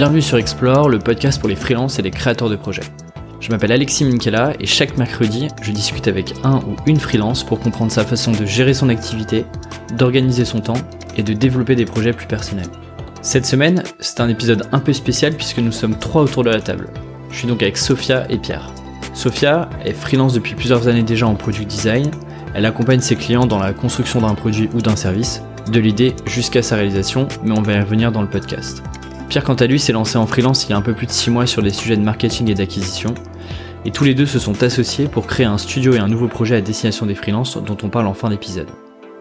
[0.00, 2.80] Bienvenue sur Explore, le podcast pour les freelances et les créateurs de projets.
[3.38, 7.60] Je m'appelle Alexis Minkela et chaque mercredi, je discute avec un ou une freelance pour
[7.60, 9.44] comprendre sa façon de gérer son activité,
[9.98, 10.80] d'organiser son temps
[11.18, 12.70] et de développer des projets plus personnels.
[13.20, 16.62] Cette semaine, c'est un épisode un peu spécial puisque nous sommes trois autour de la
[16.62, 16.88] table.
[17.30, 18.72] Je suis donc avec Sophia et Pierre.
[19.12, 22.10] Sophia est freelance depuis plusieurs années déjà en product design.
[22.54, 26.62] Elle accompagne ses clients dans la construction d'un produit ou d'un service, de l'idée jusqu'à
[26.62, 28.82] sa réalisation, mais on va y revenir dans le podcast.
[29.30, 31.12] Pierre, quant à lui, s'est lancé en freelance il y a un peu plus de
[31.12, 33.14] 6 mois sur les sujets de marketing et d'acquisition,
[33.84, 36.56] et tous les deux se sont associés pour créer un studio et un nouveau projet
[36.56, 38.66] à destination des freelances dont on parle en fin d'épisode.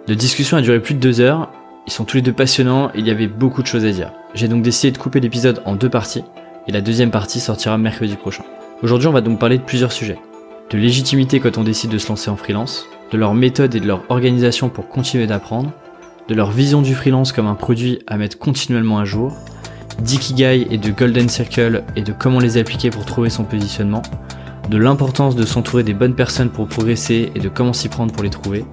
[0.07, 1.51] La discussion a duré plus de deux heures,
[1.85, 4.11] ils sont tous les deux passionnants et il y avait beaucoup de choses à dire.
[4.33, 6.23] J'ai donc décidé de couper l'épisode en deux parties,
[6.67, 8.43] et la deuxième partie sortira mercredi prochain.
[8.81, 10.17] Aujourd'hui, on va donc parler de plusieurs sujets.
[10.71, 13.87] De légitimité quand on décide de se lancer en freelance, de leur méthode et de
[13.87, 15.71] leur organisation pour continuer d'apprendre,
[16.27, 19.37] de leur vision du freelance comme un produit à mettre continuellement à jour,
[20.01, 24.01] d'ikigai et de golden circle et de comment les appliquer pour trouver son positionnement,
[24.69, 28.23] de l'importance de s'entourer des bonnes personnes pour progresser et de comment s'y prendre pour
[28.23, 28.65] les trouver,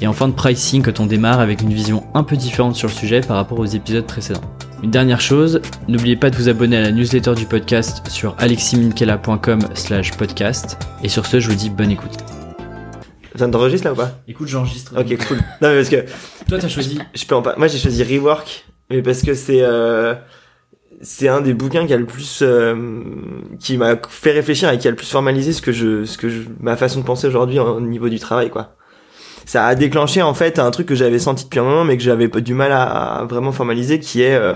[0.00, 2.94] et enfin de pricing quand on démarre avec une vision un peu différente sur le
[2.94, 4.40] sujet par rapport aux épisodes précédents.
[4.82, 9.60] Une dernière chose, n'oubliez pas de vous abonner à la newsletter du podcast sur aleximinkela.com
[9.72, 10.76] slash podcast.
[11.02, 12.12] Et sur ce, je vous dis bonne écoute.
[13.34, 14.10] Ça t'enregistre là ou pas?
[14.28, 14.92] Écoute, j'enregistre.
[14.96, 15.38] Ok, cool.
[15.62, 16.04] Non mais parce que
[16.48, 16.98] Toi, t'as choisi.
[17.14, 17.54] je peux en pas.
[17.56, 20.14] Moi j'ai choisi Rework, mais parce que c'est euh,
[21.02, 22.74] c'est un des bouquins qui a le plus euh,
[23.60, 26.28] qui m'a fait réfléchir et qui a le plus formalisé ce que je ce que
[26.28, 28.76] je, ma façon de penser aujourd'hui au niveau du travail quoi.
[29.46, 32.02] Ça a déclenché en fait un truc que j'avais senti depuis un moment mais que
[32.02, 34.54] j'avais du mal à, vraiment formaliser qui est euh,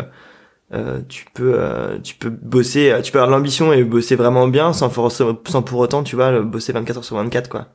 [0.75, 4.49] euh, tu peux euh, tu peux bosser tu peux avoir de l'ambition et bosser vraiment
[4.49, 7.69] bien sans for- sans pour autant tu vois bosser 24 heures sur 24 quoi.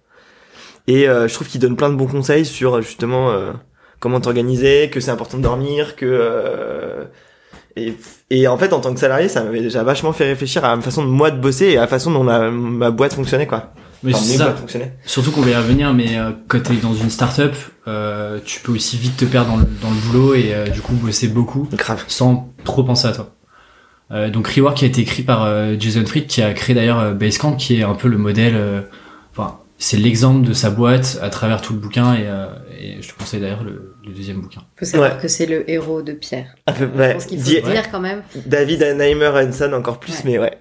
[0.88, 3.54] Et euh, je trouve qu'il donne plein de bons conseils sur justement euh,
[4.00, 7.06] comment t'organiser, que c'est important de dormir, que euh,
[7.76, 7.96] et,
[8.34, 10.82] et en fait en tant que salarié ça m'avait déjà vachement fait réfléchir à ma
[10.82, 13.72] façon de moi de bosser et à la façon dont la, ma boîte fonctionnait quoi.
[14.02, 14.56] Mais Enfin, ça.
[15.06, 17.56] Surtout qu'on va y revenir, mais euh, quand t'es dans une start-up,
[17.88, 20.82] euh, tu peux aussi vite te perdre dans le, dans le boulot et euh, du
[20.82, 22.04] coup bosser beaucoup Grave.
[22.08, 23.30] sans trop penser à toi.
[24.12, 25.48] Euh, donc Rework qui a été écrit par
[25.80, 28.84] Jason Fried qui a créé d'ailleurs Basecamp qui est un peu le modèle,
[29.32, 32.46] enfin c'est l'exemple de sa boîte à travers tout le bouquin et, euh,
[32.84, 34.62] et je te conseille d'ailleurs le, le deuxième bouquin.
[34.78, 35.22] faut savoir Ouais.
[35.22, 36.56] que c'est le héros de Pierre.
[36.66, 38.22] Peu, Je pense qu'il faut dire quand même.
[38.46, 40.22] David Anheimer Hanson encore plus Ouais.
[40.26, 40.52] mais ouais.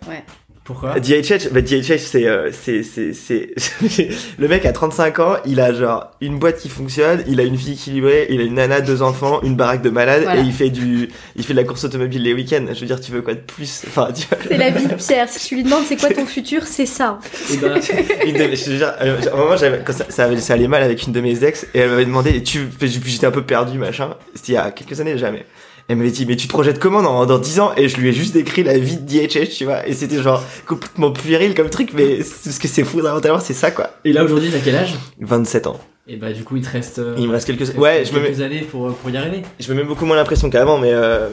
[0.65, 3.51] Pourquoi DHH, bah DHH c'est euh, c'est c'est c'est
[4.39, 7.57] le mec a 35 ans, il a genre une boîte qui fonctionne, il a une
[7.57, 10.41] vie équilibrée, il a une nana, deux enfants, une baraque de malade Voilà.
[10.41, 12.65] et il fait du il fait de la course automobile les week-ends.
[12.73, 13.83] Je veux dire, tu veux quoi de plus?
[13.89, 14.11] Enfin,
[14.49, 15.29] C'est la vie de Pierre.
[15.29, 17.19] Si tu lui demandes c'est quoi ton futur, c'est ça.
[17.61, 17.81] Ben,
[18.25, 20.37] une de mes- je veux dire, euh, à un moment, j'avais quand ça, ça, avait-
[20.41, 23.33] ça allait mal avec une de mes ex et elle m'avait demandé tu j'étais un
[23.33, 25.45] peu perdu machin, c'était il y a quelques années jamais.
[25.89, 27.73] Elle m'avait dit mais tu te projettes comment dans, dans 10 ans?
[27.77, 29.87] Et je lui ai juste décrit la vie de DHH tu vois.
[29.87, 33.71] Et c'était genre complètement puéril comme truc mais c'est- ce que c'est fondamentalement c'est ça
[33.71, 33.91] quoi.
[34.05, 34.95] Et là aujourd'hui t'as quel âge?
[35.21, 35.79] 27 ans.
[36.09, 36.99] Et bah du coup il te reste.
[36.99, 39.11] euh, Il me reste quelques- il te ouais, reste je me quelques années pour pour
[39.11, 39.43] y arriver.
[39.61, 41.29] je me mets beaucoup moins l'impression qu'avant mais euh,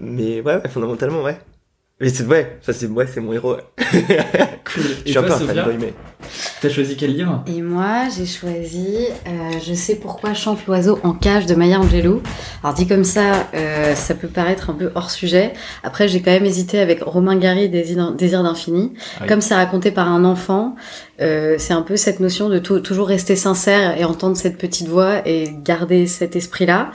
[0.00, 1.38] mais ouais, ouais fondamentalement ouais
[2.00, 3.56] mais c'est ouais ça c'est ouais c'est mon héros.
[4.72, 4.82] Cool.
[4.82, 5.94] je Et suis un peu un fanboy mais
[6.60, 7.42] t'as choisi quel livre?
[7.46, 12.20] Et moi, j'ai choisi euh, Je sais pourquoi chante l'oiseau en cage de Maya Angelou.
[12.62, 15.54] Alors dit comme ça, euh, ça peut paraître un peu hors sujet.
[15.82, 18.92] Après, j'ai quand même hésité avec Romain Gary, Désir Désir d'infini.
[18.94, 19.26] Ah oui.
[19.28, 20.74] Comme c'est raconté par un enfant,
[21.20, 24.88] euh, c'est un peu cette notion de tou- toujours rester sincère et entendre cette petite
[24.88, 26.90] voix et garder cet esprit-là.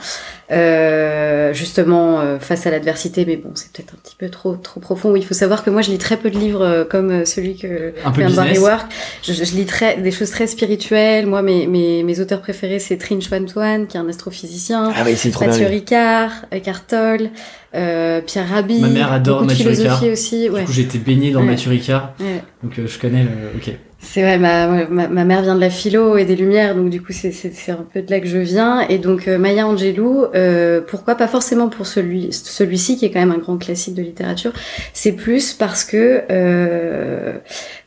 [0.52, 4.78] Euh, justement euh, face à l'adversité, mais bon, c'est peut-être un petit peu trop trop
[4.78, 5.10] profond.
[5.10, 7.94] Oui, il faut savoir que moi, je lis très peu de livres comme celui que
[8.04, 8.58] Un de voir business.
[8.58, 8.92] Rework.
[9.22, 11.26] Je, je lis très, des choses très spirituelles.
[11.26, 15.02] Moi, mes, mes, mes auteurs préférés, c'est Trin Chuan Tuan, qui est un astrophysicien, ah
[15.06, 15.66] oui c'est trop Mathieu.
[15.66, 17.30] Ricard, Eckhart Tolle,
[17.74, 18.80] euh, Pierre Rabhi.
[18.80, 20.02] Ma mère adore Mathieu Ricard.
[20.04, 20.48] aussi.
[20.50, 20.64] Ouais.
[20.64, 21.46] Du coup été baigné dans Ouais.
[21.46, 22.42] Mathieu Ricard, Ouais.
[22.62, 23.30] donc euh, je connais le.
[23.56, 23.74] Ok.
[24.06, 27.00] C'est vrai, ma, ma, ma mère vient de la philo et des Lumières, donc du
[27.02, 28.82] coup c'est c'est- c'est un peu de là que je viens.
[28.88, 33.18] Et donc euh, Maya Angelou, euh, pourquoi pas forcément pour celui celui-ci qui est quand
[33.20, 34.52] même un grand classique de littérature,
[34.92, 37.32] c'est plus parce que euh,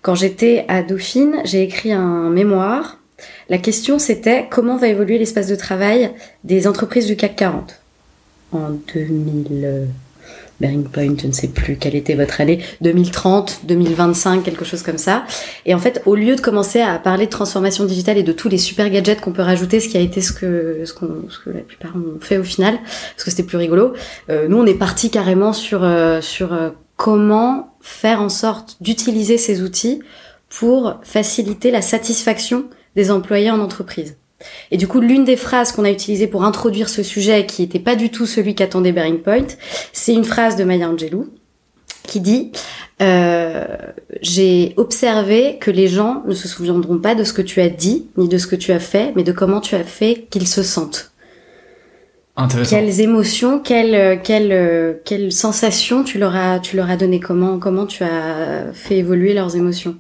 [0.02, 2.98] quand j'étais à Dauphine, j'ai écrit un mémoire.
[3.50, 6.12] La question c'était comment va évoluer l'espace de travail
[6.44, 7.80] des entreprises du CAC 40
[8.54, 9.88] en 2000.
[10.60, 14.98] Bearing Point, je ne sais plus quelle était votre année, 2030, 2025, quelque chose comme
[14.98, 15.26] ça.
[15.66, 18.50] Et en fait, au lieu de commencer à parler de transformation digitale et de tous
[18.50, 21.50] les super gadgets qu'on peut rajouter, ce qui a été ce que, ce, ce que
[21.50, 23.94] la plupart ont fait au final, parce que c'était plus rigolo,
[24.30, 29.38] euh, nous on est parti carrément sur, euh, sur euh, comment faire en sorte d'utiliser
[29.38, 30.02] ces outils
[30.50, 32.66] pour faciliter la satisfaction
[32.96, 34.18] des employés en entreprise.
[34.72, 37.80] Et du coup, l'une des phrases qu'on a utilisées pour introduire ce sujet, qui n'était
[37.80, 39.48] pas du tout celui qu'attendait Bearing Point,
[39.94, 41.28] c'est une phrase de Maya Angelou,
[42.04, 42.52] qui dit
[43.02, 43.66] euh,
[44.22, 48.08] j'ai observé que les gens ne se souviendront pas de ce que tu as dit
[48.18, 50.64] ni de ce que tu as fait, mais de comment tu as fait qu'ils se
[50.64, 51.12] sentent.
[52.40, 52.76] Intéressant.
[52.76, 57.88] Quelles émotions, quelles quelles quelles sensations tu leur as tu leur as donné comment comment
[57.88, 59.96] tu as fait évoluer leurs émotions.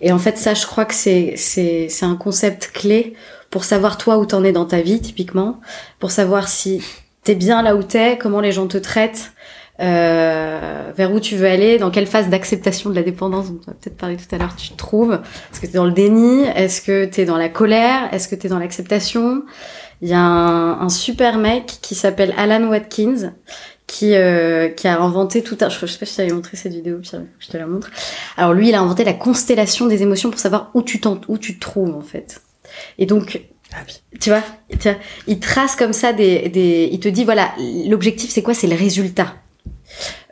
[0.00, 3.12] Et en fait ça je crois que c'est c'est c'est un concept clé
[3.52, 5.60] pour savoir toi où t'en es dans ta vie typiquement,
[6.00, 6.82] pour savoir si
[7.22, 9.32] t'es bien là où t'es, comment les gens te traitent,
[9.78, 13.70] euh, vers où tu veux aller, dans quelle phase d'acceptation de la dépendance, dont on
[13.70, 15.20] va peut-être parler tout à l'heure, tu te trouves.
[15.52, 16.44] Est-ce que tu es dans le déni?
[16.56, 18.08] Est-ce que tu es dans la colère?
[18.12, 19.42] Est-ce que tu es dans l'acceptation?
[20.00, 23.34] Il y a un, super mec qui s'appelle Alan Watkins,
[23.86, 25.68] qui, euh, qui a inventé tout un...
[25.68, 27.90] Je sais pas si je t'avais montré cette vidéo, je te la montre.
[28.38, 30.98] Alors lui, il a inventé la constellation des émotions pour savoir où tu,
[31.28, 32.40] où tu te trouves, en fait.
[32.98, 33.42] Et donc,
[34.20, 34.42] tu vois,
[34.78, 37.52] tu vois, il trace comme ça des, des, il te dit voilà,
[37.86, 38.54] l'objectif c'est quoi?
[38.54, 39.34] C'est le résultat.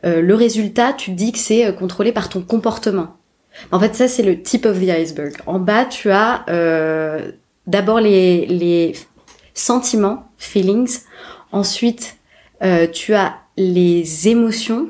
[0.05, 3.17] Euh, le résultat, tu te dis que c'est euh, contrôlé par ton comportement.
[3.71, 5.33] En fait, ça, c'est le tip of the iceberg.
[5.45, 7.31] En bas, tu as euh,
[7.67, 8.95] d'abord les, les
[9.53, 10.99] sentiments, feelings.
[11.51, 12.17] Ensuite,
[12.63, 14.89] euh, tu as les émotions.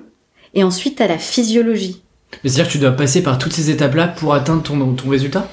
[0.53, 2.03] Et ensuite, tu as la physiologie.
[2.43, 5.49] C'est-à-dire que tu dois passer par toutes ces étapes-là pour atteindre ton, ton résultat?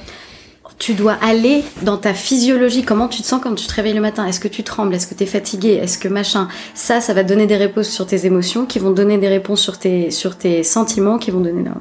[0.78, 4.00] Tu dois aller dans ta physiologie, comment tu te sens quand tu te réveilles le
[4.00, 4.26] matin?
[4.26, 4.94] Est-ce que tu trembles?
[4.94, 5.70] Est-ce que tu es fatigué?
[5.70, 6.48] Est-ce que machin?
[6.74, 9.78] Ça, ça va donner des réponses sur tes émotions, qui vont donner des réponses sur
[9.78, 11.62] tes, sur tes sentiments, qui vont donner...
[11.62, 11.72] Non,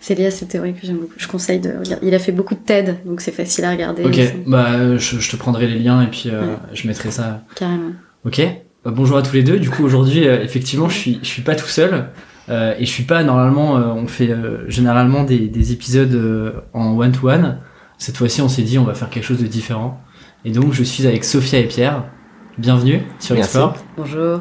[0.00, 1.14] c'est lié à cette théorie que j'aime beaucoup.
[1.16, 2.06] Je conseille de regarder.
[2.06, 4.04] Il a fait beaucoup de TED, donc c'est facile à regarder.
[4.04, 6.56] Ok, bah je, je, te prendrai les liens et puis euh, ouais.
[6.74, 7.42] je mettrai ça.
[7.56, 7.92] Carrément.
[8.26, 8.42] Ok,
[8.84, 9.58] bah, bonjour à tous les deux.
[9.58, 12.08] Du coup aujourd'hui, euh, effectivement, je suis, je suis pas tout seul.
[12.50, 14.30] Euh, et je suis pas normalement, on fait
[14.68, 17.60] généralement des, des épisodes en one-to-one.
[18.04, 19.98] Cette fois-ci, on s'est dit, on va faire quelque chose de différent.
[20.44, 22.04] Et donc, je suis avec Sophia et Pierre.
[22.58, 23.56] Bienvenue sur Merci.
[23.56, 23.76] Export.
[23.96, 24.40] Bonjour.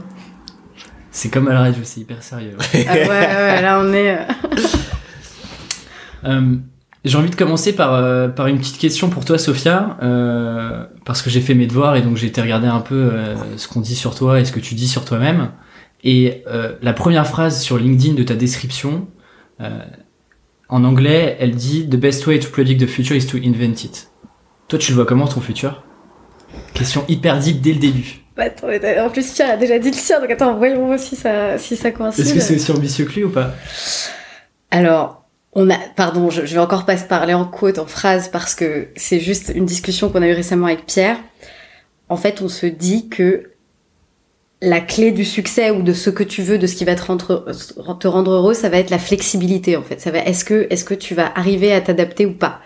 [1.11, 2.57] C'est comme à la radio, c'est hyper sérieux.
[2.59, 4.17] ah ouais, ouais, là on est.
[6.25, 6.57] euh,
[7.05, 11.21] j'ai envie de commencer par, euh, par une petite question pour toi, Sophia, euh, parce
[11.21, 13.79] que j'ai fait mes devoirs et donc j'ai été regarder un peu euh, ce qu'on
[13.79, 15.51] dit sur toi et ce que tu dis sur toi-même.
[16.03, 19.07] Et euh, la première phrase sur LinkedIn de ta description,
[20.73, 24.09] en anglais, elle dit The best way to predict the future is to invent it.
[24.67, 25.83] Toi, tu le vois comment ton futur?
[26.73, 28.23] Question hyper deep dès le début.
[28.35, 31.59] Bah, attends, en plus, Pierre a déjà dit le sien, donc attends, voyons si ça,
[31.59, 32.25] si ça coïncide.
[32.25, 33.53] Est-ce que c'est aussi ambitieux que lui ou pas?
[34.71, 38.29] Alors, on a, pardon, je, je, vais encore pas se parler en quote, en phrase,
[38.29, 41.17] parce que c'est juste une discussion qu'on a eue récemment avec Pierre.
[42.09, 43.51] En fait, on se dit que
[44.63, 47.01] la clé du succès ou de ce que tu veux, de ce qui va te
[47.05, 49.99] rendre, heureux, ça va être la flexibilité en fait.
[49.99, 52.61] Ça va, est-ce que, est-ce que tu vas arriver à t'adapter ou pas?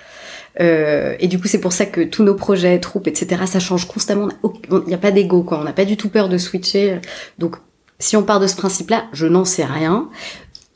[0.59, 3.87] Euh, Et du coup, c'est pour ça que tous nos projets, troupes, etc., ça change
[3.87, 4.29] constamment.
[4.71, 5.59] Il n'y a pas d'ego, quoi.
[5.59, 6.99] On n'a pas du tout peur de switcher.
[7.39, 7.55] Donc,
[7.97, 10.09] si on part de ce principe-là, je n'en sais rien.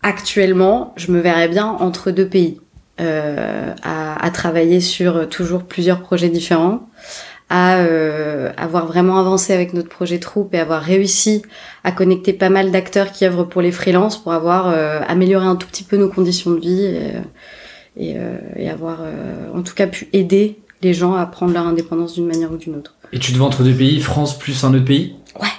[0.01, 2.59] Actuellement, je me verrais bien entre deux pays,
[2.99, 6.87] euh, à travailler sur toujours plusieurs projets différents
[7.53, 11.41] à euh, avoir vraiment avancé avec notre projet troupe et avoir réussi
[11.83, 15.57] à connecter pas mal d'acteurs qui œuvrent pour les freelances pour avoir euh, amélioré un
[15.57, 17.11] tout petit peu nos conditions de vie et,
[17.97, 18.99] et, euh, et avoir
[19.53, 22.75] en tout cas pu aider les gens à prendre leur indépendance d'une manière ou d'une
[22.77, 22.95] autre.
[23.11, 25.15] Et tu te vends entre deux pays, France plus un autre pays?
[25.37, 25.49] Ouais.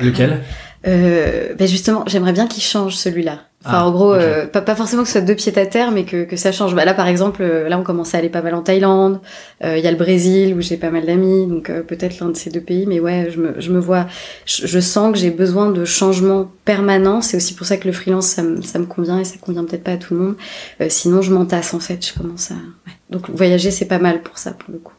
[0.00, 0.42] Lequel?
[0.82, 3.42] Ben justement, j'aimerais bien qu'il change celui-là.
[3.64, 5.90] Enfin, Ah, en gros, euh, pas, pas forcément que ce soit deux pieds à terre,
[5.90, 6.76] mais que, que ça change.
[6.76, 9.20] Bah, là, par exemple, euh, là, on commence à aller pas mal en Thaïlande.
[9.64, 12.28] Euh, Il y a le Brésil où j'ai pas mal d'amis, donc euh, peut-être l'un
[12.28, 12.86] de ces deux pays.
[12.86, 14.06] Mais ouais, je me, je me vois,
[14.46, 17.20] je, je sens que j'ai besoin de changements permanents.
[17.20, 19.64] C'est aussi pour ça que le freelance, ça me, ça me convient et ça convient
[19.64, 20.36] peut-être pas à tout le monde.
[20.80, 22.06] Euh, sinon, je m'entasse en fait.
[22.06, 22.54] Je commence à.
[22.54, 22.92] Ouais.
[23.10, 24.92] Donc voyager, c'est pas mal pour ça, pour le coup.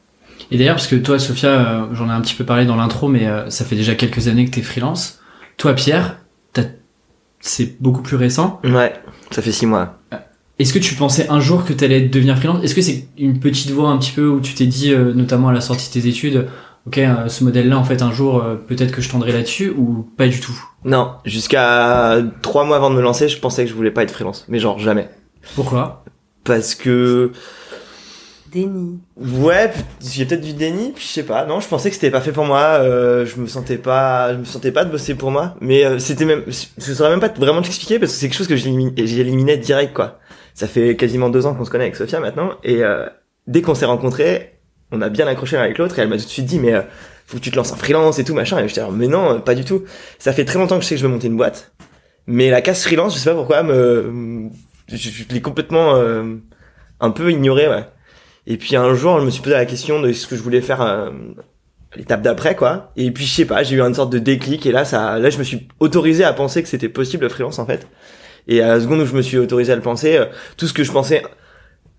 [0.52, 3.28] Et d'ailleurs, parce que toi, Sophia, j'en ai un petit peu parlé dans l'intro, mais
[3.28, 5.20] euh, ça fait déjà quelques années que t'es freelance.
[5.58, 6.19] Toi, Pierre,
[7.40, 8.60] c'est beaucoup plus récent.
[8.64, 8.94] Ouais,
[9.32, 10.00] ça fait six mois.
[10.60, 12.64] Est-ce que tu pensais un jour que t'allais devenir freelance?
[12.64, 15.48] Est-ce que c'est une petite voix un petit peu où tu t'es dit, euh, notamment
[15.48, 16.48] à la sortie de tes études,
[16.86, 20.06] ok, euh, ce modèle-là, en fait, un jour, euh, peut-être que je tendrai là-dessus, ou
[20.18, 20.60] pas du tout?
[20.84, 24.12] Non, jusqu'à trois mois avant de me lancer, je pensais que je voulais pas être
[24.12, 24.46] freelance.
[24.50, 25.08] Mais genre jamais.
[25.56, 26.04] Pourquoi?
[26.44, 27.32] Parce que
[28.52, 29.00] Déni.
[29.18, 31.46] Ouais, a peut-être du déni, puis je sais pas.
[31.46, 32.60] Non, je pensais que c'était pas fait pour moi.
[32.60, 35.56] Euh, je me sentais pas, je me sentais pas de bosser pour moi.
[35.62, 38.48] Mais euh, c'était même, je saurais même pas vraiment t'expliquer parce que c'est quelque chose
[38.48, 40.20] que j'éliminais direct quoi.
[40.54, 43.06] Ça fait quasiment deux ans qu'on se connaît avec Sophia maintenant et euh,
[43.48, 44.60] dès qu'on s'est rencontrés,
[44.92, 46.74] on a bien accroché l'un avec l'autre et elle m'a tout de suite dit mais
[46.74, 46.82] euh,
[47.26, 48.60] faut que tu te lances en freelance et tout machin.
[48.60, 49.84] Et j'étais genre mais non, pas du tout.
[50.18, 51.72] Ça fait très longtemps que je sais que je veux monter une boîte,
[52.28, 54.50] mais la case freelance, je sais pas pourquoi, me,
[54.88, 56.36] je, je l'ai complètement euh,
[57.00, 57.86] un peu ignoré ouais.
[58.50, 60.60] Et puis un jour, je me suis posé la question de ce que je voulais
[60.60, 61.12] faire euh,
[61.96, 62.92] l'étape d'après, quoi.
[62.98, 65.30] Et puis je sais pas, j'ai eu une sorte de déclic et là, ça, là,
[65.30, 67.88] je me suis autorisé à penser que c'était possible le freelance en fait.
[68.48, 70.26] Et à la seconde où je me suis autorisé à le penser, euh,
[70.58, 71.24] tout ce que je pensais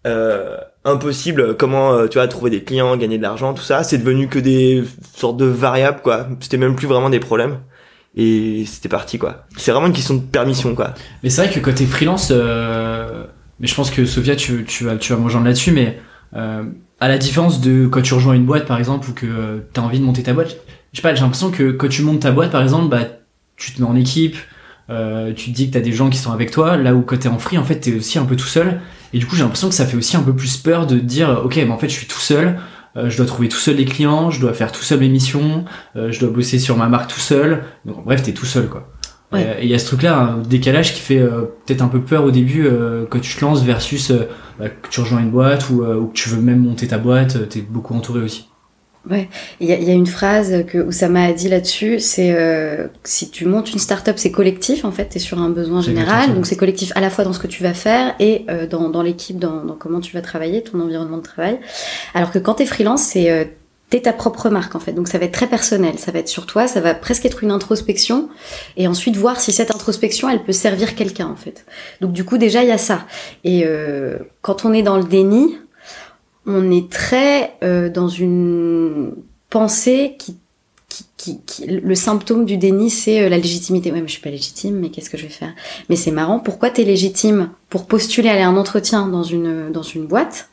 [0.07, 3.99] euh, impossible, comment euh, tu vois trouver des clients, gagner de l'argent, tout ça, c'est
[3.99, 4.83] devenu que des
[5.14, 6.26] sortes de variables quoi.
[6.40, 7.61] C'était même plus vraiment des problèmes.
[8.16, 9.47] Et c'était parti quoi.
[9.57, 10.95] C'est vraiment une question de permission quoi.
[11.23, 13.26] Mais c'est vrai que côté freelance, euh,
[13.61, 15.99] mais je pense que Sophia, tu, tu vas, tu vas me rejoindre là-dessus, mais
[16.34, 16.64] euh,
[17.00, 19.82] à la différence de quand tu rejoins une boîte par exemple ou que euh, t'as
[19.82, 20.56] envie de monter ta boîte,
[20.92, 23.04] je sais pas, j'ai l'impression que quand tu montes ta boîte par exemple, bah
[23.56, 24.37] tu te mets en équipe,
[24.90, 27.18] euh, tu te dis que t'as des gens qui sont avec toi, là où quand
[27.18, 28.80] t'es en free, en fait t'es aussi un peu tout seul.
[29.12, 31.42] Et du coup j'ai l'impression que ça fait aussi un peu plus peur de dire,
[31.44, 32.58] ok, mais en fait je suis tout seul.
[32.96, 35.64] euh, je dois trouver tout seul les clients, je dois faire tout seul mes missions,
[35.96, 37.64] euh, je dois bosser sur ma marque tout seul.
[37.84, 38.88] Donc bref, t'es tout seul quoi.
[39.32, 39.46] Ouais.
[39.46, 42.00] Euh, Et il y a ce truc-là, un décalage qui fait euh, peut-être un peu
[42.00, 45.30] peur au début euh, quand tu te lances versus euh, bah, que tu rejoins une
[45.30, 48.20] boîte ou, euh, ou que tu veux même monter ta boîte, euh, t'es beaucoup entouré
[48.20, 48.46] aussi.
[49.08, 53.30] Ouais, il y y a une phrase que Oussama a dit là-dessus, c'est euh, si
[53.30, 56.56] tu montes une start-up, c'est collectif en fait, t'es sur un besoin général, donc c'est
[56.56, 59.38] collectif à la fois dans ce que tu vas faire et euh, dans, dans l'équipe,
[59.38, 61.58] dans, dans comment tu vas travailler, ton environnement de travail.
[62.12, 63.44] Alors que quand t'es freelance, c'est euh,
[63.90, 66.28] t'es ta propre marque en fait, donc ça va être très personnel, ça va être
[66.28, 68.28] sur toi, ça va presque être une introspection
[68.76, 71.66] et ensuite voir si cette introspection elle peut servir quelqu'un en fait.
[72.00, 73.04] Donc du coup déjà il y a ça.
[73.42, 75.59] Et euh, quand on est dans le déni,
[76.47, 79.12] on est très euh, dans une
[79.50, 80.37] pensée qui,
[81.16, 83.90] qui, qui, le symptôme du déni c'est euh, la légitimité.
[83.90, 85.52] Ouais, mais je suis pas légitime, mais qu'est-ce que je vais faire?
[85.88, 87.50] Mais c'est marrant, pourquoi t'es légitime?
[87.68, 90.50] Pour postuler aller à un entretien dans une dans une boîte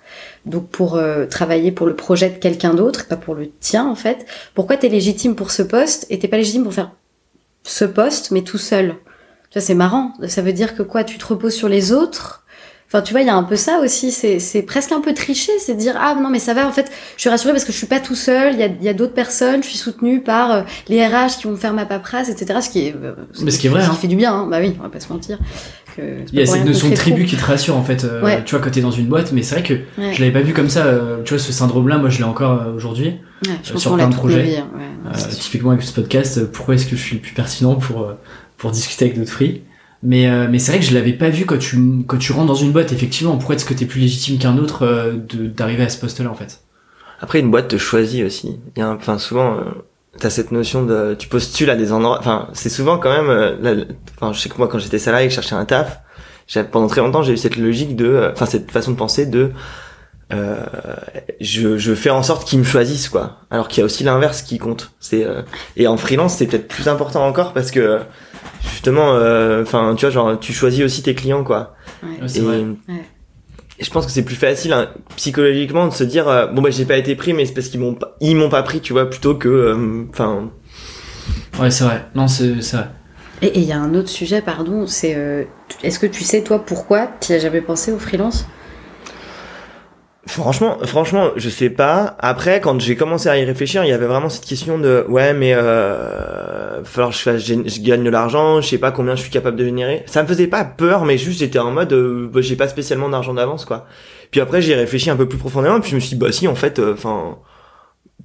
[0.47, 3.95] donc pour euh, travailler pour le projet de quelqu'un d'autre, pas pour le tien en
[3.95, 4.25] fait.
[4.53, 6.91] Pourquoi t'es légitime pour ce poste et t'es pas légitime pour faire
[7.63, 8.95] ce poste mais tout seul?
[9.49, 10.13] Tu vois, c'est marrant.
[10.27, 11.03] Ça veut dire que quoi?
[11.03, 12.45] Tu te reposes sur les autres?
[12.89, 14.11] Enfin, tu vois, il y a un peu ça aussi.
[14.11, 16.65] C'est, presque un peu tricher, c'est de dire ah non mais ça va.
[16.65, 18.53] En fait, je suis rassurée parce que je suis pas tout seul.
[18.53, 19.61] Il y a, il y a d'autres personnes.
[19.61, 22.59] Je suis soutenue par euh, les RH qui vont me faire ma paperasse, etc.
[22.61, 23.11] Ce qui est, euh,
[23.43, 23.93] Mais ce qui est vrai, ce hein.
[23.93, 24.33] fait du bien.
[24.33, 24.47] Hein.
[24.49, 25.37] Bah oui, on va pas se mentir.
[25.99, 27.29] Il y a cette notion de tribu trop.
[27.31, 28.43] qui te rassure en fait, euh, Ouais.
[28.45, 30.13] tu vois, quand t'es dans une boîte, mais c'est vrai que Ouais.
[30.13, 30.85] je l'avais pas vu comme ça,
[31.25, 33.15] tu vois, ce syndrome-là, moi je l'ai encore aujourd'hui.
[33.45, 34.57] Ouais, sur plein de projets.
[34.59, 35.11] hein.
[35.39, 38.13] Typiquement avec ce podcast, pourquoi est-ce que je suis le plus pertinent pour,
[38.57, 39.63] pour discuter avec d'autres free
[40.03, 41.77] mais, euh, mais c'est vrai que je l'avais pas vu quand tu,
[42.07, 43.35] quand tu rentres dans une boîte, effectivement.
[43.37, 45.13] Pourquoi est-ce que t'es plus légitime qu'un autre euh,
[45.55, 46.61] d'arriver à ce poste-là, en fait?
[47.19, 48.59] Après, une boîte te choisit aussi.
[48.75, 49.61] Il y a enfin, souvent, euh,
[50.19, 53.85] t'as cette notion de, tu postules à des endroits, enfin, c'est souvent quand même, euh,
[54.15, 55.99] enfin, je sais que moi, quand j'étais salarié que je cherchais un taf,
[56.71, 59.51] pendant très longtemps, j'ai eu cette logique de, euh, enfin, cette façon de penser de,
[60.33, 60.57] euh,
[61.39, 63.39] je, je fais en sorte qu'ils me choisissent, quoi.
[63.49, 64.91] Alors qu'il y a aussi l'inverse qui compte.
[64.99, 65.41] C'est, euh,
[65.75, 67.99] et en freelance, c'est peut-être plus important encore parce que,
[68.61, 71.75] justement, euh, enfin, tu vois, genre, tu choisis aussi tes clients, quoi.
[72.03, 72.21] Ouais.
[72.21, 72.57] Ouais, c'est Et, vrai.
[72.89, 73.03] Ouais.
[73.79, 76.69] et je pense que c'est plus facile hein, psychologiquement de se dire euh, bon bah
[76.71, 78.91] j'ai pas été pris mais c'est parce qu'ils m'ont pas ils m'ont pas pris tu
[78.93, 80.49] vois plutôt que euh, enfin
[81.59, 82.05] Ouais, c'est vrai.
[82.15, 82.87] Non, c'est c'est vrai.
[83.41, 85.43] Et il y a un autre sujet, pardon, c'est euh,
[85.83, 88.47] est-ce que tu sais toi pourquoi tu as jamais pensé au freelance?
[90.27, 92.15] Franchement franchement je sais pas.
[92.19, 95.33] Après quand j'ai commencé à y réfléchir il y avait vraiment cette question de ouais
[95.33, 99.31] mais euh, falloir que je, fasse, gagne de l'argent je sais pas combien je suis
[99.31, 100.03] capable de générer.
[100.05, 103.09] Ça me faisait pas peur mais juste j'étais en mode euh, bah, j'ai pas spécialement
[103.09, 103.87] d'argent d'avance quoi.
[104.31, 106.47] Puis après j'ai réfléchi un peu plus profondément puis je me suis dit bah si
[106.47, 107.39] en fait enfin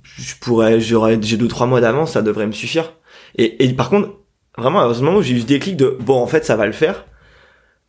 [0.02, 2.92] je pourrais j'aurais j'ai deux trois mois d'avance ça devrait me suffire.
[3.38, 4.11] Et, et par contre
[4.59, 6.66] vraiment à ce moment où j'ai eu ce déclic de bon en fait ça va
[6.66, 7.12] le faire euh,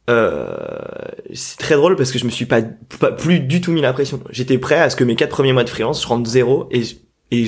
[0.07, 2.61] c'est très drôle parce que je me suis pas,
[2.99, 5.53] pas plus du tout mis la pression j'étais prêt à ce que mes quatre premiers
[5.53, 6.83] mois de freelance je rentre zéro et
[7.31, 7.45] et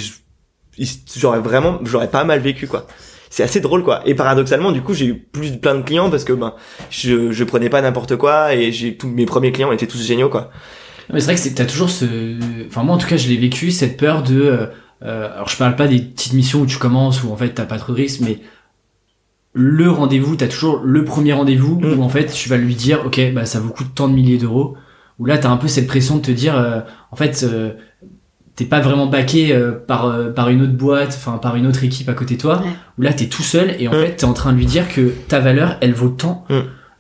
[1.18, 2.88] j'aurais vraiment j'aurais pas mal vécu quoi
[3.30, 6.10] c'est assez drôle quoi et paradoxalement du coup j'ai eu plus de plein de clients
[6.10, 6.54] parce que ben
[6.90, 10.30] je je prenais pas n'importe quoi et j'ai tous mes premiers clients étaient tous géniaux
[10.30, 10.52] quoi
[11.12, 12.06] Mais c'est vrai que t'as toujours ce.
[12.68, 14.42] Enfin, moi en tout cas, je l'ai vécu, cette peur de.
[14.42, 14.68] euh,
[15.04, 17.66] euh, alors, je parle pas des petites missions où tu commences, où en fait t'as
[17.66, 18.40] pas trop de risques, mais
[19.56, 21.98] le rendez-vous, t'as toujours le premier rendez-vous Mm.
[21.98, 24.38] où en fait tu vas lui dire, ok, bah ça vous coûte tant de milliers
[24.38, 24.76] d'euros.
[25.18, 26.82] Où là, t'as un peu cette pression de te dire, euh,
[27.12, 27.72] en fait, euh,
[28.58, 31.84] t'es pas vraiment baqué euh, par euh, par une autre boîte, enfin par une autre
[31.86, 32.58] équipe à côté de toi.
[32.62, 32.70] Ouais.
[33.00, 33.96] Où là, t'es tout seul et en Mm.
[34.02, 36.46] fait, t'es en train de lui dire que ta valeur, elle vaut tant.
[36.50, 36.54] Mm.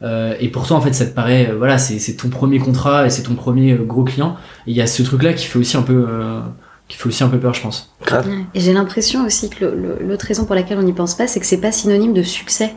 [0.03, 3.05] Euh, et pourtant, en fait, ça te paraît, euh, voilà, c'est c'est ton premier contrat
[3.05, 4.37] et c'est ton premier euh, gros client.
[4.65, 6.39] Et il y a ce truc-là qui fait aussi un peu, euh,
[6.87, 7.93] qui fait aussi un peu peur, je pense.
[8.05, 8.27] grave.
[8.53, 11.45] Et j'ai l'impression aussi que l'autre raison pour laquelle on n'y pense pas, c'est que
[11.45, 12.73] c'est pas synonyme de succès.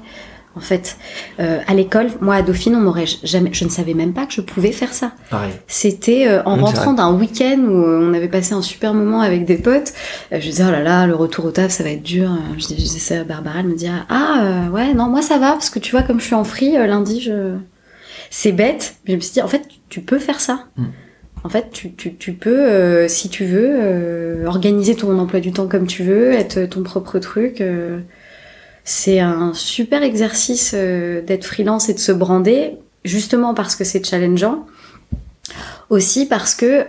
[0.57, 0.97] En fait,
[1.39, 4.33] euh, à l'école, moi à Dauphine, on m'aurait jamais, je ne savais même pas que
[4.33, 5.13] je pouvais faire ça.
[5.69, 9.21] C'était euh, en Mmh, rentrant d'un week-end où euh, on avait passé un super moment
[9.21, 9.93] avec des potes.
[10.33, 12.31] euh, je disais oh là là, le retour au taf, ça va être dur.
[12.57, 15.23] Je, dis- je disais ça à Barbara, elle me dit ah euh, ouais non moi
[15.23, 17.55] ça va parce que tu vois comme je suis en free euh, lundi, je
[18.31, 18.97] c'est bête.
[19.07, 20.65] Mais je me suis dit en fait tu peux faire ça.
[20.77, 20.85] Mm.
[21.49, 25.51] En fait, tu, tu, tu peux, euh, si tu veux, euh, organiser ton emploi du
[25.51, 27.63] temps comme tu veux, être ton propre truc.
[27.63, 28.01] euh,
[28.85, 34.67] c'est un super exercice d'être freelance et de se brander, justement parce que c'est challengeant.
[35.89, 36.85] Aussi parce que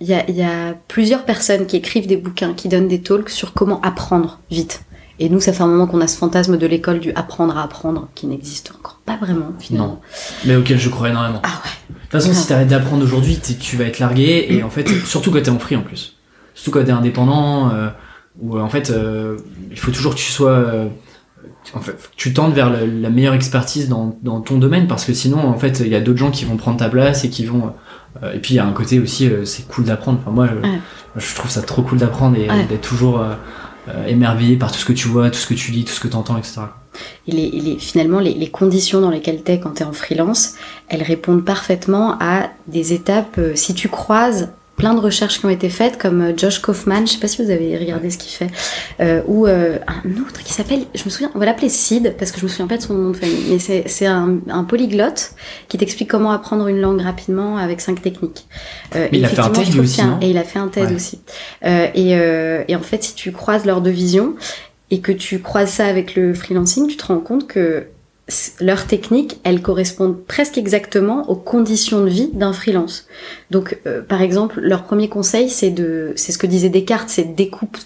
[0.00, 3.28] il y, a, y, a, plusieurs personnes qui écrivent des bouquins, qui donnent des talks
[3.28, 4.80] sur comment apprendre vite.
[5.18, 7.64] Et nous, ça fait un moment qu'on a ce fantasme de l'école du apprendre à
[7.64, 9.86] apprendre, qui n'existe encore pas vraiment, finalement.
[9.86, 10.00] Non.
[10.46, 11.40] Mais auquel je crois énormément.
[11.42, 11.95] Ah ouais.
[12.16, 15.30] De toute façon, si t'arrêtes d'apprendre aujourd'hui, tu vas être largué, et en fait, surtout
[15.30, 16.16] quand t'es en free en plus.
[16.54, 17.88] Surtout quand t'es indépendant, euh,
[18.40, 19.36] où en fait, euh,
[19.70, 20.50] il faut toujours que tu sois.
[20.50, 20.88] Euh,
[21.74, 25.12] en fait, tu tentes vers la, la meilleure expertise dans, dans, ton domaine, parce que
[25.12, 27.44] sinon, en fait, il y a d'autres gens qui vont prendre ta place et qui
[27.44, 27.72] vont.
[28.22, 30.18] Euh, et puis, il y a un côté aussi, euh, c'est cool d'apprendre.
[30.22, 30.48] Enfin, moi,
[31.16, 33.24] je, je, trouve ça trop cool d'apprendre et d'être toujours
[33.88, 36.00] euh, émerveillé par tout ce que tu vois, tout ce que tu lis, tout ce
[36.00, 36.62] que tu entends, etc.
[37.28, 40.54] Et finalement, les, les, conditions dans lesquelles tu es quand tu es en freelance,
[40.88, 43.38] elles répondent parfaitement à des étapes.
[43.38, 47.06] Euh, si tu croises plein de recherches qui ont été faites, comme euh, Josh Kaufman,
[47.06, 48.50] je sais pas si vous avez regardé ce qu'il fait,
[49.00, 52.30] euh, ou euh, un autre qui s'appelle, je me souviens, on va l'appeler Sid, parce
[52.30, 55.32] que je me souviens pas de son nom de famille, mais c'est un, un, polyglotte
[55.68, 58.46] qui t'explique comment apprendre une langue rapidement avec cinq techniques.
[58.94, 60.90] Euh, mais il a fait un TED aussi, non Et il a fait un TED
[60.90, 60.94] ouais.
[60.94, 61.20] aussi.
[61.64, 62.10] Euh, et,
[62.70, 64.34] et en fait, si tu croises leurs deux visions,
[64.90, 67.86] et que tu croises ça avec le freelancing, tu te rends compte que
[68.60, 73.06] leurs techniques, elles correspondent presque exactement aux conditions de vie d'un freelance.
[73.52, 77.36] Donc, euh, par exemple, leur premier conseil, c'est de, c'est ce que disait Descartes, c'est
[77.36, 77.78] découpe,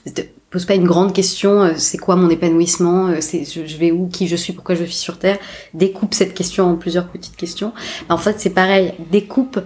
[0.51, 4.09] pose pas une grande question, euh, c'est quoi mon épanouissement, euh, c'est je vais où,
[4.09, 5.39] qui je suis, pourquoi je suis sur Terre.
[5.75, 7.75] Découpe cette question en plusieurs petites questions.
[8.09, 9.61] En fait, c'est pareil, découpe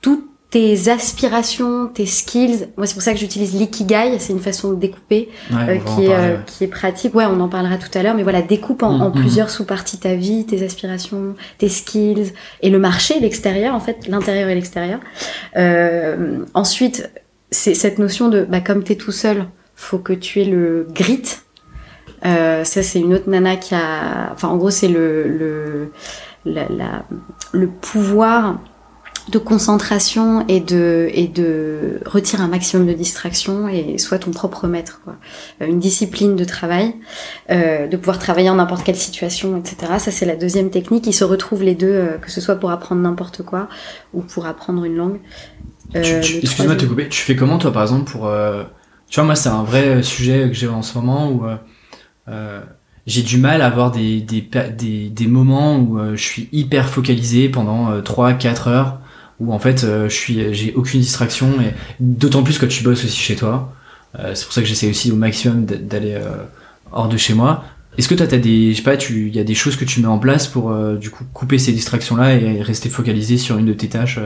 [0.00, 2.68] tout tes aspirations, tes skills.
[2.78, 4.18] Moi, c'est pour ça que j'utilise l'ikigai.
[4.18, 7.14] C'est une façon de découper ouais, euh, qui, est, euh, qui est pratique.
[7.14, 8.14] Ouais, on en parlera tout à l'heure.
[8.14, 9.12] Mais voilà, découpe en, Mm, en mm.
[9.12, 12.32] plusieurs sous-parties ta vie, tes aspirations, tes skills
[12.62, 15.00] et le marché, l'extérieur, en fait, l'intérieur et l'extérieur.
[15.56, 17.10] Euh, ensuite,
[17.50, 19.44] c'est cette notion de, bah, comme t'es tout seul,
[19.74, 21.36] faut que tu aies le grit.
[22.24, 25.92] Euh, ça, c'est une autre nana qui a, enfin, en gros, c'est le, le,
[26.44, 27.04] la, la,
[27.52, 28.58] le pouvoir
[29.28, 34.68] de concentration et de et de retirer un maximum de distraction et soit ton propre
[34.68, 35.16] maître quoi.
[35.60, 36.94] Euh, une discipline de travail
[37.50, 41.06] euh, de pouvoir travailler en n'importe quelle situation etc ça c'est la deuxième technique.
[41.06, 43.68] Ils se retrouvent les deux euh, que ce soit pour apprendre n'importe quoi
[44.14, 45.20] ou pour apprendre une langue.
[45.96, 47.08] Euh, Excuse-moi de te couper.
[47.08, 48.62] Tu fais comment toi par exemple pour euh,
[49.08, 51.44] tu vois moi c'est un vrai sujet que j'ai en ce moment où
[53.06, 56.88] j'ai du mal à avoir des des des, des moments où euh, je suis hyper
[56.88, 59.00] focalisé pendant euh, 3 4 heures
[59.40, 63.04] où en fait euh, je suis j'ai aucune distraction et d'autant plus quand tu bosses
[63.04, 63.72] aussi chez toi.
[64.18, 66.44] Euh, c'est pour ça que j'essaie aussi au maximum d'aller euh,
[66.92, 67.64] hors de chez moi.
[67.98, 69.84] Est-ce que toi t'as des je sais pas tu il y a des choses que
[69.84, 73.58] tu mets en place pour du coup couper ces distractions là et rester focalisé sur
[73.58, 74.20] une de tes tâches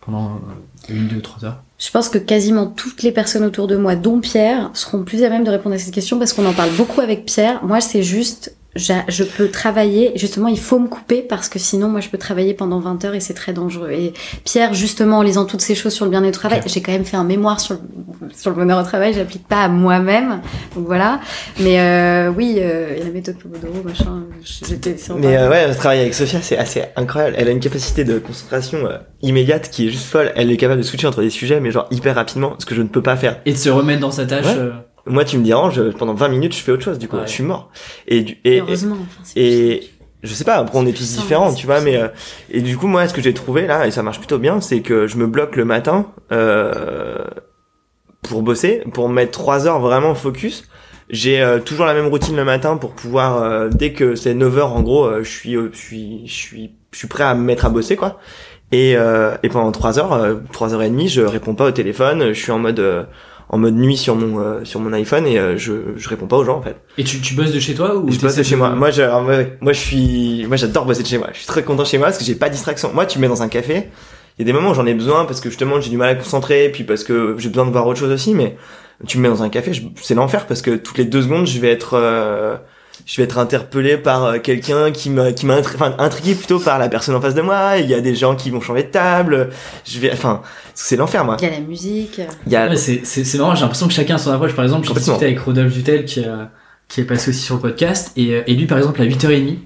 [0.00, 0.40] pendant
[0.88, 1.62] une deux trois heures?
[1.78, 5.28] Je pense que quasiment toutes les personnes autour de moi, dont Pierre, seront plus à
[5.28, 7.64] même de répondre à cette question parce qu'on en parle beaucoup avec Pierre.
[7.64, 12.00] Moi, c'est juste, je peux travailler, justement, il faut me couper parce que sinon, moi,
[12.00, 13.90] je peux travailler pendant 20 heures et c'est très dangereux.
[13.90, 14.12] Et
[14.44, 17.04] Pierre, justement, en lisant toutes ces choses sur le bien-être au travail, j'ai quand même
[17.04, 17.80] fait un mémoire sur le,
[18.34, 20.40] sur le bonheur au travail, j'applique pas à moi-même.
[20.74, 21.20] Donc voilà.
[21.60, 26.14] Mais euh, oui, euh, la méthode Pomodoro, machin, j'étais sur Mais euh, ouais, travailler avec
[26.14, 27.36] Sophia, c'est assez incroyable.
[27.38, 30.32] Elle a une capacité de concentration euh, immédiate qui est juste folle.
[30.34, 32.82] Elle est capable de switcher entre des sujets, mais genre hyper rapidement, ce que je
[32.82, 33.40] ne peux pas faire.
[33.46, 34.70] et de se remettre dans sa tâche Ouais.
[35.06, 37.26] Moi, tu me déranges, pendant 20 minutes, je fais autre chose, du coup, Ouais.
[37.26, 37.70] je suis mort.
[38.08, 38.96] Et, du- et, et, Heureusement.
[39.00, 39.90] enfin, c'est et
[40.22, 42.08] je sais pas, après on est tous puissant, différents, tu vois, mais euh,
[42.50, 44.80] et du coup moi ce que j'ai trouvé là et ça marche plutôt bien, c'est
[44.80, 47.24] que je me bloque le matin euh,
[48.22, 50.66] pour bosser, pour mettre trois heures vraiment focus.
[51.10, 54.56] J'ai euh, toujours la même routine le matin pour pouvoir euh, dès que c'est 9
[54.56, 57.42] heures en gros, euh, je suis je suis je suis je suis prêt à me
[57.42, 58.18] mettre à bosser quoi.
[58.72, 62.28] Et euh, et pendant trois heures, trois heures et demie, je réponds pas au téléphone,
[62.32, 63.04] je suis en mode euh,
[63.50, 66.36] en mode nuit sur mon euh, sur mon iPhone et euh, je je réponds pas
[66.36, 66.76] aux gens en fait.
[66.98, 68.70] et tu, tu bosses de chez toi ou Je bosse de chez moi.
[68.70, 71.28] Moi, je, alors, moi, moi, je suis, moi, j'adore bosser de chez moi.
[71.32, 72.90] Je suis très content chez moi parce que j'ai pas de distraction.
[72.94, 73.88] Moi, tu me mets dans un café.
[74.38, 76.08] Il y a des moments où j'en ai besoin parce que justement, j'ai du mal
[76.08, 78.34] à concentrer, puis parce que j'ai besoin de voir autre chose aussi.
[78.34, 78.56] Mais
[79.06, 81.46] tu me mets dans un café, je- c'est l'enfer parce que toutes les deux secondes,
[81.46, 82.56] je vais être, euh,
[83.06, 86.58] je vais être interpellé par euh, quelqu'un qui m'a, qui m'a, intri- enfin, intrigué plutôt
[86.58, 87.76] par la personne en face de moi.
[87.78, 89.50] Il y a des gens qui vont changer de table.
[89.84, 90.40] Je vais, enfin,
[90.74, 91.36] c'est l'enfer, moi.
[91.40, 92.20] Il y a la musique.
[92.46, 94.54] Il y a, Ouais, c'est c'est c'est marrant j'ai l'impression que chacun a son approche
[94.54, 96.50] par exemple j'ai discuté avec Rodolphe Dutel qui a-
[96.88, 99.56] qui est passé aussi sur le podcast et, euh, et lui par exemple à 8h30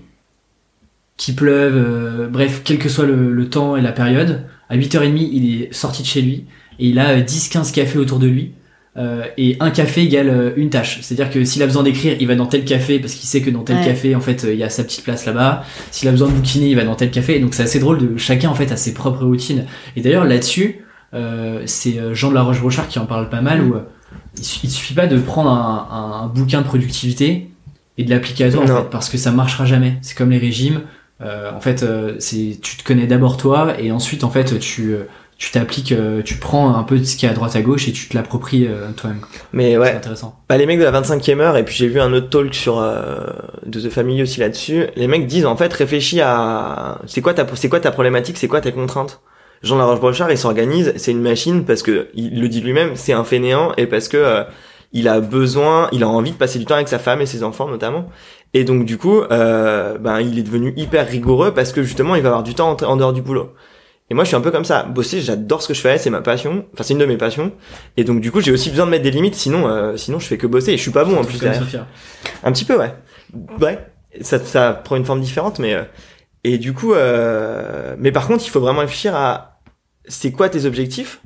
[1.17, 5.17] qu'il pleuve euh, bref quel que soit le, le temps et la période à 8h30
[5.17, 6.47] il est sorti de chez lui
[6.79, 8.53] et il a euh, 10-15 cafés autour de lui
[8.99, 11.83] euh, et un café égale euh, une tâche c'est à dire que s'il a besoin
[11.85, 13.85] d'écrire il va dans tel café parce qu'il sait que dans tel Ouais.
[13.85, 16.33] café en fait euh, il y a sa petite place là-bas s'il a besoin de
[16.35, 18.73] bouquiner il va dans tel café Et donc c'est assez drôle de chacun en fait
[18.73, 20.85] a ses propres routines et d'ailleurs là-dessus
[21.15, 23.81] euh, c'est Jean de la Roche-Brochard qui en parle pas mal où euh,
[24.37, 27.51] il, su- il suffit pas de prendre un, un- un bouquin de productivité
[27.97, 29.97] et de l'appliquer à toi en fait, parce que ça marchera jamais.
[30.03, 30.83] C'est comme les régimes.
[31.21, 34.93] Euh, en fait, euh, c'est tu te connais d'abord toi et ensuite en fait tu
[34.93, 35.03] euh,
[35.39, 37.87] tu t'appliques, euh, tu prends un peu de ce qui est à droite à gauche
[37.89, 39.21] et tu te l'appropries euh, toi-même.
[39.53, 40.37] Mais C'est ouais, intéressant.
[40.49, 42.79] bah, les mecs de la 25e heure, et puis j'ai vu un autre talk sur
[42.81, 43.19] euh,
[43.65, 47.47] de The Family aussi là-dessus, les mecs disent en fait réfléchis à c'est quoi ta
[47.55, 49.21] c'est quoi ta problématique, c'est quoi tes contraintes?
[49.63, 53.13] Jean Laroche Brochard, il s'organise, c'est une machine parce que il le dit lui-même, c'est
[53.13, 54.45] un fainéant et parce que euh,
[54.93, 57.43] il a besoin, il a envie de passer du temps avec sa femme et ses
[57.45, 58.09] enfants notamment.
[58.55, 62.23] Et donc du coup, euh, ben il est devenu hyper rigoureux parce que justement il
[62.23, 63.53] va avoir du temps en, en dehors du boulot.
[64.11, 64.85] Et moi je suis un peu comme ça.
[64.85, 66.65] Bosser, j'adore ce que je fais, c'est ma passion.
[66.73, 67.53] Enfin c'est une de mes passions.
[67.97, 70.27] Et donc du coup j'ai aussi besoin de mettre des limites, sinon euh, sinon je
[70.27, 71.63] fais que bosser et je suis pas bon en plus Comme derrière.
[71.63, 71.87] Sophia.
[72.43, 72.95] Un petit peu ouais.
[73.61, 73.79] Ouais.
[74.23, 75.83] Ça ça prend une forme différente, mais euh,
[76.45, 79.61] et du coup, euh, mais par contre il faut vraiment réfléchir à
[80.07, 81.21] c'est quoi tes objectifs?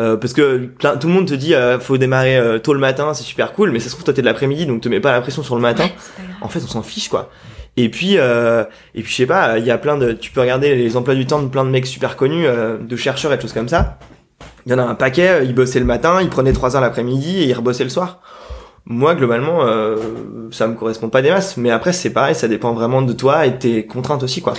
[0.00, 2.80] Euh, parce que plein, tout le monde te dit euh, faut démarrer euh, tôt le
[2.80, 5.00] matin, c'est super cool, mais ça se trouve toi t'es de l'après-midi donc te mets
[5.00, 5.84] pas la pression sur le matin.
[5.84, 6.24] Ouais.
[6.40, 7.30] En fait, on s'en fiche quoi.
[7.76, 10.40] Et puis, euh, et puis je sais pas, il y a plein de, tu peux
[10.40, 13.36] regarder les emplois du temps de plein de mecs super connus, euh, de chercheurs et
[13.36, 13.98] de choses comme ça.
[14.66, 16.82] Il y en a un paquet, euh, ils bossaient le matin, ils prenaient trois heures
[16.82, 18.20] l'après-midi et ils rebossaient le soir.
[18.84, 19.96] Moi, globalement, euh,
[20.50, 23.46] ça me correspond pas des masses, mais après c'est pareil, ça dépend vraiment de toi
[23.46, 24.54] et de tes contraintes aussi quoi.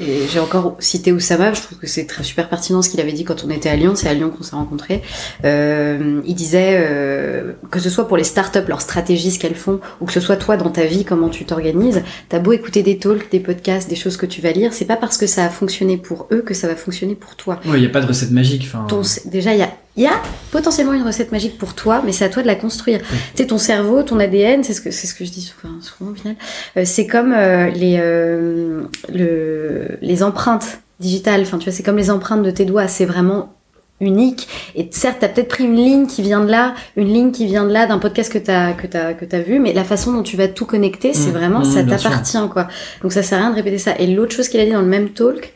[0.00, 3.12] Et J'ai encore cité Oussama, je trouve que c'est très super pertinent ce qu'il avait
[3.12, 5.02] dit quand on était à Lyon, c'est à Lyon qu'on s'est rencontrés.
[5.44, 9.78] Euh, il disait euh, que ce soit pour les startups, leur stratégie, ce qu'elles font,
[10.00, 12.98] ou que ce soit toi dans ta vie, comment tu t'organises, t'as beau écouter des
[12.98, 15.48] talks, des podcasts, des choses que tu vas lire, c'est pas parce que ça a
[15.50, 17.60] fonctionné pour eux que ça va fonctionner pour toi.
[17.64, 18.64] Ouais, il y a pas de recette magique.
[18.66, 22.02] Enfin, Ton, déjà, il y a, il y a potentiellement une recette magique pour toi,
[22.04, 23.00] mais c'est à toi de la construire.
[23.00, 25.74] Tu sais, ton cerveau, ton ADN, c'est ce que, c'est ce que je dis souvent,
[25.80, 26.36] souvent au final.
[26.76, 31.40] Euh, c'est comme euh, les, euh, le, les empreintes digitales.
[31.42, 32.86] Enfin, tu vois, c'est comme les empreintes de tes doigts.
[32.86, 33.52] C'est vraiment
[34.00, 34.46] unique.
[34.76, 37.64] Et certes, t'as peut-être pris une ligne qui vient de là, une ligne qui vient
[37.64, 40.22] de là, d'un podcast que t'as que t'as que t'as vu, mais la façon dont
[40.22, 42.68] tu vas tout connecter, c'est Mmh, vraiment mmh, ça t'appartient quoi.
[43.02, 43.98] Donc ça sert à rien de répéter ça.
[43.98, 45.52] Et l'autre chose qu'il a dit dans le même talk,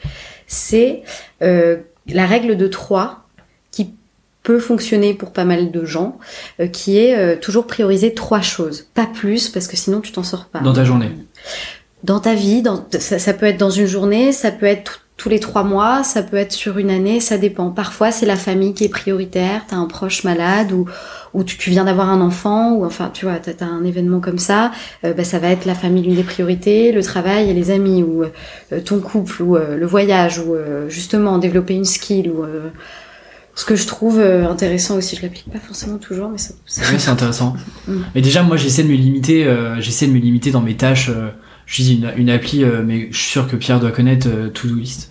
[0.48, 1.02] c'est
[1.42, 1.76] euh,
[2.08, 3.21] la règle de 3 qui
[4.42, 6.18] peut fonctionner pour pas mal de gens,
[6.60, 10.22] euh, qui est euh, toujours prioriser trois choses, pas plus, parce que sinon tu t'en
[10.22, 10.60] sors pas.
[10.60, 11.10] Dans ta journée.
[12.02, 15.28] Dans ta vie, dans, ça, ça peut être dans une journée, ça peut être tous
[15.28, 17.70] les trois mois, ça peut être sur une année, ça dépend.
[17.70, 20.86] Parfois c'est la famille qui est prioritaire, t'as un proche malade ou
[21.34, 24.18] ou tu, tu viens d'avoir un enfant ou enfin tu vois t'as as un événement
[24.18, 24.72] comme ça,
[25.04, 28.02] euh, bah, ça va être la famille l'une des priorités, le travail et les amis
[28.02, 32.42] ou euh, ton couple ou euh, le voyage ou euh, justement développer une skill ou
[32.42, 32.70] euh,
[33.54, 36.90] ce que je trouve euh, intéressant aussi, je l'applique pas forcément toujours, mais ça, ça-
[36.92, 37.54] Ouais, c'est intéressant.
[37.88, 37.96] Mm.
[38.14, 39.44] Mais déjà, moi, j'essaie de me limiter.
[39.44, 41.08] euh, j'essaie de me limiter dans mes tâches.
[41.10, 41.30] Euh,
[41.66, 45.10] J'utilise une, une appli, euh, mais je suis sûr que Pierre doit connaître euh, Todoist,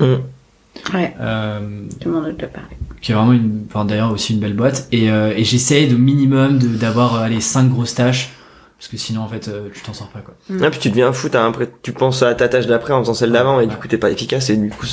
[0.94, 1.60] ouais, euh,
[2.00, 2.68] tout le monde en a parlé.
[3.02, 4.88] qui est vraiment une, enfin d'ailleurs aussi une belle boîte.
[4.92, 8.30] Et, euh, et j'essaie de minimum de- d'avoir euh, allez cinq grosses tâches,
[8.78, 10.36] parce que sinon en fait euh, tu t'en sors pas quoi.
[10.62, 13.14] Ah, puis tu deviens fou, t'as l'impression- tu penses à ta tâche d'après en faisant
[13.14, 14.86] celle d'avant et du coup t'es pas efficace et du coup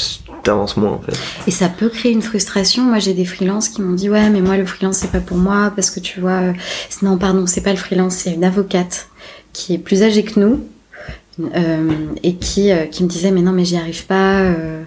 [0.43, 1.13] t'avances moins en fait.
[1.47, 2.83] Et ça peut créer une frustration.
[2.85, 5.37] Moi, j'ai des freelances qui m'ont dit ouais, mais moi le freelance c'est pas pour
[5.37, 6.53] moi parce que tu vois, euh,
[7.03, 9.09] non pardon, c'est pas le freelance, c'est une avocate
[9.53, 10.65] qui est plus âgée que nous
[11.55, 11.91] euh,
[12.23, 14.41] et qui euh, qui me disait mais non mais j'y arrive pas.
[14.41, 14.83] euh,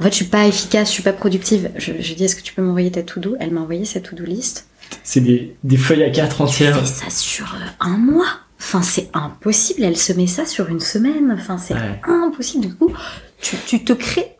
[0.00, 1.70] en fait, je suis pas efficace, je suis pas productive.
[1.76, 3.36] Je, je dis est-ce que tu peux m'envoyer ta to-do?
[3.38, 4.66] Elle m'a envoyé sa to-do list.
[5.04, 6.80] C'est des, des feuilles à quatre entières.
[6.80, 8.26] fais ça sur un mois.
[8.58, 9.84] Enfin, c'est impossible.
[9.84, 11.36] Elle se met ça sur une semaine.
[11.38, 12.00] Enfin, c'est Ouais.
[12.04, 12.66] impossible.
[12.66, 12.92] Du coup,
[13.40, 14.36] tu, tu te crées,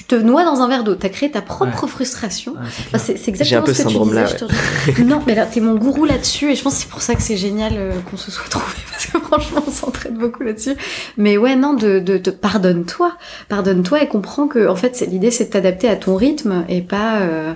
[0.00, 0.94] tu te noies dans un verre d'eau.
[0.94, 2.52] T'as créé ta propre frustration.
[2.52, 3.00] Ouais, c'est Enfin, clair.
[3.00, 4.96] c'est c'est exactement J'ai un peu ce que tu disais.
[4.96, 7.14] te non, mais là, t'es mon gourou là-dessus, et je pense que c'est pour ça
[7.14, 10.74] que c'est génial euh, qu'on se soit trouvé parce que franchement, on s'entraide beaucoup là-dessus.
[11.16, 13.12] Mais ouais, non, de, de, de pardonne-toi,
[13.48, 16.80] pardonne-toi et comprends que en fait, c'est- l'idée, c'est de t'adapter à ton rythme et
[16.82, 17.52] pas euh,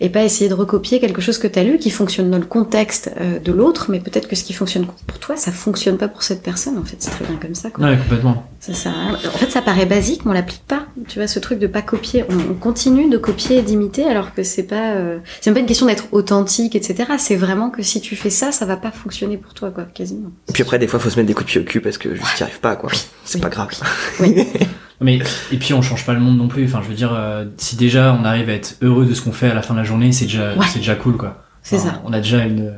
[0.00, 3.10] et pas essayer de recopier quelque chose que t'as lu qui fonctionne dans le contexte
[3.20, 6.22] euh, de l'autre, mais peut-être que ce qui fonctionne pour toi, ça fonctionne pas pour
[6.22, 6.76] cette personne.
[6.78, 7.70] En fait, c'est très bien comme ça.
[7.70, 7.84] Quoi.
[7.86, 8.46] Ouais, complètement.
[8.60, 9.30] Ça sert à rien.
[9.32, 10.86] En fait, ça paraît basique, mais on l'applique pas.
[11.08, 12.24] Tu vois, ce truc de pas copier.
[12.28, 14.92] On, on continue de copier et d'imiter, alors que c'est pas.
[14.94, 17.04] euh, C'est même pas une question d'être authentique, etc.
[17.18, 20.30] C'est vraiment que si tu fais ça, ça va pas fonctionner pour toi, quoi, quasiment.
[20.52, 22.14] Puis après des fois faut se mettre des coups de pied au cul parce que
[22.14, 22.90] juste t'y arrives pas quoi.
[23.24, 23.68] C'est oui, pas grave.
[24.20, 24.46] Oui.
[25.00, 25.18] Mais
[25.52, 26.64] et puis on change pas le monde non plus.
[26.64, 29.32] Enfin, je veux dire, euh, si déjà on arrive à être heureux de ce qu'on
[29.32, 30.66] fait à la fin de la journée, c'est déjà, Ouais.
[30.72, 31.42] c'est déjà cool quoi.
[31.62, 32.02] C'est Enfin, ça.
[32.04, 32.74] On a déjà une.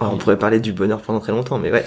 [0.00, 1.84] Ouais, on pourrait parler du bonheur pendant très longtemps mais ouais.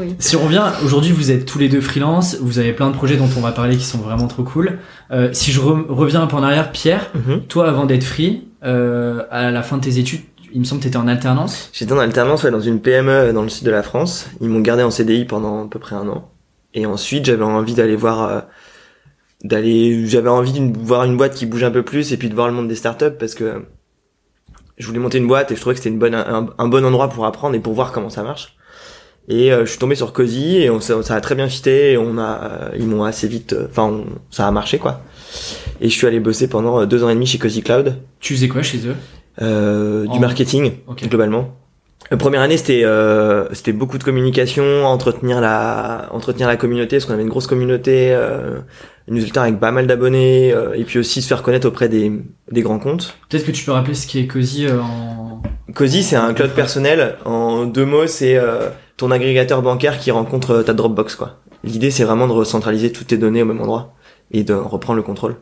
[0.00, 0.16] Oui.
[0.18, 3.16] Si on revient, aujourd'hui vous êtes tous les deux freelance, vous avez plein de projets
[3.16, 4.78] dont on va parler qui sont vraiment trop cool.
[5.12, 7.42] Euh, si je re- reviens un peu en arrière, Pierre, Mhm.
[7.42, 10.86] toi avant d'être free, euh, à la fin de tes études, il me semble que
[10.86, 11.68] t'étais en alternance.
[11.74, 14.26] J'étais en alternance ouais, dans une PME dans le sud de la France.
[14.40, 16.30] Ils m'ont gardé en CDI pendant à peu près un an.
[16.74, 18.40] Et ensuite j'avais envie d'aller voir euh,
[19.44, 22.34] d'aller j'avais envie de voir une boîte qui bouge un peu plus et puis de
[22.34, 23.64] voir le monde des startups parce que
[24.76, 26.84] je voulais monter une boîte et je trouvais que c'était une bonne un, un bon
[26.84, 28.56] endroit pour apprendre et pour voir comment ça marche.
[29.28, 31.92] Et euh, je suis tombé sur Cozy et on, ça, ça a très bien fité.
[31.92, 35.02] Et on a, euh, ils m'ont assez vite, euh, enfin, ça a marché quoi.
[35.82, 38.48] Et je suis allé bosser pendant deux ans et demi chez Cozy Cloud, Tu faisais
[38.48, 38.96] quoi chez eux?
[39.42, 40.72] Euh, du marketing
[41.02, 41.57] globalement.
[42.10, 47.04] La première année, c'était euh, c'était beaucoup de communication, entretenir la entretenir la communauté, parce
[47.06, 48.60] qu'on avait une grosse communauté, euh,
[49.08, 52.12] une newsletter avec pas mal d'abonnés, euh, et puis aussi se faire connaître auprès des
[52.50, 53.16] des grands comptes.
[53.28, 55.42] Peut-être que tu peux rappeler ce qui est Cozy euh, en.
[55.74, 57.16] Cozy, c'est un cloud personnel.
[57.26, 61.40] En deux mots, c'est euh, ton agrégateur bancaire qui rencontre euh, ta Dropbox, quoi.
[61.62, 63.94] L'idée, c'est vraiment de recentraliser toutes tes données au même endroit
[64.30, 65.36] et de reprendre le contrôle.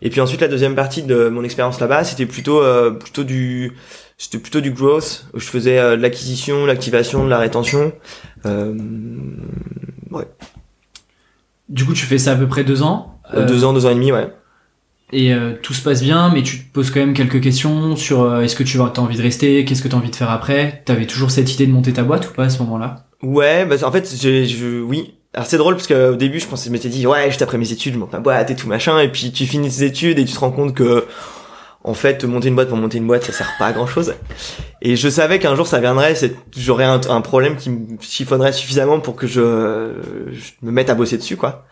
[0.00, 3.72] Et puis ensuite, la deuxième partie de mon expérience là-bas, c'était plutôt euh, plutôt du
[4.18, 7.92] c'était plutôt du growth où je faisais euh, de l'acquisition, l'activation, de la rétention.
[8.46, 8.74] Euh,
[10.10, 10.26] ouais,
[11.68, 13.18] Du coup, tu fais ça à peu près deux ans.
[13.34, 14.28] euh, deux ans, deux ans et demi, ouais.
[15.14, 18.22] Et euh, tout se passe bien, mais tu te poses quand même quelques questions sur
[18.22, 20.30] euh, est-ce que tu as envie de rester, qu'est-ce que tu as envie de faire
[20.30, 20.82] après?
[20.86, 23.04] T'avais toujours cette idée de monter ta boîte ou pas à ce moment-là?
[23.22, 25.14] Ouais, bah, en fait, j'ai, je, oui.
[25.34, 27.72] Alors c'est drôle parce qu'au début, je pensais, je m'étais dit, ouais, juste après mes
[27.72, 30.24] études, je monte ma boîte et tout machin, et puis tu finis tes études et
[30.24, 31.06] tu te rends compte que,
[31.84, 34.14] en fait, monter une boîte pour monter une boîte, ça sert pas à grand chose.
[34.82, 36.14] Et je savais qu'un jour ça viendrait,
[36.56, 39.94] j'aurais un, un problème qui me chiffonnerait suffisamment pour que je,
[40.32, 41.66] je me mette à bosser dessus, quoi.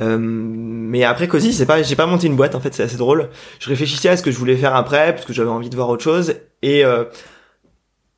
[0.00, 2.96] Euh, mais après Cozy, c'est pas, j'ai pas monté une boîte en fait, c'est assez
[2.96, 3.28] drôle.
[3.60, 5.88] Je réfléchissais à ce que je voulais faire après parce que j'avais envie de voir
[5.90, 7.04] autre chose et euh,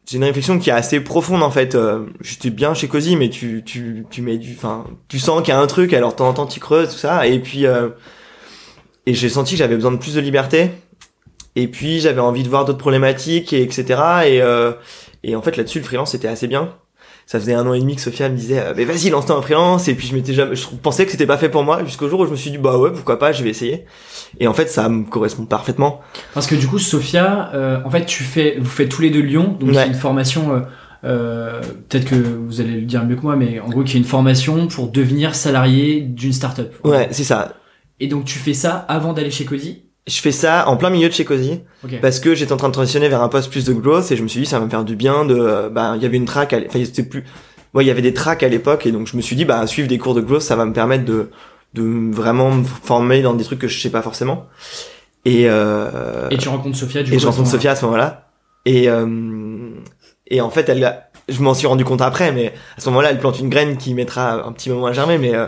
[0.04, 1.74] c'est une réflexion qui est assez profonde en fait.
[1.74, 5.52] Euh, J'étais bien chez Cozy, mais tu tu tu mets du, enfin, tu sens qu'il
[5.52, 5.92] y a un truc.
[5.94, 7.88] Alors de temps en temps tu creuses tout ça et puis euh,
[9.06, 10.70] et j'ai senti que j'avais besoin de plus de liberté.
[11.56, 13.84] Et puis j'avais envie de voir d'autres problématiques et etc.
[14.26, 14.72] Et euh,
[15.22, 16.74] et en fait là-dessus le freelance c'était assez bien.
[17.26, 19.88] Ça faisait un an et demi que Sophia me disait mais vas-y lance-toi en freelance
[19.88, 22.20] et puis je m'étais jamais je pensais que c'était pas fait pour moi jusqu'au jour
[22.20, 23.86] où je me suis dit bah ouais pourquoi pas je vais essayer
[24.40, 26.00] et en fait ça me correspond parfaitement
[26.34, 29.20] Parce que du coup, Sophia, euh, en fait, tu fais, vous faites tous les deux
[29.22, 29.86] Lyon, donc il y a Ouais.
[29.88, 30.52] une formation.
[30.54, 30.60] euh,
[31.04, 34.00] euh, Peut-être que vous allez le dire mieux que moi, mais en gros, qui est
[34.00, 36.74] une formation pour devenir salarié d'une startup.
[36.84, 37.54] ouais c'est ça
[38.00, 39.84] Et donc, tu fais ça avant d'aller chez Cozy?
[40.06, 41.98] Je fais ça en plein milieu de chez Cozy Ok.
[42.00, 44.22] parce que j'étais en train de transitionner vers un poste plus de growth et je
[44.22, 46.16] me suis dit ça va me faire du bien de euh, bah il y avait
[46.18, 47.24] une track enfin c'était plus
[47.72, 49.66] ouais il y avait des tracks à l'époque et donc je me suis dit bah
[49.66, 51.30] suivre des cours de growth ça va me permettre de
[51.74, 54.46] de vraiment me former dans des trucs que je sais pas forcément
[55.24, 57.20] et euh, Et tu rencontres Sophia du et coup.
[57.22, 57.48] je rencontre.
[57.48, 58.28] Sophia à ce moment-là
[58.66, 59.70] et euh,
[60.26, 63.18] et en fait elle je m'en suis rendu compte après mais à ce moment-là elle
[63.18, 65.46] plante une graine qui mettra un petit moment à germer mais euh,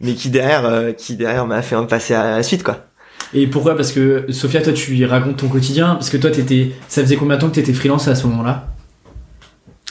[0.00, 2.86] mais qui derrière euh, qui derrière m'a fait passer à la suite quoi
[3.34, 3.76] Et pourquoi?
[3.76, 5.94] Parce que Sophia, toi, tu lui racontes ton quotidien.
[5.94, 8.68] Parce que toi, t'étais, ça faisait combien de temps que t'étais freelance à ce moment-là?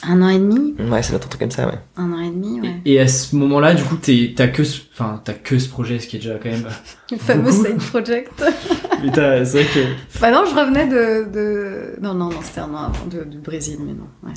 [0.04, 2.60] Un an et demi ouais c'est un truc comme ça ouais Un an et demi,
[2.60, 2.76] ouais.
[2.84, 5.98] Et à ce moment-là, du coup, t'es- t'as que, ce- enfin, t'as que ce projet,
[5.98, 6.68] ce qui est déjà quand même.
[7.10, 8.30] Le fameux side project.
[9.02, 9.80] Mais t'as- c'est vrai que.
[10.20, 11.28] bah non, je revenais de...
[11.32, 12.00] de...
[12.00, 14.06] Non, non, non, c'était un an avant de, du Brésil, mais non.
[14.22, 14.32] Ouais.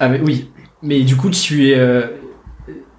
[0.00, 0.50] Ah mais oui.
[0.82, 2.06] Mais du coup, tu es euh,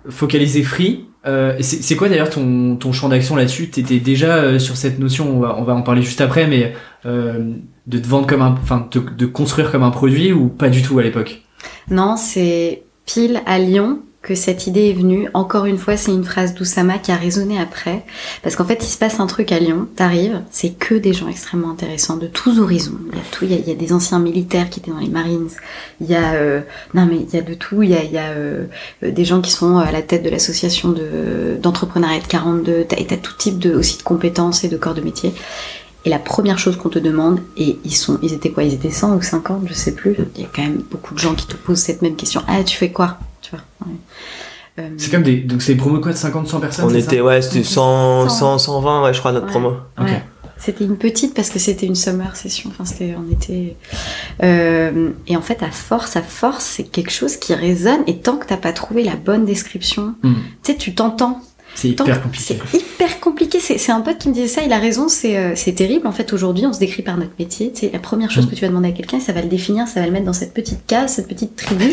[0.10, 1.09] focalisé free.
[1.30, 3.70] Euh, c'est quoi d'ailleurs ton, champ d'action là-dessus?
[3.70, 6.74] T'étais déjà euh, sur cette notion, on va, en parler juste après, mais
[7.06, 7.54] euh,
[7.86, 8.56] de te vendre comme un,
[8.92, 11.44] de construire comme un produit ou pas du tout à l'époque?
[11.92, 15.30] Non, c'est pile à Lyon que cette idée est venue.
[15.34, 18.04] Encore une fois, c'est une phrase d'Oussama qui a résonné après.
[18.44, 19.88] Parce qu'en fait, il se passe un truc à Lyon.
[19.96, 23.00] T'arrives, c'est que des gens extrêmement intéressants de tous horizons.
[23.12, 23.46] Il y a tout.
[23.46, 25.48] Il y a, des anciens militaires qui étaient dans les Marines.
[26.02, 26.62] Il y a, euh,
[26.94, 27.82] non mais il y a de tout.
[27.82, 28.66] Il y a, euh,
[29.04, 32.86] euh, des gens qui sont à la tête de l'association de d'entrepreneuriat de 42.
[32.90, 35.34] T'as, et t'as tout type de aussi de compétences et de corps de métier.
[36.06, 38.64] Et la première chose qu'on te demande, et ils sont, ils étaient quoi?
[38.64, 40.16] Ils étaient 100 ou 50, je sais plus.
[40.36, 42.42] Il y a quand même beaucoup de gens qui te posent cette même question.
[42.48, 43.18] Ah, tu fais quoi?
[43.50, 43.96] Tu vois ouais.
[44.80, 47.24] Euh, C'est comme des, donc c'est des promos quoi de 50-100 personnes On était, ça
[47.24, 49.52] ouais, c'était 100, 100, 100, 120, ouais, je crois, notre Ouais.
[49.52, 49.70] promo.
[50.00, 50.06] Ok.
[50.06, 50.24] Ouais.
[50.62, 52.70] C'était une petite parce que c'était une summer session.
[52.70, 53.78] Enfin, c'était, on était.
[54.44, 58.02] Euh, et en fait, à force, à force, c'est quelque chose qui résonne.
[58.08, 60.34] Et tant que t'as pas trouvé la bonne description, Hmm.
[60.64, 61.42] tu sais, tu t'entends.
[61.76, 62.60] C'est Tant hyper compliqué.
[62.72, 63.39] C'est hyper compliqué.
[63.60, 64.62] C'est c'est un pote qui me disait ça.
[64.64, 65.08] Il a raison.
[65.10, 66.08] C'est euh, terrible.
[66.08, 67.72] En fait, aujourd'hui, on se décrit par notre métier.
[67.76, 68.50] C'est la première chose Mm.
[68.50, 70.34] que tu vas demander à quelqu'un, ça va le définir, ça va le mettre dans
[70.34, 71.86] cette petite case, cette petite tribu.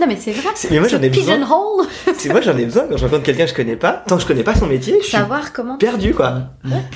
[0.00, 0.50] Non, mais c'est vrai.
[0.54, 1.34] C'est- Mais moi, j'en ai C'est besoin.
[1.36, 1.86] pigeonhole.
[2.16, 4.02] C'est moi, j'en ai besoin quand je rencontre quelqu'un que je connais pas.
[4.06, 6.50] Tant que je connais pas son métier, je suis Savoir comment perdu, quoi.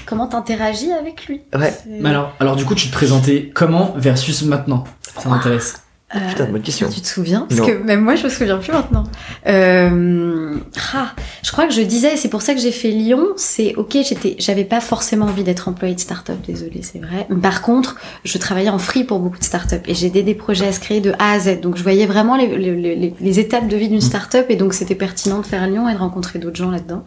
[0.07, 1.41] comment t'interagis avec lui.
[1.59, 1.73] Ouais.
[1.87, 4.85] Mais alors, alors du coup, tu te présentais comment versus maintenant?
[5.19, 5.75] Ça m'intéresse.
[6.15, 6.89] Euh, Putain, bonne question.
[6.89, 7.67] Tu te souviens Parce Non.
[7.67, 9.05] que même moi, je me souviens plus maintenant.
[9.47, 10.57] Euh,
[10.95, 13.27] ah, je crois que je disais, c'est pour ça que j'ai fait Lyon.
[13.37, 17.27] C'est ok, j'étais, j'avais pas forcément envie d'être employée de start-up, désolée, c'est vrai.
[17.29, 20.35] Mais Par contre, je travaillais en free pour beaucoup de start-up et j'ai aidé des
[20.35, 21.61] projets à se créer de A à Z.
[21.61, 24.73] Donc je voyais vraiment les, les, les- les étapes de vie d'une start-up et donc
[24.73, 27.05] c'était pertinent de faire Lyon et de rencontrer d'autres gens là-dedans.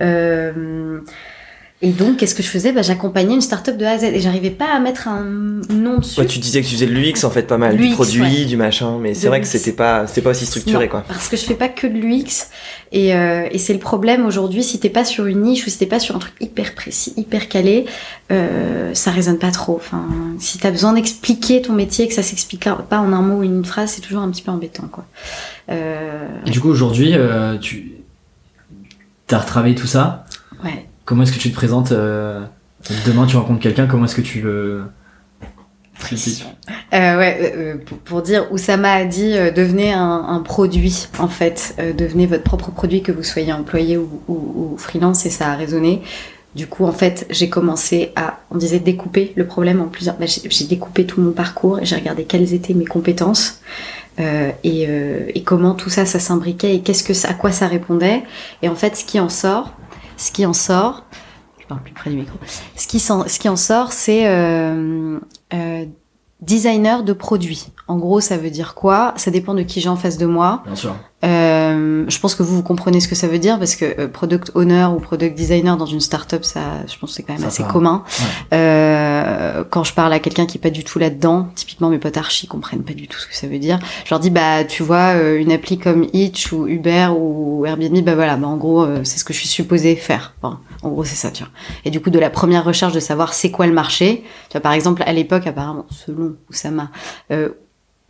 [0.00, 1.00] Euh,
[1.82, 2.72] Et donc, qu'est-ce que je faisais?
[2.72, 5.96] Bah, J'accompagnais une start-up de A à Z et j'arrivais pas à mettre un nom
[5.98, 6.20] dessus.
[6.20, 8.44] Ouais, tu disais que tu faisais de l'UX en fait pas mal, du produit, ouais.
[8.44, 11.04] du machin, mais De c'est vrai que c'était pas, c'était pas aussi structuré Non, quoi.
[11.08, 12.48] Parce que je fais pas que de l'UX
[12.92, 14.62] et, euh, et c'est le problème aujourd'hui.
[14.62, 17.14] Si t'es pas sur une niche ou si t'es pas sur un truc hyper précis,
[17.16, 17.86] hyper calé,
[18.30, 19.76] euh, ça résonne pas trop.
[19.76, 20.06] Enfin,
[20.38, 23.64] si t'as besoin d'expliquer ton métier, que ça s'explique pas en un mot ou une
[23.64, 25.06] phrase, c'est toujours un petit peu embêtant, quoi.
[25.70, 27.92] Euh, Et du coup, aujourd'hui, euh, tu
[29.30, 30.26] as retravaillé tout ça?
[30.62, 30.86] ouais.
[31.04, 32.44] Comment est-ce que tu te présentes euh,
[33.06, 34.84] Demain, tu rencontres quelqu'un, comment est-ce que tu le.
[36.94, 41.08] Euh, ouais, euh, euh, pour, pour dire, Oussama a dit, euh, devenez un, un produit,
[41.18, 41.74] en fait.
[41.78, 45.48] Euh, devenez votre propre produit, que vous soyez employé ou, ou, ou freelance, et ça
[45.48, 46.00] a résonné.
[46.54, 50.16] Du coup, en fait, j'ai commencé à, on disait découper le problème en plusieurs.
[50.16, 53.60] bah, j'ai découpé tout mon parcours et j'ai regardé quelles étaient mes compétences
[54.18, 57.52] euh, et, euh, et comment tout ça, ça s'imbriquait et qu'est-ce que, ça- à quoi
[57.52, 58.22] ça répondait.
[58.62, 59.74] Et en fait, ce qui en sort,
[60.20, 61.04] ce qui en sort,
[61.58, 62.38] je parle plus près du micro.
[62.76, 65.18] Ce qui, en sort, c'est euh,
[65.54, 65.86] euh,
[66.42, 67.68] designer de produits.
[67.90, 69.14] En gros, ça veut dire quoi?
[69.16, 70.62] Ça dépend de qui j'ai en face de moi.
[70.64, 70.94] Bien sûr.
[71.22, 74.08] Euh, je pense que vous, vous comprenez ce que ça veut dire parce que euh,
[74.08, 77.42] product owner ou product designer dans une startup, ça, je pense que c'est quand même
[77.42, 78.04] Ça assez commun.
[78.06, 78.56] Ouais.
[78.56, 82.16] Euh, quand je parle à quelqu'un qui est pas du tout là-dedans, typiquement mes potes
[82.16, 83.80] archi comprennent pas du tout ce que ça veut dire.
[84.04, 88.04] Je leur dis bah tu vois euh, une appli comme Hitch ou Uber ou Airbnb,
[88.04, 90.34] bah voilà, bah en gros euh, c'est ce que je suis supposé faire.
[90.40, 91.52] Enfin, en gros c'est ça, tu vois.
[91.84, 94.62] Et du coup de la première recherche de savoir c'est quoi le marché, tu vois
[94.62, 96.90] par exemple à l'époque apparemment selon Oussama,
[97.30, 97.50] euh,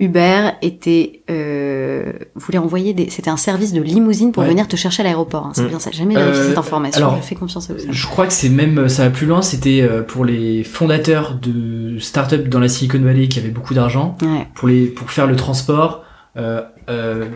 [0.00, 4.48] Uber était euh, voulait envoyer des c'était un service de limousine pour Ouais.
[4.48, 5.44] venir te chercher à l'aéroport.
[5.46, 5.52] hein.
[5.54, 5.68] C'est Mm.
[5.68, 5.90] bien ça.
[5.92, 6.96] J'ai Jamais vérifié Euh, cette information.
[7.06, 7.92] alors, je fais confiance à Oussama.
[7.92, 11.98] Je crois que c'est même, ça va plus loin, c'était euh, pour les fondateurs de
[11.98, 14.48] startups dans la Silicon Valley qui avaient beaucoup d'argent, Ouais.
[14.54, 16.02] pour, les, pour faire le transport,
[16.38, 17.26] euh, euh,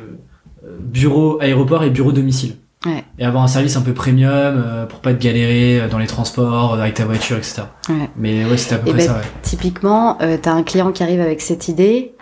[0.81, 2.57] bureau, aéroport et bureau domicile.
[2.87, 3.03] Ouais.
[3.19, 6.07] Et avoir un service un peu premium euh, pour pas te galérer euh, dans les
[6.07, 7.63] transports, euh, avec ta voiture, etc.
[7.89, 8.11] Ouais.
[8.17, 9.25] Mais ouais, c'était à peu Et près ben, ça, ouais.
[9.43, 12.13] Typiquement, euh, tu as un client qui arrive avec cette idée.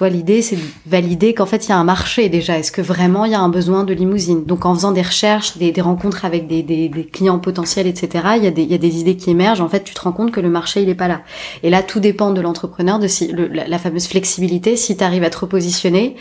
[0.00, 2.58] Toi, l'idée, c'est de valider qu'en fait, il y a un marché déjà.
[2.58, 4.44] Est-ce que vraiment il y a un besoin de limousine?
[4.46, 8.24] Donc, en faisant des recherches, des, des rencontres avec des, des, des clients potentiels, etc.,
[8.38, 9.60] il y, a des, il y a des idées qui émergent.
[9.60, 11.20] En fait, tu te rends compte que le marché, il est pas là.
[11.62, 15.04] Et là, tout dépend de l'entrepreneur, de si le- la, la fameuse flexibilité, si tu
[15.04, 16.16] arrives à te repositionner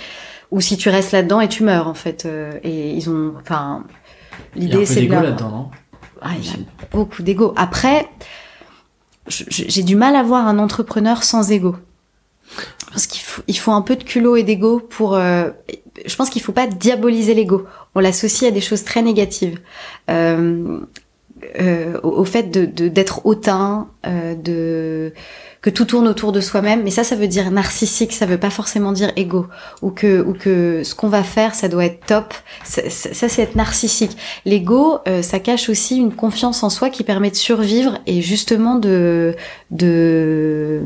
[0.51, 2.25] ou si tu restes là-dedans et tu meurs, en fait.
[2.25, 3.85] Euh, et ils ont, enfin,
[4.57, 5.69] Il y a un l'idée, peu c'est d'ego leur- là-dedans, non?
[6.21, 6.53] Ah, il y a
[6.91, 7.53] beaucoup d'ego.
[7.55, 8.09] Après,
[9.29, 11.77] j'ai du mal à voir un entrepreneur sans ego.
[12.91, 15.15] Parce qu'il il faut un peu de culot et d'ego pour.
[15.15, 15.49] euh,
[16.05, 17.65] je pense qu'il faut pas diaboliser l'ego.
[17.95, 19.59] On l'associe à des choses très négatives.
[20.09, 20.79] Euh,
[21.61, 25.13] euh, au, fait de de- d'être hautain, euh, de
[25.61, 26.83] que tout tourne autour de soi-même.
[26.83, 28.11] Mais ça, ça veut dire narcissique.
[28.13, 29.47] Ça veut pas forcément dire égo.
[29.81, 32.33] Ou que ou que ce qu'on va faire, ça doit être top.
[32.65, 34.17] Ça, ça- ça, c'est être narcissique.
[34.45, 38.75] L'ego, euh, ça cache aussi une confiance en soi qui permet de survivre et justement
[38.75, 39.33] de
[39.71, 40.81] de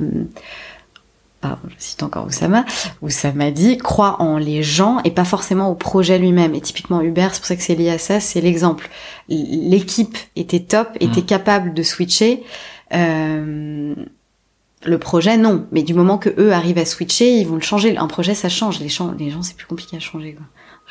[1.44, 2.66] pardon, je cite encore Oussama,
[3.02, 6.56] Oussama dit croit en les gens et pas forcément au projet lui-même.
[6.56, 8.90] Et typiquement Uber, c'est pour ça que c'est lié à ça, c'est l'exemple.
[9.30, 11.26] L'équipe était top, était Mhm.
[11.26, 12.44] capable de switcher.
[12.94, 13.94] Euh,
[14.86, 15.66] le projet, non.
[15.72, 17.98] Mais du moment que eux arrivent à switcher, ils vont le changer.
[17.98, 18.80] Un projet, ça change.
[18.80, 20.34] Les, gens, les gens, c'est plus compliqué à changer.
[20.34, 20.46] Quoi.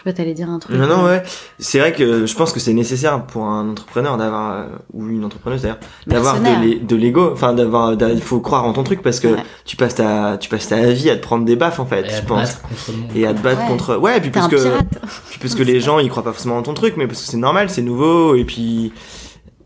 [0.05, 0.75] Je sais pas, t'allais dire un truc.
[0.77, 1.23] Non, non, ouais.
[1.61, 5.25] C'est vrai que je pense que c'est nécessaire pour un entrepreneur d'avoir, euh, ou une
[5.25, 7.31] entrepreneuse d'ailleurs, d'avoir de l'ego.
[7.33, 9.43] Enfin, d'avoir, d'a- il faut croire en ton truc parce que Ouais.
[9.65, 12.09] tu passes ta, tu passes ta vie à te prendre des baffes en fait, Et
[12.13, 12.41] à je te pense.
[12.41, 13.11] battre contre le monde.
[13.15, 13.69] Et à te battre Ouais.
[13.69, 13.97] contre.
[13.97, 14.57] Ouais, et puis parce que,
[15.31, 17.27] puis parce que les gens ils croient pas forcément en ton truc, mais parce que
[17.29, 18.35] c'est normal, c'est nouveau.
[18.35, 18.93] Et puis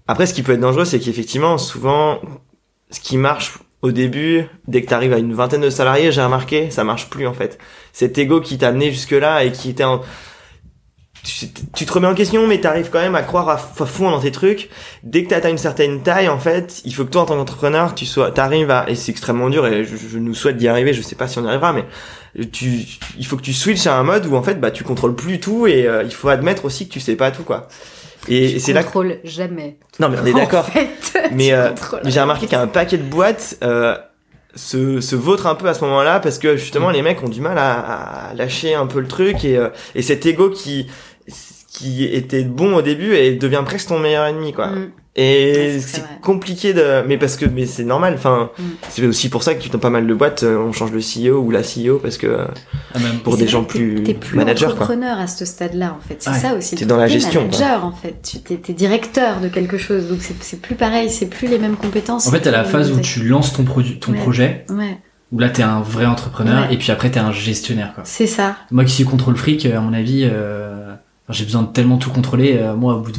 [0.07, 2.19] après, ce qui peut être dangereux, c'est qu'effectivement, souvent,
[2.91, 6.71] ce qui marche au début, dès que t'arrives à une vingtaine de salariés, j'ai remarqué,
[6.71, 7.59] ça marche plus en fait.
[7.93, 10.01] Cet ego qui t'a amené jusque là et qui était en
[11.27, 14.21] tu, tu te remets en question, mais t'arrives quand même à croire à fond dans
[14.21, 14.71] tes trucs.
[15.03, 17.95] Dès que t'atteins une certaine taille, en fait, il faut que toi, en tant qu'entrepreneur,
[17.95, 20.93] tu sois, t'arrives à, et c'est extrêmement dur, et je, je nous souhaite d'y arriver,
[20.93, 21.85] je sais pas si on y arrivera, mais
[22.53, 22.87] tu,
[23.19, 25.41] il faut que tu switches à un mode où, en fait, bah, tu contrôles plus
[25.41, 27.69] tout, et euh, il faut admettre aussi que tu sais pas tout, quoi.
[28.29, 28.87] Et, et c'est là que...
[28.87, 29.79] contrôle jamais.
[29.99, 30.67] Non, mais on est d'accord.
[30.67, 30.89] Fait,
[31.33, 31.71] Mais euh,
[32.05, 33.97] j'ai remarqué qu'il y a un paquet de boîtes euh,
[34.55, 37.41] se, se vautrent un peu à ce moment-là parce que justement les mecs ont du
[37.41, 40.87] mal à, à lâcher un peu le truc et, euh, et cet ego qui
[41.69, 44.69] qui était bon au début et devient presque ton meilleur ennemi quoi.
[44.69, 44.93] Mm.
[45.19, 48.63] Et Ouais, c'est compliqué de mais parce que mais c'est normal enfin Mm.
[48.91, 51.39] c'est aussi pour ça que dans pas mal de boîtes euh, on change le CEO
[51.41, 52.45] ou la CEO parce que euh,
[52.95, 54.73] Ah, même pour des gens plus T'es plus managers quoi.
[54.75, 56.17] entrepreneur à ce stade-là, en fait.
[56.21, 56.39] C'est Ouais.
[56.39, 56.75] ça aussi.
[56.77, 57.59] T'es dans la gestion, quoi.
[57.59, 58.17] manager, en fait.
[58.23, 60.09] Tu t'es, t'es directeur de quelque chose.
[60.09, 61.09] Donc, c'est, c'est plus pareil.
[61.11, 62.27] C'est plus les mêmes compétences.
[62.27, 64.19] En fait, t'as la phase où tu lances ton, produit, ton Ouais.
[64.19, 64.99] projet, Ouais,
[65.33, 66.75] où là t'es un vrai entrepreneur, Ouais.
[66.75, 67.93] et puis après t'es un gestionnaire.
[67.95, 68.05] Quoi.
[68.07, 68.57] c'est ça.
[68.71, 70.95] Moi qui suis contrôle fric, à mon avis, euh,
[71.31, 72.57] j'ai besoin de tellement tout contrôler.
[72.61, 73.19] euh, moi, au bout de,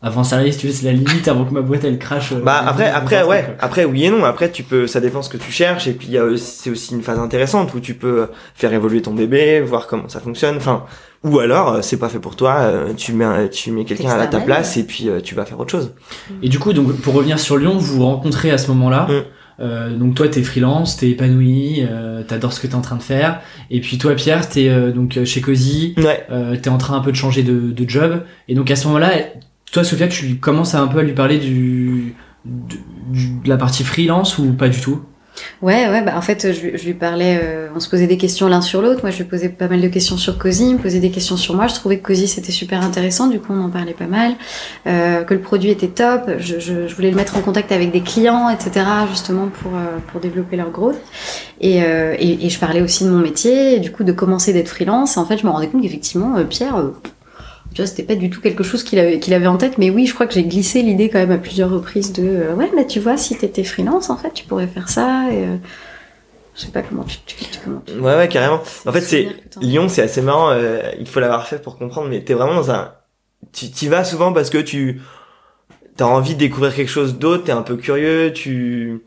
[0.00, 2.30] avant salarié, si tu veux, c'est la limite avant que ma boîte elle crache.
[2.32, 3.54] euh, Bah après, après, ouais, quoi.
[3.58, 4.24] après oui et non.
[4.24, 5.88] Après, tu peux, ça dépend ce que tu cherches.
[5.88, 9.86] Et puis c'est aussi une phase intéressante où tu peux faire évoluer ton bébé, voir
[9.88, 10.56] comment ça fonctionne.
[10.56, 10.84] Enfin,
[11.24, 12.58] ou alors euh, c'est pas fait pour toi.
[12.60, 15.58] euh, Tu mets, tu mets quelqu'un à ta place et puis euh, tu vas faire
[15.58, 15.92] autre chose.
[16.44, 19.08] Et du coup, donc pour revenir sur Lyon, vous vous rencontrez à ce moment-là.
[19.10, 19.22] Mm.
[19.60, 23.02] Euh, donc toi, t'es freelance, t'es épanoui, euh, t'adores ce que t'es en train de
[23.02, 23.40] faire.
[23.72, 26.24] Et puis toi, Pierre, t'es euh, donc chez Cozy, Ouais.
[26.30, 28.22] euh, t'es en train un peu de changer de, de job.
[28.46, 29.10] Et donc à ce moment-là,
[29.72, 32.14] toi, Sophia, tu commences un peu à lui parler du,
[32.44, 32.76] de,
[33.10, 35.00] du- de la partie freelance ou pas du tout?
[35.62, 38.60] Ouais, ouais, bah en fait, je, lui- parlais, euh, on se posait des questions l'un
[38.60, 39.02] sur l'autre.
[39.02, 41.36] Moi, je lui posais pas mal de questions sur Cozy, il me posait des questions
[41.36, 41.68] sur moi.
[41.68, 44.32] Je trouvais que Cozy c'était super intéressant, du coup, on en parlait pas mal.
[44.88, 46.22] Euh, que le produit était top.
[46.38, 49.98] Je, je, je voulais le mettre en contact avec des clients, etc., justement pour euh,
[50.10, 50.98] pour développer leur growth.
[51.60, 54.68] Et, euh, et, et je parlais aussi de mon métier, du coup, de commencer d'être
[54.68, 55.16] freelance.
[55.16, 56.82] Et en fait, je me rendais compte qu'effectivement, euh, Pierre.
[57.74, 59.90] Tu vois, c'était pas du tout quelque chose qu'il avait, qu'il avait en tête, mais
[59.90, 62.70] oui, je crois que j'ai glissé l'idée quand même à plusieurs reprises de euh, ouais,
[62.74, 65.26] bah tu vois, si t'étais freelance, en fait, tu pourrais faire ça.
[65.30, 65.56] Et, euh,
[66.56, 68.60] je sais pas comment tu, tu, tu- comment tu- Ouais, ouais, carrément.
[68.86, 69.28] En fait, c'est.
[69.60, 70.50] Lyon, c'est assez marrant.
[70.50, 72.94] euh, il faut l'avoir fait pour comprendre, mais t'es vraiment dans un.
[73.52, 75.00] Tu t'y vas souvent parce que tu
[75.96, 77.44] t'as envie de découvrir quelque chose d'autre.
[77.44, 78.32] T'es un peu curieux.
[78.32, 79.02] Tu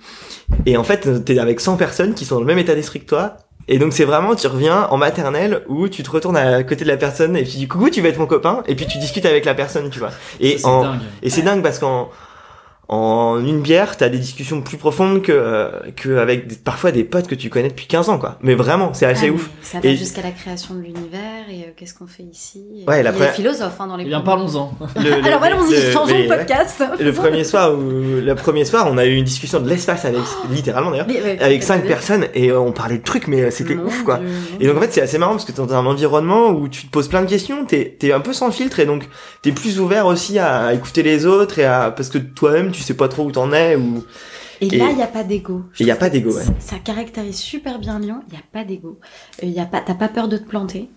[0.66, 3.06] et en fait, t'es avec 100 personnes qui sont dans le même état d'esprit que
[3.08, 3.38] toi.
[3.68, 6.90] Et donc c'est vraiment, tu reviens en maternelle où tu te retournes à côté de
[6.90, 9.26] la personne et tu dis coucou, tu vas être mon copain et puis tu discutes
[9.26, 10.12] avec la personne, tu vois.
[10.40, 11.00] Et c'est en, dingue.
[11.22, 12.10] et c'est dingue parce qu'en
[12.92, 17.06] en une bière, t'as des discussions plus profondes que euh, que avec des- parfois des
[17.06, 18.38] potes que tu connais depuis 15 ans, quoi.
[18.42, 19.50] Mais vraiment, c'est assez Ah, ouf.
[19.62, 22.62] Ça va Et- jusqu'à la création de l'univers et euh, qu'est-ce qu'on fait ici.
[22.82, 24.74] Et Ouais, la première- des philosophes hein, dans les Eh bien, parlons-en.
[24.98, 26.82] Le- le- Alors allons-y, le- changeons mais, de podcast.
[26.82, 30.04] ouais, Le premier soir, où, le premier soir, on a eu une discussion de l'espace
[30.04, 30.20] avec,
[30.52, 33.76] littéralement d'ailleurs, ouais, avec cinq personnes et euh, on parlait de trucs, mais euh, c'était
[33.76, 34.18] ouf, quoi.
[34.18, 34.28] Dieu,
[34.60, 36.88] Et donc en fait c'est assez marrant parce que t'es dans un environnement où tu
[36.88, 39.08] te poses plein de questions, t'es es un peu sans filtre et donc
[39.42, 42.94] t'es plus ouvert aussi à écouter les autres et à parce que toi-même tu sais
[42.96, 44.04] pas trop où t'en es ou
[44.62, 45.64] Et, Et- là, il n'y a pas d'ego.
[45.74, 46.44] Je et y a pas d'ego, ouais.
[46.60, 48.22] ça- caractérise super bien Lyon.
[48.28, 49.00] Il n'y a pas d'ego.
[49.42, 50.90] Il y a pas, t'as pas peur de te planter.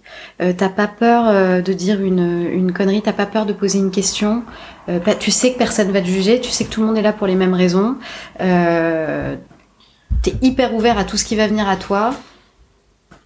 [0.42, 3.00] Euh, t'as pas peur euh, de dire une, une connerie.
[3.02, 4.42] T'as pas peur de poser une question.
[4.90, 6.40] Euh, tu sais que personne va te juger.
[6.42, 7.96] Tu sais que tout le monde est là pour les mêmes raisons.
[8.38, 12.14] T'es hyper ouvert à tout ce qui va venir à toi.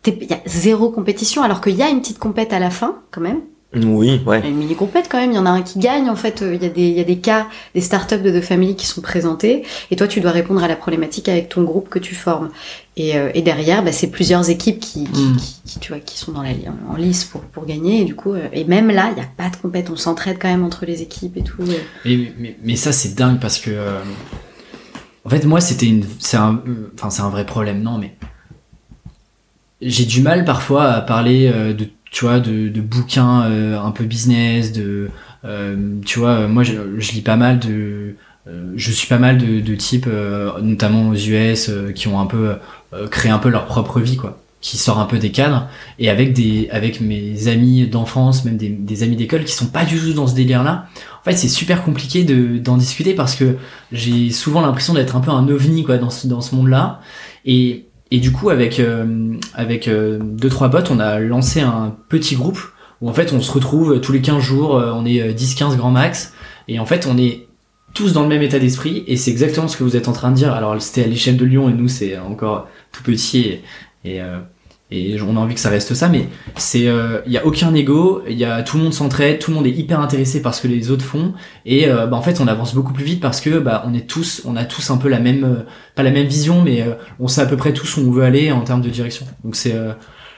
[0.06, 2.96] Il y a zéro compétition, alors qu'il y a une petite compète à la fin,
[3.10, 3.40] quand même.
[3.74, 4.20] Oui.
[4.24, 4.38] Ouais.
[4.40, 6.08] Il y a une mini compète quand même, il y en a un qui gagne
[6.08, 8.30] en fait, euh, il y a des il y a des cas des startups de
[8.30, 9.64] The Family qui sont présentés.
[9.90, 12.48] Et toi tu dois répondre à la problématique avec ton groupe que tu formes.
[12.96, 15.36] Et, euh, et derrière bah, c'est plusieurs équipes qui, qui, Mm.
[15.36, 16.50] qui- qui, tu vois qui sont dans la
[16.90, 18.00] en lice pour pour gagner.
[18.00, 20.38] Et du coup euh, et même là, il n'y a pas de compète, on s'entraide
[20.40, 21.62] quand même entre les équipes et tout.
[22.06, 23.98] et- Mais, mais, mais ça c'est dingue parce que euh,
[25.26, 27.82] en fait moi c'était une c'est un euh, enfin c'est un vrai problème.
[27.82, 28.14] Non mais
[29.80, 33.90] j'ai du mal parfois à parler euh, de tu vois de, de bouquins euh, un
[33.90, 35.10] peu business de
[35.44, 38.14] euh, tu vois moi je, je lis pas mal de
[38.48, 42.18] euh, je suis pas mal de, de types euh, notamment aux US euh, qui ont
[42.18, 42.56] un peu
[42.94, 44.38] euh, créé un peu leur propre vie quoi.
[44.60, 45.68] Qui sort un peu des cadres.
[46.00, 49.84] Et avec des avec mes amis d'enfance même des, des amis d'école qui sont pas
[49.84, 50.86] du tout dans ce délire là
[51.20, 53.56] en fait c'est super compliqué de d'en discuter parce que
[53.92, 57.00] j'ai souvent l'impression d'être un peu un ovni quoi dans ce dans ce monde là
[57.44, 61.94] et et du coup avec euh, avec euh, deux trois potes on a lancé un
[62.08, 62.60] petit groupe
[63.00, 65.76] où en fait on se retrouve tous les 15 jours euh, on est 10 15
[65.76, 66.32] grand max.
[66.68, 67.46] Et en fait on est
[67.94, 70.30] tous dans le même état d'esprit et c'est exactement ce que vous êtes en train
[70.30, 70.52] de dire.
[70.52, 73.62] Alors c'était à l'échelle de Lyon et nous c'est encore tout petit et,
[74.04, 74.38] et euh,
[74.90, 76.88] et on a envie que ça reste ça, mais c'est,
[77.26, 79.66] il y a aucun ego, il y a tout le monde s'entraide, tout le monde
[79.66, 81.34] est hyper intéressé par ce que les autres font,
[81.66, 84.06] et euh, bah, en fait on avance beaucoup plus vite parce que bah on est
[84.06, 86.94] tous, on a tous un peu la même, euh, pas la même vision, mais euh,
[87.20, 89.26] on sait à peu près tous où on veut aller en termes de direction.
[89.44, 89.92] Donc c'est, euh,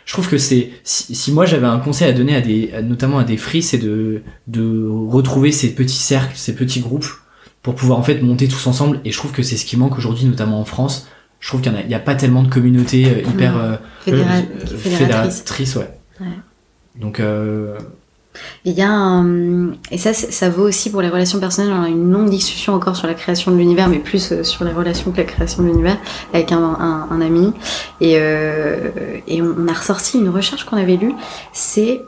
[0.04, 3.18] je trouve que c'est, si, si moi j'avais un conseil à donner à des, notamment
[3.18, 7.06] à des free, c'est de, de retrouver ces petits cercles, ces petits groupes
[7.62, 9.00] pour pouvoir en fait monter tous ensemble.
[9.04, 11.06] Et je trouve que c'est ce qui manque aujourd'hui, notamment en France.
[11.40, 13.76] Je trouve qu'il y en a, a pas tellement de communautés euh, hyper euh, euh,
[14.02, 14.80] fédératrice.
[14.80, 15.90] fédératrices, ouais.
[16.20, 16.26] Ouais.
[17.00, 17.78] Donc euh,
[18.64, 19.72] Il y a un...
[19.90, 21.72] Et ça, ça vaut aussi pour les relations personnelles.
[21.72, 24.64] On a une longue discussion encore sur la création de l'univers, mais plus euh, sur
[24.64, 25.96] les relations que la création de l'univers,
[26.34, 27.52] avec un, un, un ami.
[28.00, 28.12] Et,
[29.26, 31.14] et on, on a ressorti une recherche qu'on avait lue,
[31.52, 32.02] c'est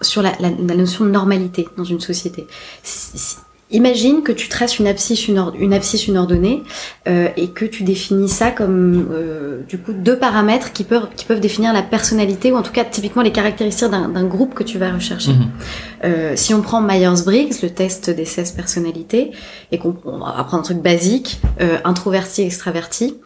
[0.00, 2.46] sur la, la, la notion de normalité dans une société.
[2.82, 3.36] Si- si-
[3.72, 6.62] Imagine que tu traces une abscisse, une, une abscisse, une ordonnée,
[7.08, 11.24] euh, et que tu définis ça comme euh, du coup deux paramètres qui peuvent qui
[11.24, 14.62] peuvent définir la personnalité ou en tout cas typiquement les caractéristiques d'un d'un groupe que
[14.62, 15.32] tu vas rechercher.
[15.32, 15.50] mhm.
[16.04, 19.30] Euh, si on prend Myers-Briggs, le test des 16 personnalités,
[19.70, 23.18] et qu'on on va prendre un truc basique, euh, introverti, extraverti,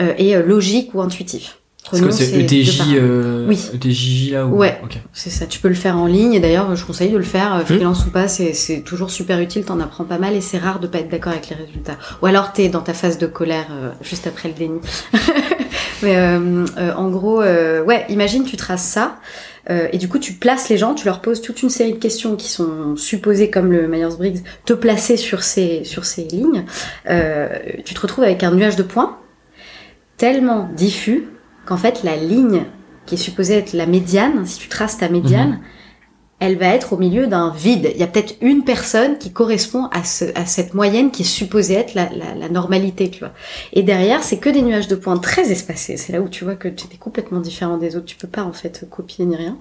[0.00, 1.58] euh, et logique ou intuitif.
[1.90, 3.70] Parce que c'est ETJ, deux euh, Oui.
[3.74, 4.56] ETJ là ou...
[4.56, 4.80] Ouais.
[5.12, 7.54] C'est ça, tu peux le faire en ligne et d'ailleurs je conseille de le faire
[7.54, 10.80] euh, freelance ou pas, c'est toujours super utile, t'en apprends pas mal et c'est rare
[10.80, 11.96] de pas être d'accord avec les résultats.
[12.22, 14.80] Ou alors t'es dans ta phase de colère euh, juste après le déni.
[16.02, 16.64] Mais euh,
[16.96, 19.16] en gros, ouais, imagine tu traces ça
[19.68, 22.36] et du coup tu places les gens, tu leur poses toute une série de questions
[22.36, 26.64] qui sont supposées comme le Myers-Briggs te placer sur ces sur ces lignes.
[27.04, 29.18] Tu te retrouves avec un nuage de points
[30.16, 31.26] tellement diffus
[31.68, 32.62] qu'en fait la ligne
[33.04, 35.60] qui est supposée être la médiane, si tu traces ta médiane,
[36.40, 37.90] elle va être au milieu d'un vide.
[37.94, 41.24] Il y a peut-être une personne qui correspond à, ce, à cette moyenne qui est
[41.24, 43.32] supposée être la, la, la normalité, tu vois.
[43.72, 45.96] Et derrière, c'est que des nuages de points très espacés.
[45.96, 48.06] C'est là où tu vois que tu es complètement différent des autres.
[48.06, 49.56] Tu peux pas en fait copier ni rien.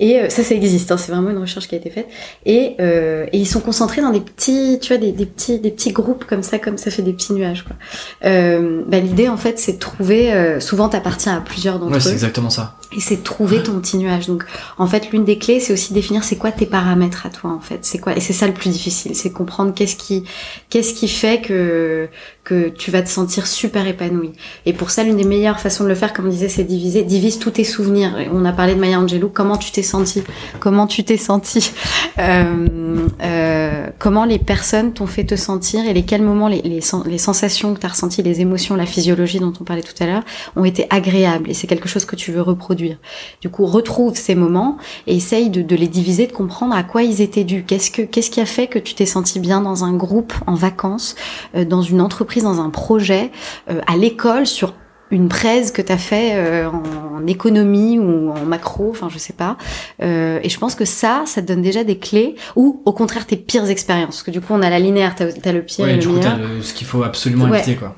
[0.00, 0.90] Et euh, ça, ça existe.
[0.92, 2.08] Hein, c'est vraiment une recherche qui a été faite.
[2.46, 5.70] Et, euh, et ils sont concentrés dans des petits, tu vois, des, des petits, des
[5.70, 7.64] petits groupes comme ça, comme ça fait des petits nuages.
[7.64, 7.76] Quoi.
[8.24, 10.32] Euh, bah, l'idée en fait, c'est de trouver.
[10.32, 12.76] euh, souvent, t'appartiens à plusieurs d'entre Ouais, eux c'est exactement ça.
[12.96, 14.26] et c'est de trouver ton petit nuage.
[14.26, 14.44] Donc,
[14.78, 17.60] en fait, l'une des clés, c'est aussi définir c'est quoi tes paramètres à toi, en
[17.60, 17.84] fait.
[17.84, 20.24] C'est quoi Et c'est ça le plus difficile, c'est comprendre qu'est-ce qui,
[20.68, 22.08] qu'est-ce qui fait que
[22.44, 24.32] que tu vas te sentir super épanoui.
[24.66, 27.02] Et pour ça, l'une des meilleures façons de le faire, comme on disait, c'est diviser.
[27.02, 28.14] Divise tous tes souvenirs.
[28.32, 29.30] On a parlé de Maya Angelou.
[29.32, 30.22] Comment tu t'es senti
[30.60, 31.72] Comment tu t'es senti
[32.18, 37.18] euh, euh, Comment les personnes t'ont fait te sentir et lesquels moments, les, les, les
[37.18, 40.22] sensations que tu as ressenties, les émotions, la physiologie dont on parlait tout à l'heure,
[40.54, 41.50] ont été agréables.
[41.50, 42.98] Et c'est quelque chose que tu veux reproduire.
[43.40, 44.76] Du coup, retrouve ces moments
[45.06, 47.64] et essaye de, de les diviser, de comprendre à quoi ils étaient dus.
[47.64, 50.54] Qu'est-ce que qu'est-ce qui a fait que tu t'es senti bien dans un groupe, en
[50.54, 51.16] vacances,
[51.54, 53.30] euh, dans une entreprise, dans un projet,
[53.70, 54.74] euh, à l'école, sur
[55.10, 59.32] une presse que tu as fait euh, en, économie ou en macro, enfin je sais
[59.32, 59.56] pas.
[60.02, 63.26] Euh, et je pense que ça, ça te donne déjà des clés ou au contraire
[63.26, 64.16] tes pires expériences.
[64.16, 66.06] Parce que du coup, on a la linéaire, t'as as le pire Ouais, et du
[66.08, 66.36] le coup, meilleur.
[66.36, 67.58] t'as le- ce qu'il faut absolument Ouais.
[67.60, 67.96] éviter, quoi.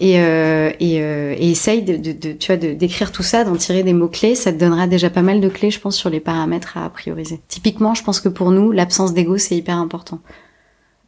[0.00, 3.56] Et, euh, et, euh, et essaye de, de, de- tu vois, d'écrire tout ça, d'en
[3.56, 4.34] tirer des mots clés.
[4.34, 7.40] Ça te donnera déjà pas mal de clés, je pense, sur les paramètres à prioriser.
[7.48, 10.20] Typiquement, je pense que pour nous, l'absence d'ego c'est hyper important.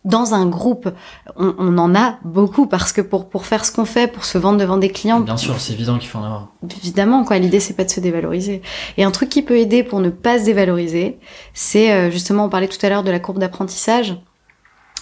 [0.06, 0.88] Dans un groupe,
[1.36, 4.38] on, on en a beaucoup parce que pour pour faire ce qu'on fait, pour se
[4.38, 6.48] vendre devant des clients, Bien sûr, c'est évident qu'il faut en avoir.
[6.80, 7.38] évidemment quoi.
[7.38, 8.62] L'idée c'est pas de se dévaloriser.
[8.96, 11.18] Et un truc qui peut aider pour ne pas se dévaloriser
[11.54, 14.16] c'est euh, justement on parlait tout à l'heure de la courbe d'apprentissage.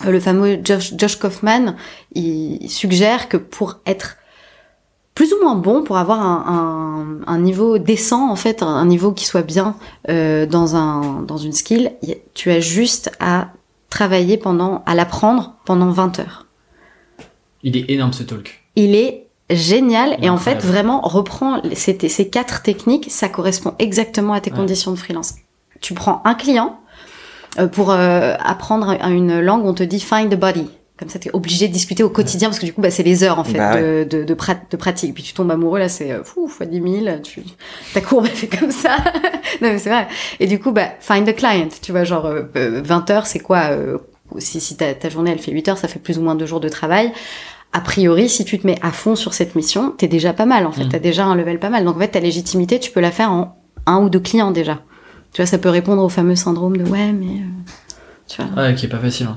[0.07, 1.77] Euh, le fameux Josh, Josh Kaufman
[2.15, 4.17] il suggère que pour être
[5.15, 6.45] plus ou moins bon pour avoir un,
[7.27, 9.77] un, un niveau décent en fait un, niveau qui soit bien
[10.09, 11.93] euh, dans un dans une skill
[12.35, 13.49] tu as juste à
[13.95, 16.47] travailler pendant à l'apprendre pendant 20 heures
[17.63, 18.65] Il est énorme ce talk.
[18.75, 24.33] il est génial et en fait vraiment reprend ces, ces quatre techniques, ça correspond exactement
[24.33, 24.57] à tes Ouais.
[24.57, 25.35] conditions de freelance.
[25.81, 26.81] Tu prends un client
[27.61, 30.67] euh, pour euh, apprendre une langue, on te dit find the body.
[30.97, 33.25] Comme ça, t'es obligé de discuter au quotidien parce que du coup, bah, c'est les
[33.25, 35.13] heures en fait Bah de, de, de, prat- de pratique.
[35.13, 37.19] Puis tu tombes amoureux là, c'est euh, fou fois 10 000.
[37.25, 37.43] Tu,
[37.93, 38.97] ta courbe elle fait comme ça.
[39.61, 40.07] non mais c'est vrai.
[40.39, 41.69] Et du coup, bah find the client.
[41.83, 43.99] Tu vois, genre euh, euh, 20 heures, c'est quoi euh,
[44.39, 46.47] Si, si ta, ta journée elle fait 8 heures, ça fait plus ou moins deux
[46.47, 47.13] jours de travail
[47.77, 50.65] a priori, si tu te mets à fond sur cette mission, t'es déjà pas mal
[50.65, 50.85] en fait.
[50.85, 50.89] Mm.
[50.91, 51.85] T'as déjà un level pas mal.
[51.85, 54.81] Donc en fait, ta légitimité, tu peux la faire en un ou deux clients déjà.
[55.33, 57.73] Tu vois, ça peut répondre au fameux syndrome de ouais, mais euh,
[58.29, 58.63] tu vois.
[58.63, 59.27] Ouais, qui est pas facile.
[59.27, 59.37] hein.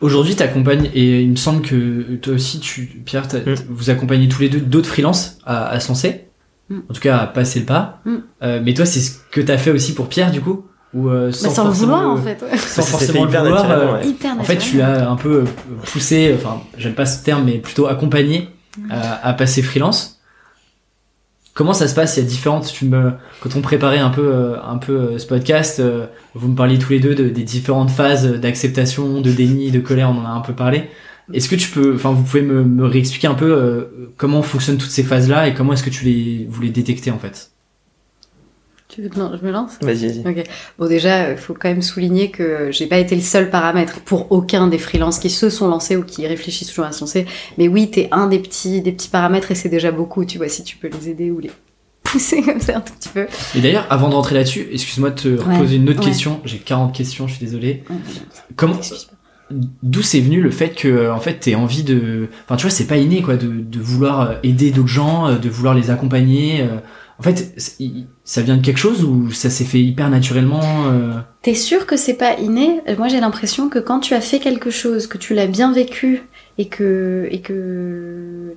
[0.00, 3.54] Aujourd'hui, t'accompagnes, et il me semble que toi aussi, tu, Pierre, t'as- Mm.
[3.68, 6.26] vous accompagnez tous les deux d'autres freelances à, à se lancer.
[6.70, 6.78] Mm.
[6.88, 8.00] En tout cas, à passer le pas.
[8.04, 8.14] Mm.
[8.42, 10.66] Euh, mais toi, c'est ce que t'as fait aussi pour Pierre, du coup?
[10.94, 12.42] Ou euh, sans, Bah, sans le forcément vouloir le- en fait.
[12.42, 12.56] ouais.
[12.58, 13.62] Sans forcément le hyper vouloir.
[13.64, 14.06] naturellement, euh, ouais.
[14.08, 15.44] Hyper En fait, tu as un peu
[15.92, 18.48] poussé, enfin, j'aime pas ce terme, mais plutôt accompagné
[18.90, 20.17] à, à passer freelance.
[21.58, 22.16] Comment ça se passe?
[22.16, 22.72] Il y a différentes.
[22.72, 26.06] Tu me, quand on préparait un peu, euh, un peu euh, ce podcast, euh,
[26.36, 30.08] vous me parliez tous les deux de- des différentes phases d'acceptation, de déni, de colère.
[30.08, 30.84] On en a un peu parlé.
[31.32, 34.90] Est-ce que tu peux, enfin, vous pouvez me, me réexpliquer un peu comment fonctionnent toutes
[34.92, 37.50] ces phases-là et comment est-ce que tu les, vous les détectez en fait?
[38.98, 40.42] Tu veux que non, je me lance Vas-y, vas-y.
[40.76, 44.32] Bon déjà, il faut quand même souligner que j'ai pas été le seul paramètre pour
[44.32, 47.24] aucun des freelances qui se sont lancés ou qui réfléchissent toujours à se lancer.
[47.58, 50.24] Mais oui, t'es un des petits, des petits paramètres et c'est déjà beaucoup.
[50.24, 51.52] Tu vois, si tu peux les aider ou les
[52.02, 53.28] pousser comme ça un tout petit peu.
[53.54, 56.06] Et d'ailleurs, avant de rentrer là-dessus, excuse-moi de te Ouais, reposer une autre ouais.
[56.06, 56.40] question.
[56.44, 57.84] J'ai 40 questions, je suis désolé.
[57.88, 57.96] Ouais,
[58.56, 58.80] Comment,
[59.50, 62.86] d'où c'est venu le fait que en fait t'aies envie de enfin tu vois c'est
[62.86, 66.60] pas inné quoi de, de vouloir euh, aider d'autres gens euh, de vouloir les accompagner
[66.60, 66.80] euh.
[67.18, 67.54] En fait
[68.24, 71.14] ça vient de quelque chose ou ça s'est fait hyper naturellement euh?
[71.42, 72.80] T'es sûr que c'est pas inné?
[72.88, 75.72] Euh, Moi, j'ai l'impression que quand tu as fait quelque chose, que tu l'as bien
[75.72, 76.22] vécu
[76.58, 78.54] et que et que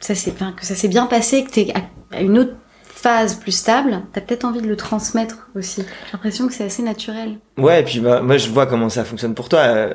[0.00, 2.52] ça s'est enfin, que ça s'est bien passé, que t'es à- à une autre
[2.82, 5.82] phase plus stable, t'as peut-être envie de le transmettre aussi.
[5.82, 7.38] J'ai l'impression que c'est assez naturel.
[7.58, 9.94] Ouais, et puis bah, moi je vois comment ça fonctionne pour toi, euh,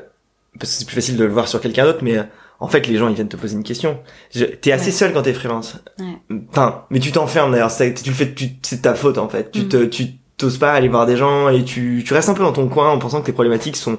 [0.60, 2.24] parce que c'est plus facile de le voir sur quelqu'un d'autre, mais euh,
[2.60, 3.99] en fait, les gens, ils viennent te poser une question.
[4.34, 4.91] Je- T'es assez Ouais.
[4.91, 5.78] seul quand t'es freelance.
[5.99, 6.38] Ouais.
[6.49, 7.72] Enfin, mais tu t'enfermes d'ailleurs.
[7.72, 9.51] c'est- Tu le fais, tu- c'est ta faute en fait.
[9.51, 10.05] Tu te, tu
[10.38, 12.89] t'oses pas aller voir des gens et tu, tu restes un peu dans ton coin
[12.91, 13.97] en pensant que tes problématiques sont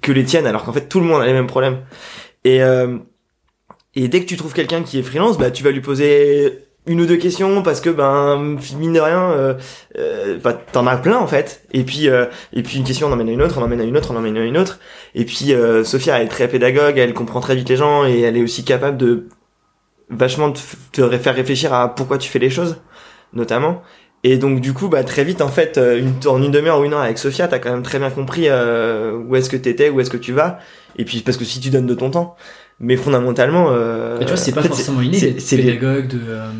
[0.00, 1.78] que les tiennes, alors qu'en fait tout le monde a les mêmes problèmes.
[2.44, 2.98] Et euh,
[3.94, 7.00] et dès que tu trouves quelqu'un qui est freelance, bah tu vas lui poser une
[7.00, 9.54] ou deux questions parce que ben mine de rien euh,
[9.98, 11.64] euh, bah, t'en as plein en fait.
[11.72, 13.84] Et puis euh, et puis une question on emmène à une autre on emmène à
[13.84, 14.80] une autre on emmène à une autre.
[15.14, 18.36] Et puis euh, Sophia est très pédagogue elle comprend très vite les gens et elle
[18.36, 19.28] est aussi capable de
[20.10, 20.60] vachement te,
[21.18, 22.78] faire réfléchir à pourquoi tu fais les choses
[23.32, 23.82] notamment.
[24.24, 26.94] Et donc du coup bah très vite en fait une, en une demi-heure ou une
[26.94, 30.10] heure avec Sophia t'as quand même très bien compris où est-ce que t'étais où est-ce
[30.10, 30.58] que tu vas.
[30.96, 32.36] Et puis parce que si tu donnes de ton temps
[32.82, 36.50] mais fondamentalement euh, tu vois, c'est pas forcément inné c'est- d'être pédagogue, de, euh,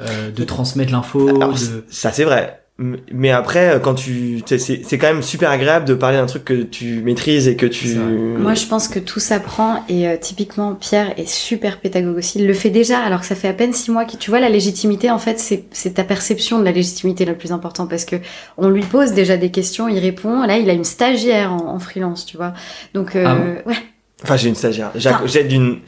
[0.00, 1.84] euh, de transmettre l'info, de...
[1.88, 2.62] ça c'est vrai.
[3.10, 6.18] Mais après, euh, quand tu, tu sais, c'est c'est quand même super agréable de parler
[6.18, 7.94] d'un truc que tu maîtrises et que tu.
[7.94, 12.38] Moi, je pense que tout s'apprend et euh, typiquement Pierre est super pédagogue aussi.
[12.38, 14.40] Il le fait déjà alors que ça fait à peine six mois que tu vois
[14.40, 15.10] la légitimité.
[15.10, 18.16] En fait, c'est c'est ta perception de la légitimité la plus importante parce que
[18.58, 20.42] on lui pose déjà des questions, il répond.
[20.46, 22.52] Là, il a une stagiaire en, en freelance, tu vois.
[22.92, 23.70] Donc euh, Ah bon?
[23.70, 23.76] ouais,
[24.22, 24.92] Enfin, j'ai une stagiaire.
[25.26, 25.80] J'aide une,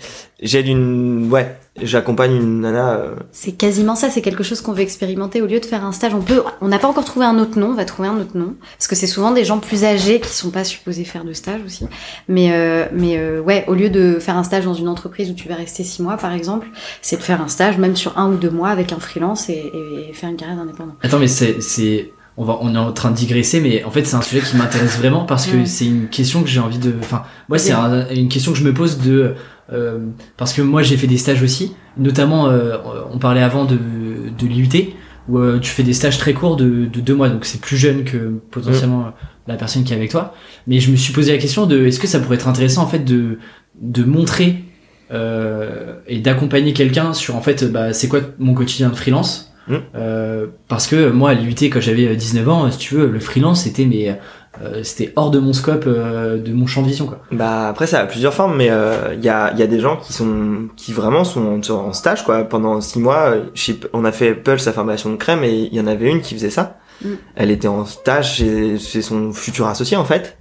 [0.42, 2.90] j'aide une, ouais, j'accompagne une nana.
[2.90, 4.10] euh, c'est quasiment ça.
[4.10, 6.12] C'est quelque chose qu'on veut expérimenter au lieu de faire un stage.
[6.12, 7.68] On peut, on n'a pas encore trouvé un autre nom.
[7.68, 10.28] On va trouver un autre nom parce que c'est souvent des gens plus âgés qui
[10.28, 11.86] sont pas supposés faire de stage aussi.
[12.28, 15.34] Mais euh, mais euh, ouais, au lieu de faire un stage dans une entreprise où
[15.34, 16.66] tu vas rester six mois par exemple,
[17.00, 19.72] c'est de faire un stage même sur un ou deux mois avec un freelance et,
[20.08, 20.96] et faire une carrière d'indépendant.
[21.02, 24.04] Attends, mais c'est, c'est, on va, on est en train de digresser, mais en fait,
[24.06, 26.94] c'est un sujet qui m'intéresse vraiment parce que c'est une question que j'ai envie de,
[27.00, 29.34] enfin, moi, c'est un- une question que je me pose de,
[29.72, 29.98] euh,
[30.36, 32.76] parce que moi, j'ai fait des stages aussi, notamment, euh,
[33.12, 34.94] on parlait avant de, de l'IUT,
[35.28, 37.76] où euh, tu fais des stages très courts de, de deux mois, donc c'est plus
[37.76, 39.12] jeune que potentiellement
[39.48, 40.32] la personne qui est avec toi.
[40.68, 42.86] Mais je me suis posé la question de, est-ce que ça pourrait être intéressant, en
[42.86, 43.38] fait, de,
[43.80, 44.64] de montrer
[45.10, 49.47] euh, et d'accompagner quelqu'un sur en fait bah, c'est quoi mon quotidien de freelance?
[49.68, 49.74] Mm.
[49.96, 53.62] Euh, parce que moi à l'IUT quand j'avais 19 ans si tu veux le freelance
[53.64, 54.18] c'était mais
[54.62, 57.86] euh, c'était hors de mon scope euh, de mon champ de vision quoi Bah après
[57.86, 60.12] ça a plusieurs formes, mais euh, il y a, il y a des gens qui
[60.12, 62.42] sont, qui vraiment sont en, en stage quoi.
[62.44, 65.74] Pendant six mois, euh, chez- on a fait Pulse sa formation de crème et il
[65.74, 66.78] y en avait une qui faisait ça.
[67.04, 67.08] Mm.
[67.36, 70.36] Elle était en stage chez, chez son futur associé en fait.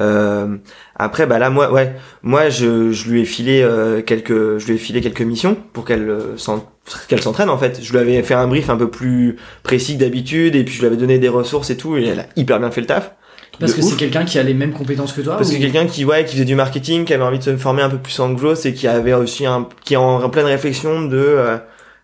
[0.00, 0.56] Euh,
[0.96, 4.74] après bah là moi ouais moi je, je lui ai filé euh, quelques je lui
[4.74, 6.34] ai filé quelques missions pour qu'elle euh,
[7.08, 7.80] qu'elle s'entraîne en fait.
[7.82, 10.80] Je lui avais fait un brief un peu plus précis que d'habitude et puis je
[10.80, 13.12] lui avais donné des ressources et tout et elle a hyper bien fait le taf.
[13.60, 15.86] Parce que c'est quelqu'un qui a les mêmes compétences que toi Parce que ou- quelqu'un
[15.86, 18.18] qui ouais qui faisait du marketing, qui avait envie de se former un peu plus
[18.18, 21.56] en growth et qui avait aussi un qui est en pleine réflexion de euh,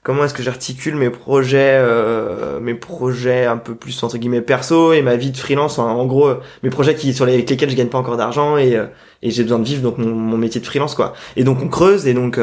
[0.02, 4.92] comment est-ce que j'articule mes projets euh, mes projets un peu plus entre guillemets perso
[4.92, 7.50] et ma vie de freelance en, en gros euh, mes projets qui sur les, avec
[7.50, 8.86] lesquels je gagne pas encore d'argent et euh,
[9.22, 11.12] j'ai besoin de vivre donc mon, métier de freelance quoi.
[11.36, 12.38] Et donc on creuse et donc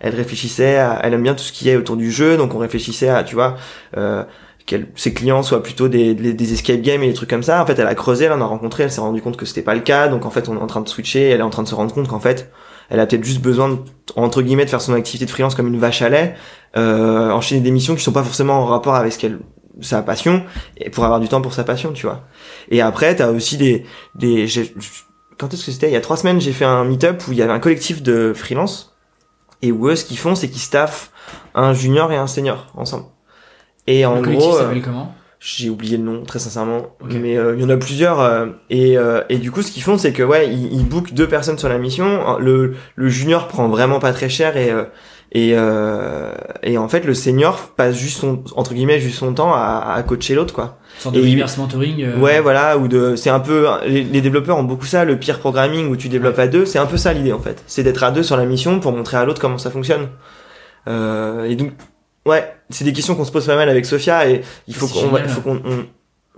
[0.00, 2.58] elle réfléchissait à, elle aime bien tout ce qui est autour du jeu donc on
[2.58, 3.56] réfléchissait à tu vois
[4.66, 7.62] que ses clients soient plutôt des, des, des escape games et des trucs comme ça.
[7.62, 9.62] En fait, elle a creusé, elle en a rencontré, elle s'est rendu compte que c'était
[9.62, 10.08] pas le cas.
[10.08, 11.30] Donc en fait, on est en train de switcher.
[11.30, 12.50] Elle est en train de se rendre compte qu'en fait,
[12.88, 13.78] elle a peut-être juste besoin de,
[14.16, 16.34] entre guillemets de faire son activité de freelance comme une vache à lait,
[16.76, 19.38] euh, enchaîner des missions qui sont pas forcément en rapport avec ce qu'elle
[19.80, 20.42] sa passion
[20.76, 22.24] et pour avoir du temps pour sa passion, tu vois.
[22.68, 23.84] Et après, t'as aussi des
[24.16, 24.74] des j'ai-
[25.38, 25.88] quand est-ce que c'était?
[25.88, 28.02] Il y a trois semaines, j'ai fait un meet-up où il y avait un collectif
[28.02, 28.96] de freelance
[29.62, 31.12] et où eux, ce qu'ils font, c'est qu'ils staffent
[31.54, 33.04] un junior et un senior ensemble.
[33.86, 35.14] Et en le collectif gros, euh, s'appelle comment?
[35.40, 37.12] J'ai oublié le nom très sincèrement Ok.
[37.20, 39.82] mais euh, il y en a plusieurs euh, et euh, et du coup ce qu'ils
[39.84, 42.38] font c'est que ouais ils, ils bookent deux personnes sur la mission.
[42.38, 44.84] Le le junior prend vraiment pas très cher et euh,
[45.30, 46.32] et euh,
[46.62, 50.02] et en fait le senior passe juste son entre guillemets juste son temps à, à
[50.02, 50.78] coacher l'autre quoi.
[50.98, 54.56] Sorte de et reverse mentoring ouais voilà ou de c'est un peu les, les développeurs
[54.56, 57.12] ont beaucoup ça le peer programming où tu développes à deux c'est un peu ça
[57.12, 57.62] l'idée en fait.
[57.68, 60.08] C'est d'être à deux sur la mission pour montrer à l'autre comment ça fonctionne.
[60.88, 61.72] Euh, et donc
[62.28, 65.00] ouais c'est des questions qu'on se pose pas mal avec Sophia et il faut qu'on
[65.00, 65.22] génial.
[65.24, 65.86] il faut qu'on on-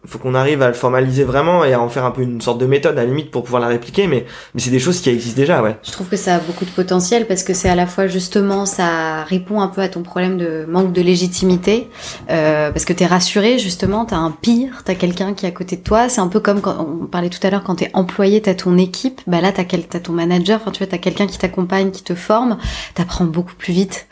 [0.07, 2.57] faut qu'on arrive à le formaliser vraiment et à en faire un peu une sorte
[2.57, 4.25] de méthode à la limite pour pouvoir la répliquer mais
[4.55, 6.71] mais c'est des choses qui existent déjà ouais Je trouve que ça a beaucoup de
[6.71, 10.39] potentiel parce que c'est à la fois justement ça répond un peu à ton problème
[10.39, 11.91] de manque de légitimité
[12.31, 15.77] euh, parce que t'es rassuré justement, t'as un pire, t'as quelqu'un qui est à côté
[15.77, 16.09] de toi.
[16.09, 18.79] C'est un peu comme quand on parlait tout à l'heure quand t'es employé, t'as ton
[18.79, 21.91] équipe, bah là t'as quel, t'as ton manager, enfin tu vois t'as quelqu'un qui t'accompagne,
[21.91, 22.57] qui te forme,
[22.95, 24.07] t'apprends beaucoup plus vite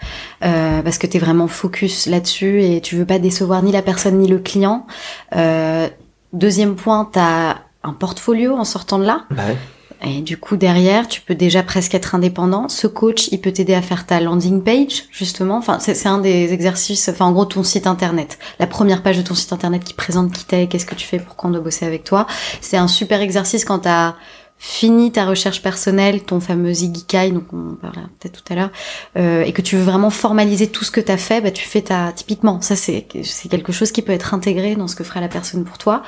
[0.44, 4.18] euh, parce que t'es vraiment focus là-dessus et tu veux pas décevoir ni la personne
[4.18, 4.86] ni le client.
[5.34, 5.88] Euh,
[6.32, 9.24] deuxième point, t'as un portfolio en sortant de là.
[9.30, 9.56] ouais.
[10.02, 12.68] Et du coup, derrière, tu peux déjà presque être indépendant.
[12.68, 15.56] Ce coach, il peut t'aider à faire ta landing page, justement.
[15.56, 18.38] Enfin, c'est c'est un des exercices, enfin, en gros, ton site internet.
[18.60, 21.18] La première page de ton site internet qui présente qui t'es, qu'est-ce que tu fais,
[21.18, 22.26] pourquoi on doit bosser avec toi.
[22.60, 24.14] C'est un super exercice quand t'as
[24.58, 28.70] fini ta recherche personnelle, ton fameux Ikigai, donc on parlera peut-être tout à l'heure,
[29.16, 31.64] euh, et que tu veux vraiment formaliser tout ce que tu as fait, bah, tu
[31.64, 32.60] fais ta typiquement.
[32.60, 35.64] Ça c'est c'est quelque chose qui peut être intégré dans ce que fera la personne
[35.64, 36.02] pour toi.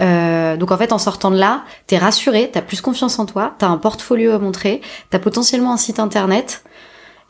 [0.00, 3.54] Euh, donc en fait en sortant de là, t'es rassuré, t'as plus confiance en toi,
[3.58, 4.80] t'as un portfolio à montrer,
[5.10, 6.64] t'as potentiellement un site internet.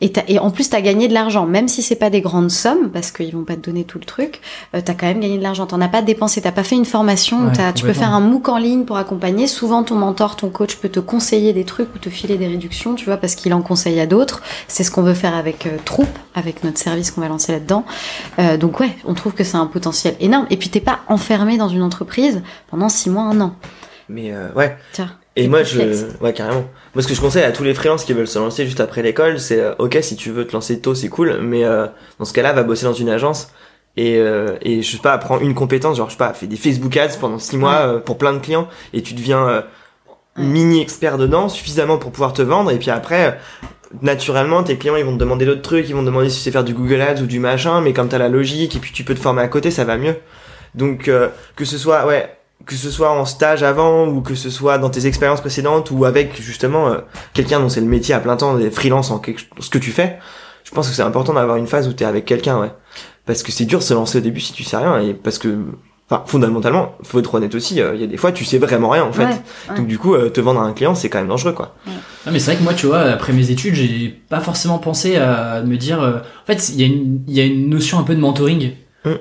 [0.03, 2.51] Et, et, en plus, tu as gagné de l'argent, même si c'est pas des grandes
[2.51, 4.41] sommes, parce qu'ils vont pas te donner tout le truc,
[4.75, 5.65] euh, tu as quand même gagné de l'argent.
[5.65, 8.49] T'en as pas dépensé, t'as pas fait une formation, Ouais, tu peux faire un MOOC
[8.49, 9.47] en ligne pour accompagner.
[9.47, 12.95] Souvent, ton mentor, ton coach peut te conseiller des trucs ou te filer des réductions,
[12.95, 14.43] tu vois, parce qu'il en conseille à d'autres.
[14.67, 17.85] C'est ce qu'on veut faire avec euh, Troupe, avec notre service qu'on va lancer là-dedans.
[18.39, 20.47] Euh, donc ouais, on trouve que c'est un potentiel énorme.
[20.49, 23.55] Et puis t'es pas enfermé dans une entreprise pendant six mois, un an.
[24.09, 24.75] Mais euh, ouais.
[24.91, 25.11] Tiens.
[25.35, 25.79] Et moi, je,
[26.21, 26.65] ouais, carrément.
[26.93, 29.01] Moi, ce que je conseille à tous les freelances qui veulent se lancer juste après
[29.01, 31.87] l'école, c'est, euh, ok, si tu veux te lancer tôt, c'est cool, mais euh,
[32.19, 33.49] dans ce cas-là, va bosser dans une agence
[33.97, 36.55] et, euh, et je sais pas, apprends une compétence, genre, je sais pas, fais des
[36.55, 39.61] Facebook ads pendant six mois euh, pour plein de clients et tu deviens euh,
[40.37, 43.31] mini expert dedans, suffisamment pour pouvoir te vendre et puis après, euh,
[44.01, 46.43] naturellement, tes clients, ils vont te demander d'autres trucs, ils vont te demander si tu
[46.43, 48.91] sais faire du Google Ads ou du machin, mais comme t'as la logique et puis
[48.91, 50.15] tu peux te former à côté, ça va mieux.
[50.73, 52.35] Donc, euh, que ce soit, ouais,
[52.65, 56.05] que ce soit en stage avant ou que ce soit dans tes expériences précédentes ou
[56.05, 56.97] avec justement euh,
[57.33, 59.91] quelqu'un dont c'est le métier à plein temps, des freelances en quelque, ce que tu
[59.91, 60.17] fais,
[60.63, 62.71] je pense que c'est important d'avoir une phase où t'es avec quelqu'un, ouais.
[63.25, 65.37] Parce que c'est dur de se lancer au début si tu sais rien et parce
[65.37, 65.57] que,
[66.09, 68.89] enfin, fondamentalement, faut être honnête aussi, euh, il y a des fois tu sais vraiment
[68.89, 69.23] rien en fait.
[69.25, 69.75] Ouais, ouais.
[69.77, 71.75] Donc du coup, euh, te vendre à un client, c'est quand même dangereux, quoi.
[72.31, 75.61] Mais c'est vrai que moi, tu vois, après mes études, j'ai pas forcément pensé à
[75.63, 76.01] me dire.
[76.01, 78.19] euh, En fait, il y, a une- il y a une notion un peu de
[78.21, 78.71] mentoring.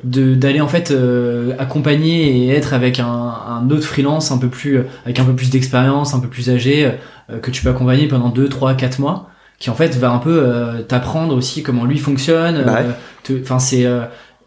[0.05, 4.49] De d'aller en fait euh, accompagner et être avec un, un autre freelance un peu
[4.49, 6.93] plus avec un peu plus d'expérience, un peu plus âgé,
[7.31, 9.29] euh, que tu peux accompagner pendant 2, 3, 4 mois,
[9.59, 12.63] qui en fait va un peu euh, t'apprendre aussi comment lui fonctionne.
[12.65, 12.87] Bah ouais.
[13.31, 13.87] euh, Enfin, c'est.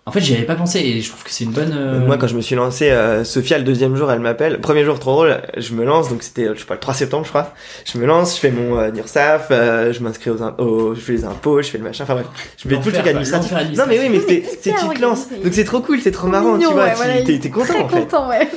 [0.08, 1.74] En fait, j'y avais pas pensé et je trouve que c'est une bonne.
[1.76, 4.62] euh, Moi, quand je me suis lancé, euh, Sophia, le deuxième jour, elle m'appelle.
[4.62, 7.24] Premier jour, trop drôle, je me lance, donc c'était, je sais pas, le 3 septembre,
[7.26, 7.54] je crois.
[7.92, 11.00] Je me lance, je fais mon euh, URSAF, euh, je m'inscris aux, im- aux- je
[11.00, 12.28] fais les impôts, je fais le machin, enfin bref.
[12.58, 13.52] Je fais tout le truc administratif.
[13.76, 14.20] Non, mais oui, mais
[14.62, 15.28] c'est, tu te lances.
[15.44, 17.66] Donc c'est trop cool, c'est trop marrant, Mignon, tu vois, ouais, tu- voilà, t'es, content,
[17.74, 18.00] Très en fait.
[18.02, 18.48] content, ouais.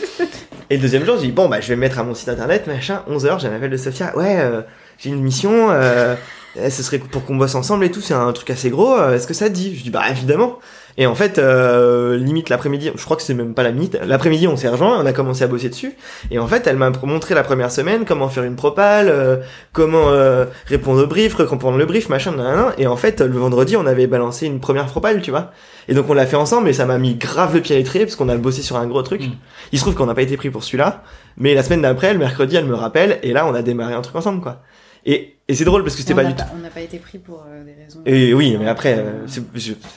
[0.69, 2.29] Et le deuxième jour, j'ai dit, bon, bah, je vais me mettre à mon site
[2.29, 4.61] internet, machin, 11h, j'ai un appel de Sophia, ouais, euh,
[4.99, 6.15] j'ai une mission, euh,
[6.63, 9.15] eh, ce serait pour qu'on bosse ensemble et tout, c'est un truc assez gros, euh,
[9.15, 9.75] est-ce que ça te dit?
[9.75, 10.59] Je dis, bah, évidemment.
[11.01, 14.49] Et en fait, euh, limite l'après-midi, je crois que c'est même pas la limite, l'après-midi
[14.49, 15.95] on s'est rejoint, on a commencé à bosser dessus,
[16.33, 19.37] et en fait elle m'a montré la première semaine comment faire une propale, euh,
[19.73, 23.77] comment euh, répondre au brief, comprendre le brief, machin, nan, et en fait le vendredi
[23.77, 25.53] on avait balancé une première propale, tu vois.
[25.87, 28.05] Et donc on l'a fait ensemble et ça m'a mis grave le pied à l'étrier
[28.05, 29.23] parce qu'on a bossé sur un gros truc.
[29.23, 29.31] Mm.
[29.71, 31.05] Il se trouve qu'on n'a pas été pris pour celui-là,
[31.37, 34.03] mais la semaine d'après, le mercredi, elle me rappelle et là on a démarré un
[34.03, 34.63] truc ensemble quoi.
[35.07, 36.45] Et, et c'est drôle parce que c'était pas du tout.
[36.55, 38.01] On n'a pas été pris pour euh, des raisons.
[38.07, 39.43] Et oui, mais après, euh, c'est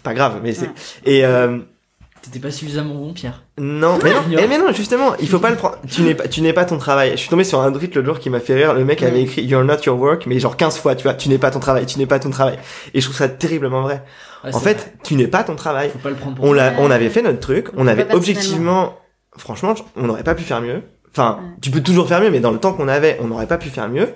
[0.04, 0.68] pas grave, mais c'est.
[0.68, 0.72] Ouais.
[1.06, 1.60] Et euh,
[2.22, 3.44] T'étais pas suffisamment bon, Pierre.
[3.58, 5.78] non, mais non, eh, mais non, justement, il faut pas le prendre.
[5.90, 7.12] Tu n'es pas, tu n'es pas ton travail.
[7.14, 8.76] Je suis tombé sur un tweet l'autre jour qui m'a fait rire.
[8.76, 11.16] Le mec avait écrit You're not your work, mais genre 15 fois, tu vois.
[11.16, 12.60] Tu n'es pas ton travail, tu n'es pas ton travail.
[12.94, 14.04] Et je trouve ça terriblement vrai.
[14.44, 14.94] Ouais, En fait, vrai.
[15.04, 15.90] tu n'es pas ton travail.
[15.90, 16.56] faut pas le prendre pour On ça.
[16.72, 17.70] l'a, on avait fait notre truc.
[17.76, 19.00] On On le avait objectivement,
[19.38, 20.84] franchement, on n'aurait pas pu faire mieux.
[21.12, 21.50] Enfin, Ouais.
[21.62, 23.70] tu peux toujours faire mieux, mais dans le temps qu'on avait, on n'aurait pas pu
[23.70, 24.10] faire mieux.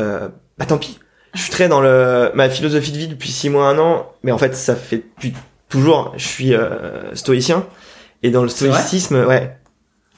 [0.00, 0.28] Euh,
[0.58, 0.98] bah tant pis.
[1.34, 4.32] Je suis très dans le ma philosophie de vie depuis six mois, un an, mais
[4.32, 5.34] en fait ça fait depuis
[5.68, 6.12] toujours.
[6.16, 7.66] Je suis euh, stoïcien
[8.22, 9.54] et dans le stoïcisme, ouais.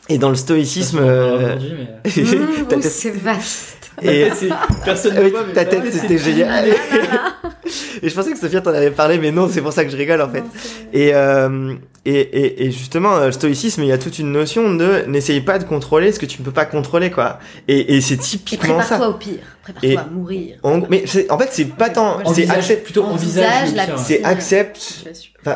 [0.09, 1.57] Et dans le stoïcisme, euh,
[2.05, 3.91] mais- Mmh, tête, c'est vaste.
[4.03, 4.29] et
[4.85, 6.69] Personne oui, ne voit, mais ta tête c'était génial.
[8.03, 9.97] et je pensais que Sophia t'en avait parlé, mais non, c'est pour ça que je
[9.97, 10.41] rigole en fait.
[10.41, 10.47] Non,
[10.93, 11.75] Et, euh,
[12.07, 15.41] et, et, et justement, euh, le stoïcisme, il y a toute une notion de n'essaye
[15.43, 17.39] pas de contrôler ce que tu ne peux pas contrôler, quoi.
[17.69, 18.97] Et, et c'est Et typiquement ça.
[18.97, 19.39] prépare-toi au pire.
[19.63, 20.57] Prépare-toi Et- à mourir.
[20.63, 24.25] En mais c'est- en fait, c'est pas tant, c'est Envisage, accept, plutôt Envisage la c'est
[24.25, 25.05] accepte.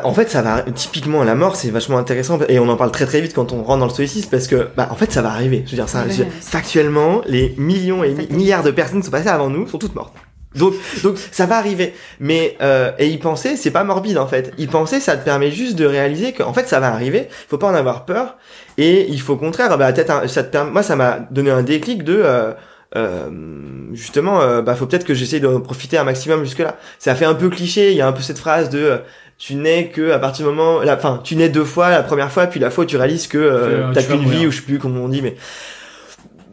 [0.03, 3.05] En fait, ça va, typiquement, la mort, c'est vachement intéressant et on en parle très
[3.05, 5.29] très vite quand on rentre dans le stoïcisme parce que, bah, en fait, ça va
[5.31, 5.63] arriver.
[5.65, 6.31] Je veux dire, ça, Ouais, je veux dire, ouais.
[6.41, 9.95] factuellement, les millions et mi- milliards de personnes qui sont passées avant nous sont toutes
[9.95, 10.13] mortes.
[10.55, 11.93] Donc, donc, ça va arriver.
[12.19, 14.53] Mais, euh, et y penser, c'est pas morbide, en fait.
[14.57, 17.27] Y penser, ça te permet juste de réaliser que, en fait, ça va arriver.
[17.49, 18.37] Faut pas en avoir peur.
[18.77, 21.51] Et il faut au contraire, bah, peut-être, un- ça te permet, moi, ça m'a donné
[21.51, 22.51] un déclic de, euh,
[22.95, 23.29] euh,
[23.93, 26.77] justement, euh, bah, faut peut-être que j'essaye de profiter un maximum jusque-là.
[26.99, 27.91] Ça fait un peu cliché.
[27.91, 28.97] Il y a un peu cette phrase de, euh,
[29.37, 32.31] tu nais que à partir du moment, la, enfin, tu nais deux fois, la première
[32.31, 34.63] fois, puis la fois où tu réalises que euh, t'as qu'une vie ou je sais
[34.63, 35.35] plus comment on dit, mais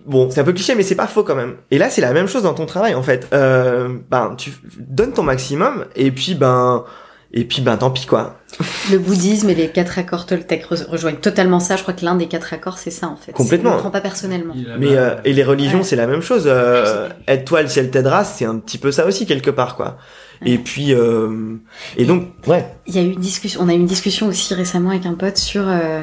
[0.07, 1.57] bon, c'est un peu cliché, mais c'est pas faux quand même.
[1.71, 3.29] Et là, c'est la même chose dans ton travail en fait.
[3.33, 6.85] Euh, ben, tu donnes ton maximum et puis ben,
[7.35, 8.37] Et puis ben tant pis quoi.
[8.93, 11.77] Le bouddhisme et les quatre accords Toltec re- rejoignent totalement ça.
[11.77, 13.33] Je crois que l'un des quatre accords, c'est ça en fait.
[13.33, 13.71] Complètement.
[13.71, 14.55] Je le prends pas personnellement.
[14.79, 15.85] Mais euh, et les religions Ouais.
[15.85, 16.45] c'est la même chose.
[16.47, 19.97] Euh, Aide-toi le ciel t'aidera, c'est un petit peu ça aussi quelque part quoi.
[20.45, 21.55] Et puis euh,
[21.97, 22.67] et donc ouais.
[22.87, 25.15] Il y a eu une discussion, on a eu une discussion aussi récemment avec un
[25.15, 26.03] pote sur euh,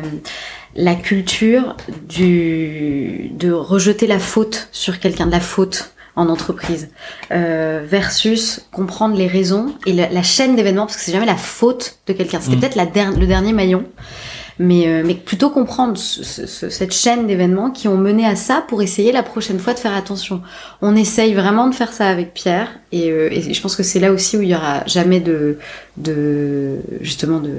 [0.75, 1.75] la culture
[2.07, 6.89] du de rejeter la faute sur quelqu'un, de la faute en entreprise,
[7.31, 11.37] euh, versus comprendre les raisons et la, la chaîne d'événements, parce que c'est jamais la
[11.37, 12.39] faute de quelqu'un.
[12.41, 12.59] C'était Mm.
[12.59, 13.85] peut-être der- le dernier maillon,
[14.59, 18.35] mais, euh, mais plutôt comprendre ce- ce- ce- cette chaîne d'événements qui ont mené à
[18.35, 20.41] ça pour essayer la prochaine fois de faire attention.
[20.81, 23.99] On essaye vraiment de faire ça avec Pierre, et, euh, et je pense que c'est
[23.99, 25.57] là aussi où il y aura jamais de,
[25.97, 27.51] de justement de,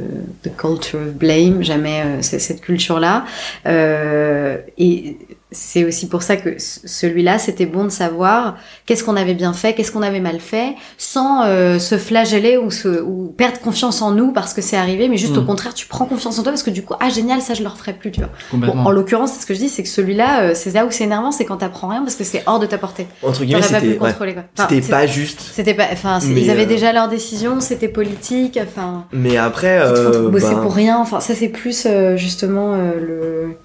[0.44, 3.24] de culture of blame, jamais euh, cette culture-là.
[3.66, 5.16] Euh, et
[5.52, 9.74] c'est aussi pour ça que celui-là, c'était bon de savoir qu'est-ce qu'on avait bien fait,
[9.74, 14.12] qu'est-ce qu'on avait mal fait, sans euh, se flageller ou, se, ou perdre confiance en
[14.12, 15.38] nous parce que c'est arrivé, mais juste Mm.
[15.38, 17.62] au contraire, tu prends confiance en toi parce que du coup, ah génial, ça je
[17.62, 18.30] le referai plus, tu vois.
[18.52, 20.90] Bon, en l'occurrence, c'est ce que je dis, c'est que celui-là, euh, c'est là où
[20.90, 23.06] c'est énervant, c'est quand t'apprends rien parce que c'est hors de ta portée.
[23.22, 23.98] Entre guillemets pas c'était le ouais.
[23.98, 24.44] contrôler, quoi.
[24.58, 25.40] Enfin, pas juste.
[25.52, 29.06] C'était pas, enfin, ils avaient euh, déjà leur décision, c'était politique, enfin.
[29.12, 30.98] Mais après Ils te font euh, bosser ben, pour rien.
[30.98, 33.56] Enfin, ça c'est plus euh, justement euh, le.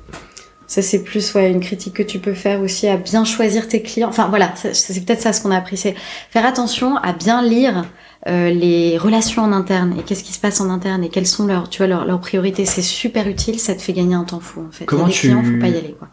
[0.68, 3.82] Ça c'est plus ouais une critique que tu peux faire aussi à bien choisir tes
[3.82, 4.10] clients.
[4.10, 5.96] Enfin voilà, c'est peut-être ça ce qu'on a appris, c'est
[6.32, 7.86] faire attention à bien lire
[8.28, 11.46] euh, les relations en interne et qu'est-ce qui se passe en interne et quelles sont
[11.46, 12.66] leurs, tu vois, leurs, leurs priorités.
[12.66, 14.86] C'est super utile, ça te fait gagner un temps fou en fait.
[14.86, 16.10] Comment des tu- clients, faut pas y aller quoi.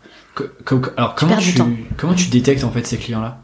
[0.97, 1.71] Alors comment tu temps.
[1.97, 3.39] comment tu détectes en fait ces clients-là?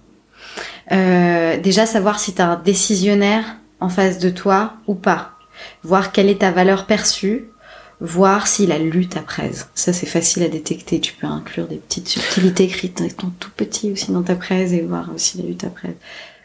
[0.93, 3.45] Euh, déjà savoir si tu as un décisionnaire
[3.81, 5.33] en face de toi ou pas.
[5.83, 7.49] Voir quelle est ta valeur perçue.
[8.01, 9.69] Voir s'il a lu ta presse.
[9.75, 11.01] Ça, c'est facile à détecter.
[11.01, 14.83] Tu peux inclure des petites subtilités écrites dans tout petit aussi dans ta presse et
[14.83, 15.97] voir s'il a lu ta presse.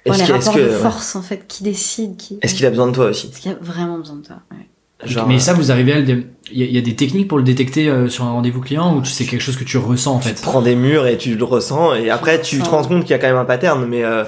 [0.05, 0.71] Voir les rapports que de ouais.
[0.79, 1.45] force, en fait.
[1.47, 2.39] Qui décide qui...
[2.41, 3.27] est-ce qu'il a besoin de toi aussi?
[3.27, 4.67] Est-ce qu'il a vraiment besoin de toi ouais.
[5.07, 6.03] Genre, Mais ça, vous arrivez à le.
[6.03, 8.31] dé- Il y, a- il y a des techniques pour le détecter euh, sur un
[8.31, 10.35] rendez-vous client ou tu- c'est quelque chose que tu ressens en tu fait?
[10.35, 13.11] te prends des murs et tu le ressens et après tu te rends compte qu'il
[13.11, 14.23] y a quand même un pattern mais euh,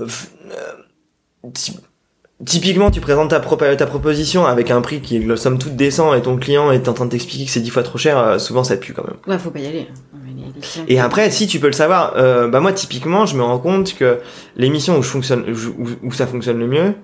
[0.00, 0.06] euh,
[2.44, 5.74] typiquement tu présentes ta, pro- ta proposition avec un prix qui est le somme toute
[5.76, 8.18] décent et ton client est en train de t'expliquer que c'est dix fois trop cher
[8.18, 9.16] euh, souvent ça pue quand même.
[9.26, 9.88] Ouais, faut pas y aller.
[10.88, 13.94] et après si tu peux le savoir euh, bah moi typiquement je me rends compte
[13.94, 14.18] que
[14.56, 15.44] l'émission où je fonctionne
[15.78, 16.94] où, où ça fonctionne le mieux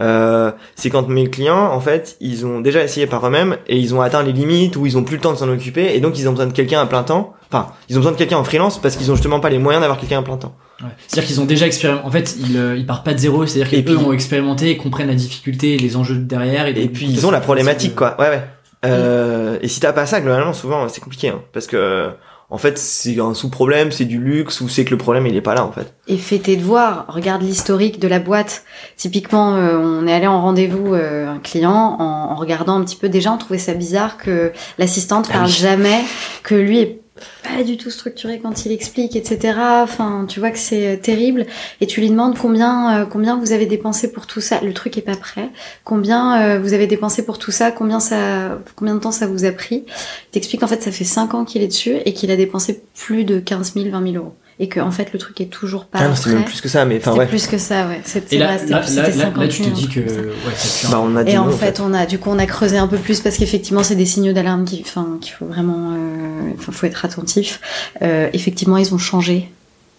[0.00, 3.94] euh, c'est quand mes clients en fait ils ont déjà essayé par eux-mêmes et ils
[3.94, 6.18] ont atteint les limites où ils ont plus le temps de s'en occuper et donc
[6.18, 7.34] ils ont besoin de quelqu'un à plein temps.
[7.52, 9.82] Enfin ils ont besoin de quelqu'un en freelance parce qu'ils ont justement pas les moyens
[9.82, 10.88] d'avoir quelqu'un à plein temps Ouais.
[11.06, 12.06] C'est-à-dire qu'ils ont déjà expérimenté.
[12.06, 13.44] En fait, ils, euh, ils partent pas de zéro.
[13.46, 16.66] C'est-à-dire qu'eux puis- ont expérimenté et comprennent la difficulté et les enjeux derrière.
[16.66, 18.42] Et, puis ils ont la problématique quoi ouais ouais
[18.86, 22.10] euh, et si t'as pas ça globalement souvent c'est compliqué hein, parce que
[22.48, 25.42] en fait c'est un sous-problème c'est du luxe ou c'est que le problème il est
[25.42, 27.04] pas là en fait et fais tes devoirs.
[27.08, 28.64] Regarde l'historique de la boîte.
[28.96, 32.96] Typiquement, euh, on est allé en rendez-vous euh, un client en, en regardant un petit
[32.96, 33.08] peu.
[33.08, 35.52] Déjà, on trouvait ça bizarre que l'assistante Ah parle oui.
[35.52, 36.00] jamais,
[36.42, 37.00] que lui est
[37.42, 39.58] pas du tout structuré quand il explique, etc.
[39.82, 41.46] Enfin, tu vois que c'est euh, terrible.
[41.80, 44.60] Et tu lui demandes combien, euh, combien vous avez dépensé pour tout ça.
[44.60, 45.50] Le truc est pas prêt.
[45.84, 49.44] Combien euh, vous avez dépensé pour tout ça Combien ça, combien de temps ça vous
[49.44, 52.30] a pris Il t'explique en fait ça fait 5 ans qu'il est dessus et qu'il
[52.30, 54.34] a dépensé plus de 15 000, 20 000 euros.
[54.62, 56.34] Et que en fait le truc est toujours pas ah non c'est prêt.
[56.34, 58.00] même plus que ça mais enfin C'était ouais plus que ça, ouais.
[58.04, 60.54] C'était là, plus- là, là, 50 là, tu te 000, un dis truc que ouais,
[60.54, 62.44] ça bah on a dit Et non, en fait, on a, du coup, on a
[62.44, 65.92] creusé un peu plus parce qu'effectivement, c'est des signaux d'alarme qui, enfin, qu'il faut vraiment,
[65.94, 67.58] euh, faut, faut être attentif.
[68.02, 69.50] Euh, effectivement, ils ont changé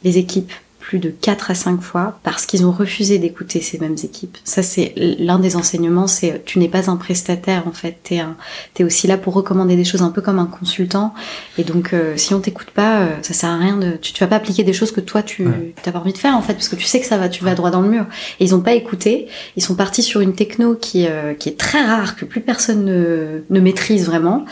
[0.03, 0.51] les équipes
[0.92, 4.38] plus de 4 à 5 fois parce qu'ils ont refusé d'écouter ces mêmes équipes.
[4.44, 8.36] Ça, c'est l'un des enseignements, c'est tu n'es pas un prestataire en fait, t'es un,
[8.74, 11.14] t'es aussi là pour recommander des choses un peu comme un consultant.
[11.58, 14.20] Et donc, euh, si on t'écoute pas, euh, ça sert à rien de, tu, tu
[14.20, 15.74] vas pas appliquer des choses que toi tu Ouais.
[15.82, 17.46] t'as pas envie de faire en fait parce que tu sais que ça va, tu
[17.46, 18.06] vas droit dans le mur.
[18.42, 19.28] Et ils ont pas écouté.
[19.56, 22.84] Ils sont partis sur une techno qui, euh, qui est très rare, que plus personne
[22.84, 24.44] ne, ne maîtrise vraiment.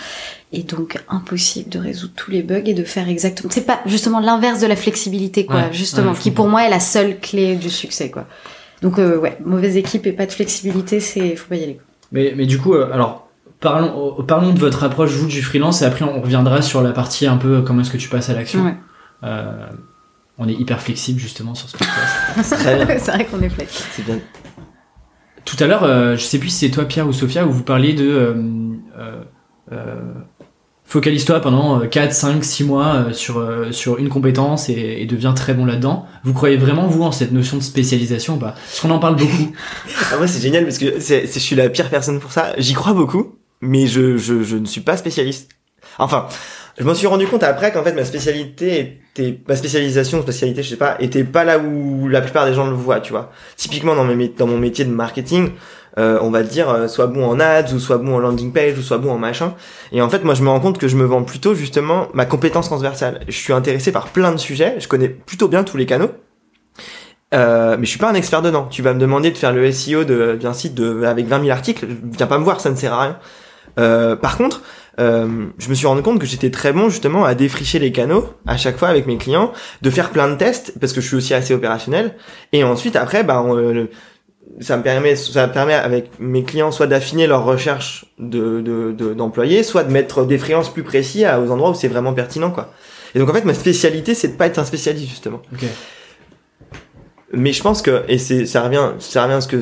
[0.51, 3.51] Et donc, impossible de résoudre tous les bugs et de faire exactement.
[3.51, 5.57] C'est pas justement l'inverse de la flexibilité, quoi.
[5.57, 8.25] Ouais, justement, ouais, qui pour moi est la seule clé du succès, quoi.
[8.81, 11.75] Donc, euh, ouais, mauvaise équipe et pas de flexibilité, c'est, faut pas y aller.
[11.75, 11.83] quoi.
[12.11, 13.29] Mais, mais du coup, euh, alors,
[13.59, 16.91] parlons, euh, parlons de votre approche, vous, du freelance, et après, on reviendra sur la
[16.91, 18.65] partie un peu comment est-ce que tu passes à l'action.
[18.65, 18.75] Ouais.
[19.23, 19.67] Euh,
[20.37, 22.07] on est hyper flexible, justement, sur ce podcast.
[22.99, 23.85] C'est vrai qu'on est flex.
[23.91, 24.19] c'est bien
[25.45, 27.63] Tout à l'heure, euh, je sais plus si c'est toi, Pierre ou Sophia, où vous
[27.63, 28.35] parliez de.
[30.89, 35.05] Focalise-toi pendant euh, 4, 5, 6 mois euh, sur, euh, sur une compétence et, et
[35.05, 36.07] deviens très bon là-dedans.
[36.23, 38.55] Vous croyez vraiment, vous, en cette notion de spécialisation ou pas?
[38.55, 39.53] Parce qu'on en parle beaucoup.
[40.11, 42.53] Ah, moi, c'est génial parce que c'est, c'est- je suis la pire personne pour ça.
[42.57, 45.51] J'y crois beaucoup, mais je, je, je ne suis pas spécialiste.
[45.99, 46.25] Enfin,
[46.79, 50.69] je m'en suis rendu compte après qu'en fait ma spécialité était, ma spécialisation, spécialité, je
[50.69, 53.31] sais pas, était pas là où la plupart des gens le voient, tu vois.
[53.57, 55.51] Typiquement dans, mes, dans mon métier de marketing,
[55.97, 58.77] euh, on va dire, euh, soit bon en ads, ou soit bon en landing page,
[58.77, 59.53] ou soit bon en machin.
[59.91, 62.25] Et en fait, moi, je me rends compte que je me vends plutôt justement ma
[62.25, 63.21] compétence transversale.
[63.27, 66.11] Je suis intéressé par plein de sujets, je connais plutôt bien tous les canaux.
[67.33, 68.67] Euh, mais je suis pas un expert dedans.
[68.69, 71.85] Tu vas me demander de faire le SEO d'un site de, avec 20 000 articles,
[72.03, 73.19] viens pas me voir, ça ne sert à rien.
[73.79, 74.61] Euh, par contre,
[74.97, 78.57] je me suis rendu compte que j'étais très bon justement à défricher les canaux à
[78.57, 81.33] chaque fois avec mes clients, de faire plein de tests parce que je suis aussi
[81.33, 82.15] assez opérationnel.
[82.51, 83.87] Et ensuite après, bah, on,
[84.59, 88.91] ça me permet, ça me permet avec mes clients soit d'affiner leur recherche de de-
[88.91, 92.13] de- d'employés, soit de mettre des freelances plus précis à- aux endroits où c'est vraiment
[92.13, 92.71] pertinent quoi.
[93.15, 95.41] Et donc en fait ma spécialité c'est de pas être un spécialiste justement.
[95.53, 95.65] Ok.
[97.31, 99.61] Mais je pense que et c'est ça revient ça revient à ce que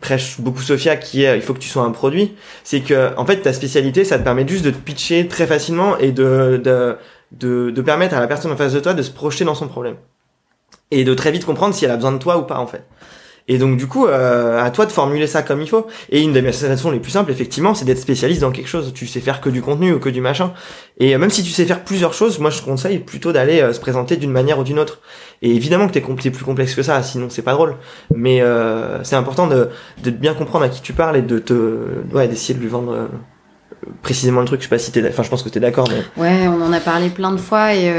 [0.00, 3.26] prêche beaucoup Sophia qui est il faut que tu sois un produit, c'est que en
[3.26, 6.96] fait ta spécialité ça te permet juste de te pitcher très facilement et de de
[7.32, 9.68] de, de permettre à la personne en face de toi de se projeter dans son
[9.68, 9.96] problème
[10.90, 12.84] et de très vite comprendre si elle a besoin de toi ou pas en fait.
[13.48, 15.86] Et donc du coup, euh, à toi de formuler ça comme il faut.
[16.10, 18.92] Et une des façons les plus simples, effectivement, c'est d'être spécialiste dans quelque chose.
[18.94, 20.52] Tu sais faire que du contenu ou que du machin.
[21.00, 23.72] Et euh, même si tu sais faire plusieurs choses, moi je conseille plutôt d'aller euh,
[23.72, 25.00] se présenter d'une manière ou d'une autre.
[25.40, 27.76] Et évidemment que t'es plus complexe que ça, sinon c'est pas drôle.
[28.14, 29.70] Mais euh, c'est important de,
[30.02, 31.54] de bien comprendre à qui tu parles et de te,
[32.12, 33.06] ouais, d'essayer de lui vendre euh,
[34.02, 34.60] précisément le truc.
[34.60, 36.72] Je sais pas si t'es, enfin je pense que t'es d'accord, mais Ouais, on en
[36.72, 37.90] a parlé plein de fois et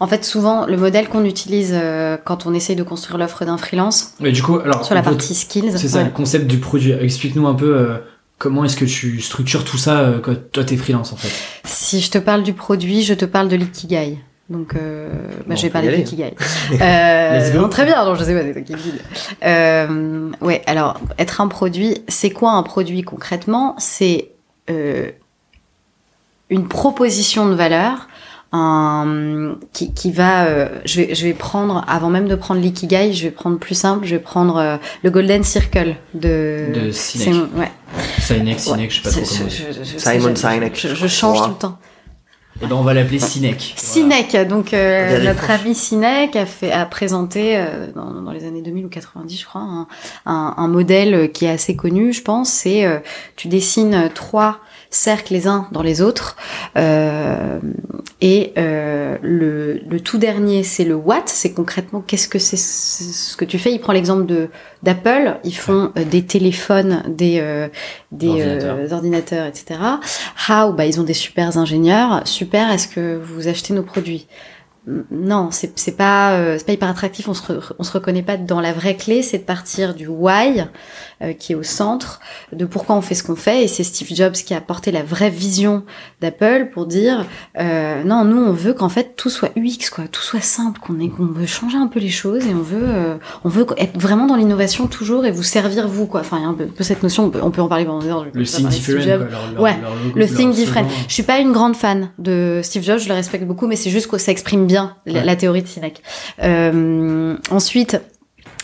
[0.00, 3.56] en fait souvent le modèle qu'on utilise euh, quand on essaye de construire l'offre d'un
[3.58, 4.84] freelance Mais du coup, alors.
[4.84, 5.72] sur la votre- partie skills.
[5.76, 6.04] C'est ça, ouais.
[6.04, 6.92] le concept du produit.
[6.92, 7.98] Explique-nous un peu euh,
[8.38, 11.30] comment est-ce que tu structures tout ça euh, quand toi t'es freelance en fait.
[11.64, 14.18] Si je te parle du produit, je te parle de l'ikigai.
[14.48, 16.34] Donc, euh, bah, Bon, je vais parler l'ikigai.
[16.80, 18.74] Euh, non, très bien, non, je sais pas, c'est toi qui.
[19.44, 23.76] Euh, ouais, alors, être un produit, c'est quoi un produit concrètement?
[23.78, 24.30] C'est
[24.70, 25.10] euh,
[26.48, 28.08] une proposition de valeur
[28.52, 30.44] un, qui, qui va...
[30.46, 33.74] euh, je, vais, je vais prendre, avant même de prendre l'ikigai, je vais prendre plus
[33.74, 36.66] simple, je vais prendre euh, le Golden Circle de...
[36.74, 37.34] De Sinek.
[37.56, 37.70] Ouais.
[38.20, 39.50] Sinek, Sinek, je sais pas trop C'est- comment.
[39.50, 41.46] je- je- je- Simon Sinek, Je, change crois.
[41.46, 41.78] tout le temps.
[42.62, 43.72] Et ben on va l'appeler Sinek.
[43.76, 48.60] Sinek, donc euh, notre ami Sinek a fait a présenté euh, dans, dans les années
[48.60, 49.86] 2000 ou 90 je crois un,
[50.26, 52.98] un, un modèle qui est assez connu je pense c'est euh,
[53.36, 54.58] tu dessines trois
[54.90, 56.36] cercles les uns dans les autres.
[56.76, 57.58] Euh,
[58.20, 63.36] et euh, le, le tout dernier c'est le what c'est concrètement qu'est-ce que c'est ce
[63.36, 63.72] que tu fais?
[63.72, 64.48] Il prend l'exemple de
[64.82, 65.38] d'Apple.
[65.44, 67.68] Ils font euh, des téléphones des euh,
[68.12, 68.76] des Ordinateurs.
[68.78, 69.80] euh, ordinateurs etc
[70.48, 70.72] how?
[70.72, 72.22] Bah ils ont des super ingénieurs.
[72.26, 74.26] Super est-ce que vous achetez nos produits?
[75.10, 77.28] Non, c'est pas euh, c'est pas hyper attractif.
[77.28, 79.22] On se re- on se reconnaît pas dans la vraie clé.
[79.22, 80.64] C'est de partir du why
[81.22, 82.20] euh, qui est au centre
[82.52, 83.64] de pourquoi on fait ce qu'on fait.
[83.64, 85.84] Et c'est Steve Jobs qui a apporté la vraie vision
[86.20, 87.26] d'Apple pour dire
[87.58, 90.94] euh, non, nous on veut qu'en fait tout soit UX quoi, tout soit simple, qu'on
[91.26, 94.86] veut changer un peu les choses et on veut on veut être vraiment dans l'innovation
[94.86, 96.20] toujours et vous servir vous quoi.
[96.20, 97.24] Enfin il y a un peu, cette notion.
[97.26, 98.26] On peut, on peut en parler pendant des heures.
[98.32, 99.18] Le think different, Jobs.
[99.20, 100.86] quoi, leur, leur, Ouais, leur logo, Le leur think different.
[101.08, 103.90] Je suis pas une grande fan de Steve Jobs, je le respecte beaucoup, mais c'est
[103.90, 105.24] juste que ça exprime bien la, Ouais.
[105.26, 106.02] la théorie de Sinek.
[106.42, 108.00] Euh, ensuite,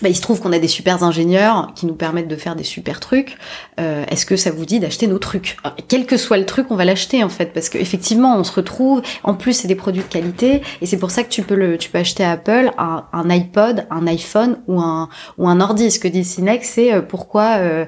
[0.03, 2.65] bah, il se trouve qu'on a des super ingénieurs qui nous permettent de faire des
[2.65, 3.39] super trucs.
[3.81, 5.57] Euh, Est-ce que ça vous dit d'acheter nos trucs?
[5.65, 8.53] Alors, Quel que soit le truc, on va l'acheter en fait, parce qu'effectivement, on se
[8.53, 9.01] retrouve.
[9.23, 11.79] En plus, c'est des produits de qualité, et c'est pour ça que tu peux le,
[11.79, 15.09] tu peux acheter à Apple un, un iPod, un iPhone ou un
[15.39, 15.91] ou un ordi.
[15.91, 17.57] Ce que dit Sinek, c'est euh, pourquoi.
[17.59, 17.87] Euh,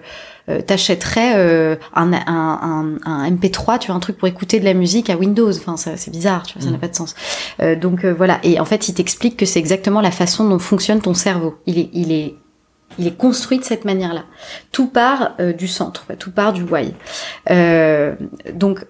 [0.49, 4.65] euh, t'achèterais euh, un, un, un, un MP3, tu vois, un truc pour écouter de
[4.65, 5.51] la musique à Windows.
[5.51, 6.73] Enfin, c'est bizarre, tu vois, ça Mm.
[6.73, 7.15] n'a pas de sens.
[7.61, 8.39] Euh, donc euh, voilà.
[8.43, 11.57] Et en fait, il t'explique que c'est exactement la façon dont fonctionne ton cerveau.
[11.67, 12.35] Il est, il est,
[12.99, 14.25] il est construit de cette manière-là.
[14.73, 16.95] Tout part euh, du centre, tout part du why.
[17.51, 18.15] Euh,
[18.55, 18.85] donc,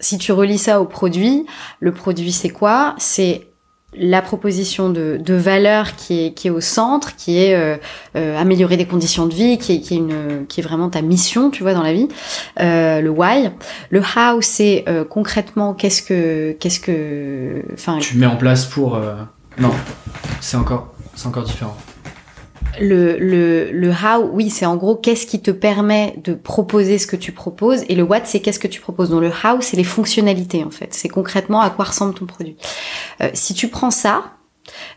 [0.00, 1.44] si tu relis ça au produit,
[1.80, 2.94] le produit c'est quoi?
[2.98, 3.47] C'est
[3.96, 7.76] la proposition de, de valeur qui est, qui est au centre, qui est euh,
[8.16, 11.00] euh, améliorer des conditions de vie, qui est, qui est, une, qui est vraiment ta
[11.00, 12.08] mission, tu vois, dans la vie.
[12.60, 13.50] Euh, le why.
[13.90, 18.96] Le how, c'est euh, concrètement qu'est-ce que, qu'est-ce que, enfin, Tu mets en place pour.
[18.96, 19.14] euh,
[19.58, 19.72] Non,
[20.40, 21.76] c'est encore, c'est encore différent.
[22.80, 27.06] Le, le, le how, oui, c'est en gros qu'est-ce qui te permet de proposer ce
[27.06, 29.10] que tu proposes, et le what, c'est qu'est-ce que tu proposes.
[29.10, 30.94] Donc le how, c'est les fonctionnalités en fait.
[30.94, 32.56] C'est concrètement à quoi ressemble ton produit.
[33.20, 34.32] Euh, si tu prends ça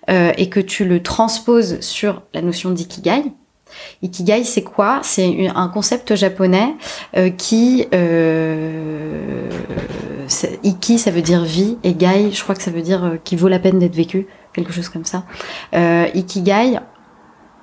[0.09, 3.23] euh, et que tu le transposes sur la notion d'ikigai,
[4.01, 4.99] Ikigai, c'est quoi?
[5.01, 6.75] C'est un concept japonais
[7.15, 9.49] euh, qui euh,
[10.63, 13.47] iki, ça veut dire vie, et gai, je crois que ça veut dire qui vaut
[13.47, 15.23] la peine d'être vécu, quelque chose comme ça.
[15.73, 16.79] Ikigai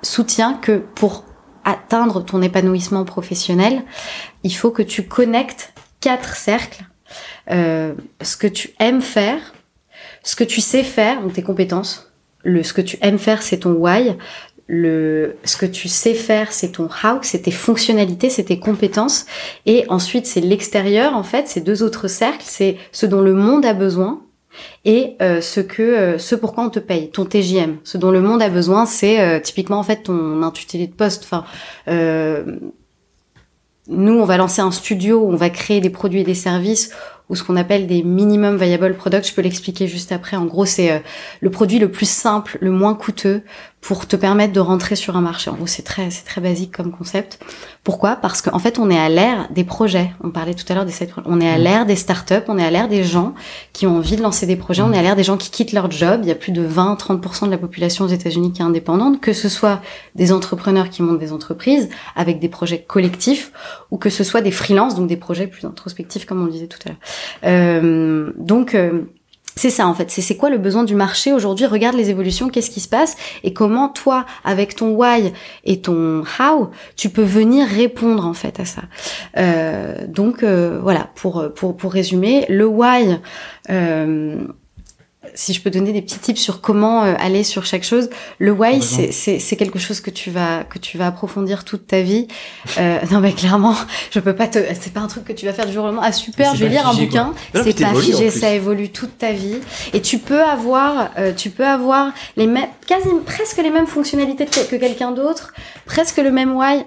[0.01, 1.25] soutient que pour
[1.65, 3.83] atteindre ton épanouissement professionnel,
[4.43, 6.83] il faut que tu connectes quatre cercles.
[7.51, 9.53] Euh, ce que tu aimes faire,
[10.23, 12.11] ce que tu sais faire, donc tes compétences.
[12.43, 14.15] Le, ce que tu aimes faire, c'est ton why.
[14.67, 19.25] le, ce que tu sais faire, c'est ton how, c'est tes fonctionnalités, c'est tes compétences.
[19.65, 23.65] Et ensuite, c'est l'extérieur, en fait, c'est deux autres cercles, c'est ce dont le monde
[23.65, 24.21] a besoin
[24.85, 27.77] et euh, ce que euh, ce pourquoi on te paye, ton TJM.
[27.83, 31.23] Ce dont le monde a besoin, c'est euh, typiquement en fait ton intitulé de poste.
[31.23, 31.45] Enfin,
[33.91, 36.91] nous, on va lancer un studio, on va créer des produits et des services
[37.29, 39.27] ou ce qu'on appelle des minimum viable products.
[39.27, 40.35] Je peux l'expliquer juste après.
[40.35, 40.99] En gros, c'est euh,
[41.41, 43.43] le produit le plus simple, le moins coûteux
[43.81, 45.49] pour te permettre de rentrer sur un marché.
[45.49, 47.39] En gros, c'est très, c'est très basique comme concept.
[47.83, 48.17] Pourquoi?
[48.17, 50.11] Parce qu'en fait, on est à l'ère des projets.
[50.21, 50.93] On parlait tout à l'heure des
[51.25, 51.61] On est à mmh.
[51.61, 52.43] l'ère des startups.
[52.49, 53.33] On est à l'ère des gens
[53.71, 54.81] qui ont envie de lancer des projets.
[54.81, 56.19] On est à l'ère des gens qui quittent leur job.
[56.23, 59.21] Il y a plus de 20-30% de la population aux États-Unis qui est indépendante.
[59.21, 59.81] Que ce soit
[60.13, 63.53] des entrepreneurs qui montent des entreprises avec des projets collectifs
[63.91, 66.67] ou que ce soit des freelances, donc des projets plus introspectifs, comme on le disait
[66.67, 66.99] tout à l'heure.
[67.43, 69.01] Euh, donc euh,
[69.55, 71.65] c'est ça en fait, c'est quoi le besoin du marché aujourd'hui?
[71.65, 73.17] Regarde les évolutions, qu'est-ce qui se passe?
[73.43, 75.33] Et comment toi, avec ton why
[75.65, 78.83] et ton how, tu peux venir répondre en fait à ça?
[79.37, 83.19] Euh, donc voilà, pour pour pour résumer, le why.
[85.35, 88.51] Si je peux donner des petits tips sur comment euh, aller sur chaque chose, le
[88.51, 92.27] why c'est quelque chose que tu vas que tu vas approfondir toute ta vie.
[92.77, 93.75] Euh, non mais clairement,
[94.11, 95.87] je peux pas te c'est pas un truc que tu vas faire du jour au
[95.87, 96.03] lendemain.
[96.05, 97.33] Ah super, je vais lire un bouquin.
[97.53, 99.57] C'est pas figé, ça évolue toute ta vie
[99.93, 104.45] et tu peux avoir euh, tu peux avoir les mêmes quasi presque les mêmes fonctionnalités
[104.45, 105.53] que quelqu'un d'autre,
[105.85, 106.85] presque le même why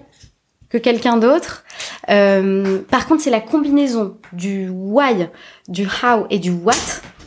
[0.71, 1.65] que quelqu'un d'autre.
[2.09, 5.29] Euh, par contre, c'est la combinaison du why,
[5.69, 6.73] du how et du what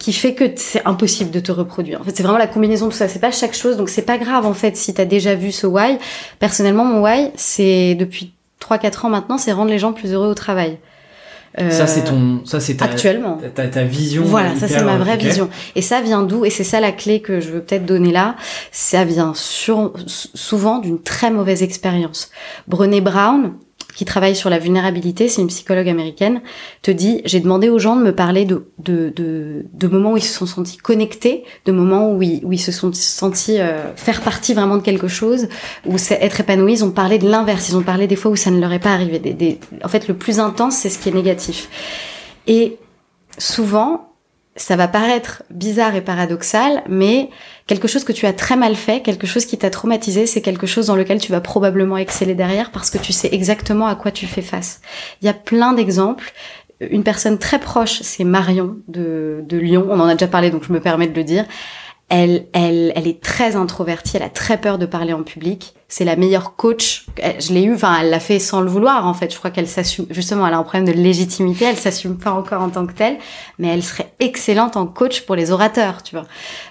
[0.06, 2.00] qui fait que c'est impossible de te reproduire.
[2.00, 3.08] En fait, c'est vraiment la combinaison de tout ça.
[3.08, 5.66] C'est pas chaque chose, donc c'est pas grave en fait si t'as déjà vu ce
[5.66, 5.98] why.
[6.38, 8.32] Personnellement, mon why, c'est depuis
[8.62, 10.78] 3-4 ans maintenant, c'est rendre les gens plus heureux au travail.
[11.60, 13.40] Euh, ça c'est ton, ça c'est ta, actuellement.
[13.56, 14.22] Ta, ta, vision.
[14.26, 15.50] Voilà, ça c'est ma vraie vision.
[15.74, 16.46] Et ça vient d'où?
[16.46, 18.36] Et c'est ça la clé que je veux peut-être donner là.
[18.72, 22.30] Ça vient sur, souvent d'une très mauvaise expérience.
[22.68, 23.54] Brené Brown,
[23.96, 26.42] qui travaille sur la vulnérabilité, c'est une psychologue américaine,
[26.82, 30.18] te dit j'ai demandé aux gens de me parler de, de, de, de moments où
[30.18, 33.96] ils se sont sentis connectés, de moments où ils, où ils se sont sentis euh,
[33.96, 35.48] faire partie vraiment de quelque chose,
[35.86, 36.74] où c'est être épanouis.
[36.74, 38.80] Ils ont parlé de l'inverse, ils ont parlé des fois où ça ne leur est
[38.80, 39.20] pas arrivé.
[39.20, 39.60] Des, des...
[39.84, 41.70] En fait, le plus intense, c'est ce qui est négatif.
[42.48, 42.78] Et
[43.38, 44.15] souvent,
[44.56, 47.30] ça va paraître bizarre et paradoxal, mais
[47.68, 50.66] quelque chose que tu as très mal fait, quelque chose qui t'a traumatisé, c'est quelque
[50.66, 54.12] chose dans lequel tu vas probablement exceller derrière parce que tu sais exactement à quoi
[54.12, 54.82] tu fais face.
[55.22, 56.34] Il y a plein d'exemples.
[56.80, 59.88] Une personne très proche, c'est Marion de, Lyon.
[59.90, 61.46] On en a déjà parlé, donc je me permets de le dire.
[62.08, 66.04] Elle, elle, elle est très introvertie, elle a très peur de parler en public c'est
[66.04, 67.06] la meilleure coach.
[67.40, 69.32] Je l'ai eu, enfin, elle l'a fait sans le vouloir, en fait.
[69.32, 72.62] Je crois qu'elle s'assume, justement, elle a un problème de légitimité, elle s'assume pas encore
[72.62, 73.18] en tant que telle,
[73.60, 76.26] mais elle serait excellente en coach pour les orateurs, tu vois.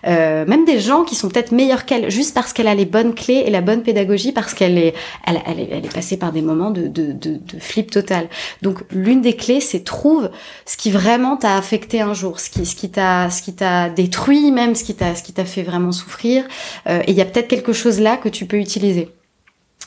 [0.07, 3.15] Euh, même des gens qui sont peut-être meilleurs qu'elle, juste parce qu'elle a les bonnes
[3.15, 4.95] clés et la bonne pédagogie, parce qu'elle est,
[5.27, 8.29] elle, est, elle est passée par des moments de, de, de, de flip total.
[8.62, 10.31] Donc, l'une des clés, c'est trouve
[10.67, 13.89] ce qui vraiment t'a affecté un jour, ce qui, ce qui t'a, ce qui t'a
[13.91, 16.45] détruit, même ce qui t'a, ce qui t'a fait vraiment souffrir.
[16.89, 19.03] Euh, et il y a peut-être quelque chose là que tu peux utiliser.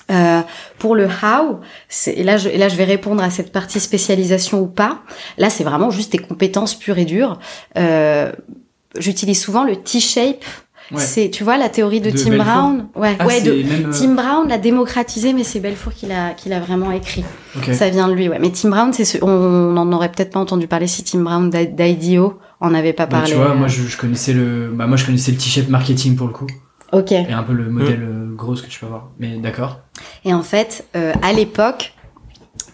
[0.10, 0.41] Euh,
[0.80, 1.60] pour le how,
[2.05, 4.99] et là, je, et là je vais répondre à cette partie spécialisation ou pas.
[5.38, 7.39] Là, c'est vraiment juste des compétences pures et dures.
[7.78, 8.32] Euh,
[8.97, 10.43] J'utilise souvent le T-shape.
[10.95, 12.88] C'est, tu vois, la théorie de, Tim Brown.
[12.95, 13.41] Ouais, ah, ouais.
[13.41, 17.26] De, euh, Tim Brown l'a démocratisé, mais c'est Belfour qui l'a, qui l'a vraiment écrit.
[17.74, 18.39] Ça vient de lui, ouais.
[18.39, 21.49] Mais Tim Brown, c'est ce, on n'en aurait peut-être pas entendu parler si Tim Brown
[21.49, 23.32] d'IDEO en avait pas bah, parlé.
[23.32, 26.28] tu vois, moi je, je, connaissais le, bah moi je connaissais le T-shape marketing pour
[26.28, 26.47] le coup.
[26.94, 27.12] Ok.
[27.12, 28.36] Et un peu le modèle mm.
[28.36, 29.10] gros que tu peux avoir.
[29.20, 29.80] Mais d'accord.
[30.26, 31.94] Et en fait, euh, à l'époque,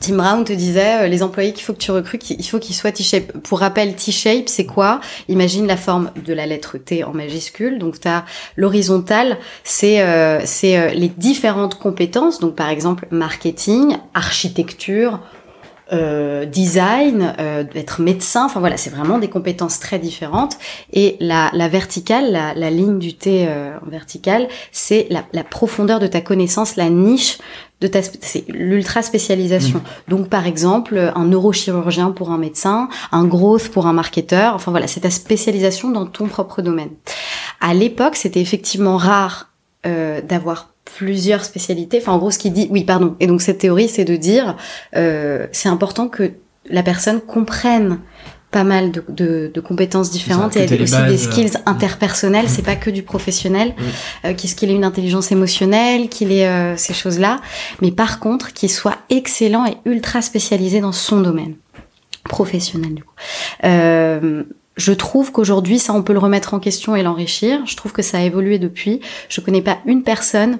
[0.03, 2.75] Tim Brown te disait, euh, les employés qu'il faut que tu recrutes, il faut qu'ils
[2.75, 3.37] soient T-shape.
[3.39, 4.99] Pour rappel, T-shape, c'est quoi?
[5.29, 7.79] Imagine la forme de la lettre T en majuscule.
[7.79, 8.25] Donc, tu as
[8.57, 12.41] l'horizontale, c'est euh, c'est euh, les différentes compétences.
[12.41, 15.21] Donc, par exemple, marketing, architecture,
[15.93, 20.57] euh, design, euh, être médecin, enfin voilà, c'est vraiment des compétences très différentes.
[20.91, 25.43] Et la, la verticale, la, la, ligne du T euh, en verticale, c'est la, la,
[25.43, 27.37] profondeur de ta connaissance, la niche
[27.81, 29.79] de ta, c'est l'ultra spécialisation.
[29.79, 30.11] Mmh.
[30.11, 34.87] Donc par exemple, un neurochirurgien pour un médecin, un growth pour un marketeur, enfin voilà,
[34.87, 36.91] c'est ta spécialisation dans ton propre domaine.
[37.61, 39.49] À l'époque, c'était effectivement rare
[39.85, 41.99] euh, d'avoir plusieurs spécialités.
[42.01, 43.15] Enfin, en gros, ce qu'il dit, oui, pardon.
[43.19, 44.55] Et donc cette théorie, c'est de dire,
[44.95, 46.31] euh, c'est important que
[46.69, 47.99] la personne comprenne
[48.51, 52.47] pas mal de, de, de compétences différentes et aussi des skills euh, interpersonnels.
[52.47, 53.73] C'est pas que du professionnel.
[54.25, 57.41] Euh, qu'il ait une intelligence émotionnelle, qu'il ait euh, ces choses-là,
[57.81, 61.55] mais par contre qu'il soit excellent et ultra spécialisé dans son domaine
[62.25, 62.93] professionnel.
[62.93, 63.15] Du coup.
[63.63, 64.43] Euh,
[64.77, 67.65] je trouve qu'aujourd'hui, ça, on peut le remettre en question et l'enrichir.
[67.65, 69.01] Je trouve que ça a évolué depuis.
[69.29, 70.59] Je connais pas une personne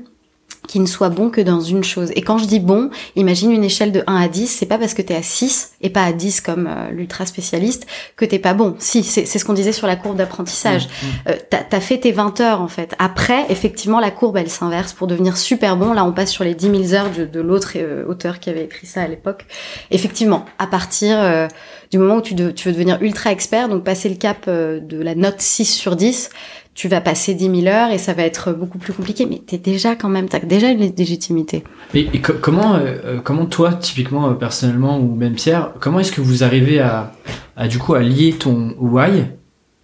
[0.68, 2.12] qui ne soit bon que dans une chose.
[2.16, 4.94] Et quand je dis bon, imagine une échelle de 1 à 10, c'est pas parce
[4.94, 7.86] que t'es à 6 et pas à 10 comme euh, l'ultra spécialiste
[8.16, 8.76] que t'es pas bon.
[8.80, 10.86] Si, c'est ce qu'on disait sur la courbe d'apprentissage.
[10.86, 11.10] Mmh, mmh.
[11.30, 12.96] Euh, t'as as fait tes 20 heures en fait.
[13.00, 15.94] Après, effectivement, la courbe elle s'inverse pour devenir super bon.
[15.94, 18.64] Là, on passe sur les 10 000 heures de, de l'autre euh, auteur qui avait
[18.64, 19.46] écrit ça à l'époque.
[19.92, 21.48] Effectivement, à partir euh,
[21.92, 25.16] du moment où tu, tu, veux devenir ultra expert, donc passer le cap de la
[25.16, 26.30] note 6 sur 10,
[26.76, 29.58] tu vas passer 10 000 heures et ça va être beaucoup plus compliqué, mais t'es
[29.58, 31.64] déjà quand même, t'as déjà une légitimité.
[31.94, 36.44] Et, comment, euh, comment toi, typiquement, euh, personnellement, ou même Pierre, comment est-ce que vous
[36.44, 37.12] arrivez à,
[37.56, 39.26] à, du coup, à lier ton why,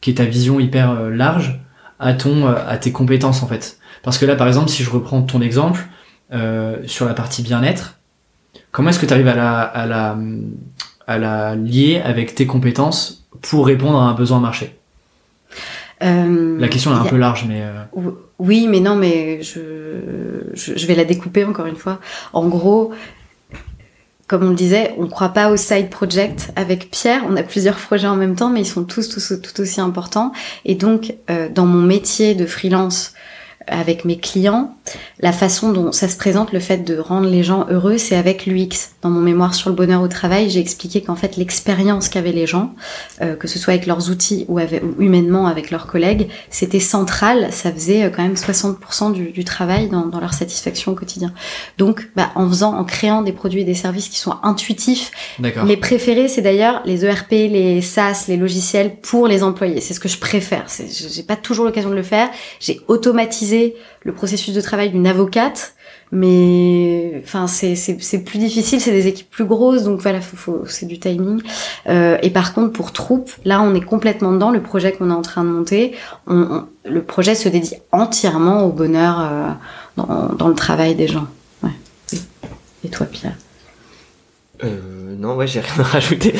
[0.02, 1.60] qui est ta vision hyper euh, large,
[2.00, 3.78] à ton, à tes compétences, en fait?
[4.02, 5.88] Parce que là, par exemple, si je reprends ton exemple,
[6.86, 8.00] sur la partie bien-être,
[8.72, 10.18] comment est-ce que tu arrives à la, à la,
[11.08, 14.79] à la lier avec tes compétences pour répondre à un besoin marché?
[16.04, 17.62] Euh, la question est un peu large, mais.
[17.62, 19.60] Euh, oui, mais non, mais je,
[20.54, 22.00] je, vais la découper encore une fois.
[22.32, 22.94] En gros,
[24.30, 27.24] comme on le disait, on ne croit pas au side project avec Pierre.
[27.28, 30.32] On a plusieurs projets en même temps, mais ils sont tous, tous tout aussi importants.
[30.66, 33.14] Et donc, euh, dans mon métier de freelance,
[33.70, 34.76] avec mes clients,
[35.20, 38.46] la façon dont ça se présente, le fait de rendre les gens heureux, c'est avec
[38.46, 38.92] l'UX.
[39.02, 42.48] Dans mon mémoire sur le bonheur au travail, j'ai expliqué qu'en fait l'expérience qu'avaient les
[42.48, 42.74] gens,
[43.22, 47.50] euh, que ce soit avec leurs outils ou, avec, humainement avec leurs collègues, c'était central.
[47.52, 51.34] Ça faisait euh, quand même 60% du, du travail dans, dans, leur satisfaction au quotidien.
[51.78, 55.12] Donc, bah, en faisant, en créant des produits et des services qui sont intuitifs.
[55.40, 59.82] Mes préférés, c'est d'ailleurs les ERP, les SaaS, les logiciels pour les employés.
[59.82, 60.66] C'est ce que je préfère.
[60.70, 62.30] J'ai pas toujours l'occasion de le faire.
[62.60, 63.59] J'ai automatisé
[64.04, 65.74] le processus de travail d'une avocate,
[66.12, 70.20] mais enfin c'est plus difficile, c'est des équipes plus grosses, donc voilà,
[70.66, 71.42] c'est du timing.
[71.88, 74.52] Euh, et par contre pour troupe, là on est complètement dedans.
[74.52, 75.96] Le projet qu'on est en train de monter,
[76.28, 79.50] on, le projet se dédie entièrement au bonheur euh,
[79.98, 81.28] dans, dans, le travail des gens.
[82.84, 83.36] Et toi Pierre?
[84.64, 86.34] Euh, non, ouais, j'ai rien à rajouter.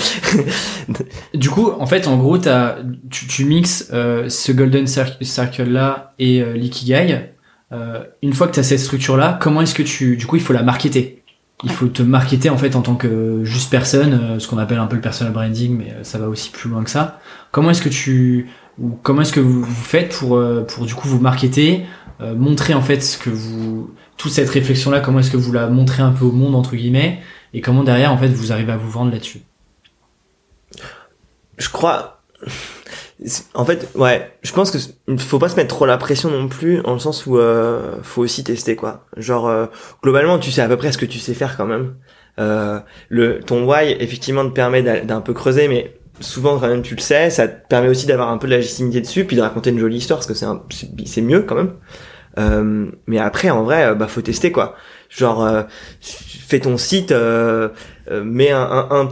[1.34, 2.78] du coup, en fait, en gros, as,
[3.10, 7.32] tu, tu mixes euh, ce Golden Circle-là et euh, l'Ikigai.
[7.72, 10.18] Euh, une fois que tu as cette structure-là, comment est-ce que tu...
[10.18, 11.24] Du coup, il faut la marketer?
[11.64, 14.80] Il faut te marketer, en fait, en tant que juste personne, euh, ce qu'on appelle
[14.80, 17.20] un peu le personal branding, mais ça va aussi plus loin que ça.
[17.52, 18.48] Comment est-ce que tu...
[18.80, 21.84] Ou comment est-ce que vous, vous faites pour, pour, du coup, vous marketer,
[22.22, 23.92] montrer, en fait, ce que vous...
[24.16, 27.20] Toute cette réflexion-là, comment est-ce que vous la montrez un peu au monde, entre guillemets
[27.54, 29.42] et comment derrière en fait vous arrivez à vous vendre là-dessus?
[31.58, 32.20] Je crois
[33.54, 34.78] en fait ouais, je pense que
[35.18, 38.22] faut pas se mettre trop la pression non plus en le sens où euh, faut
[38.22, 39.06] aussi tester quoi.
[39.18, 39.66] Genre euh,
[40.02, 41.96] globalement, tu sais à peu près ce que tu sais faire quand même.
[42.40, 46.96] Euh, le ton why effectivement te permet d'un peu creuser mais souvent quand même tu
[46.96, 49.72] le sais, ça te permet aussi d'avoir un peu de légitimité dessus puis de raconter
[49.72, 50.48] une jolie histoire parce que c'est
[51.06, 51.74] c'est mieux quand même.
[52.38, 54.76] Euh, mais après en vrai bah faut tester quoi.
[55.10, 55.64] Genre, euh,
[56.02, 57.70] fais ton site, euh,
[58.12, 59.10] euh, mets un, un,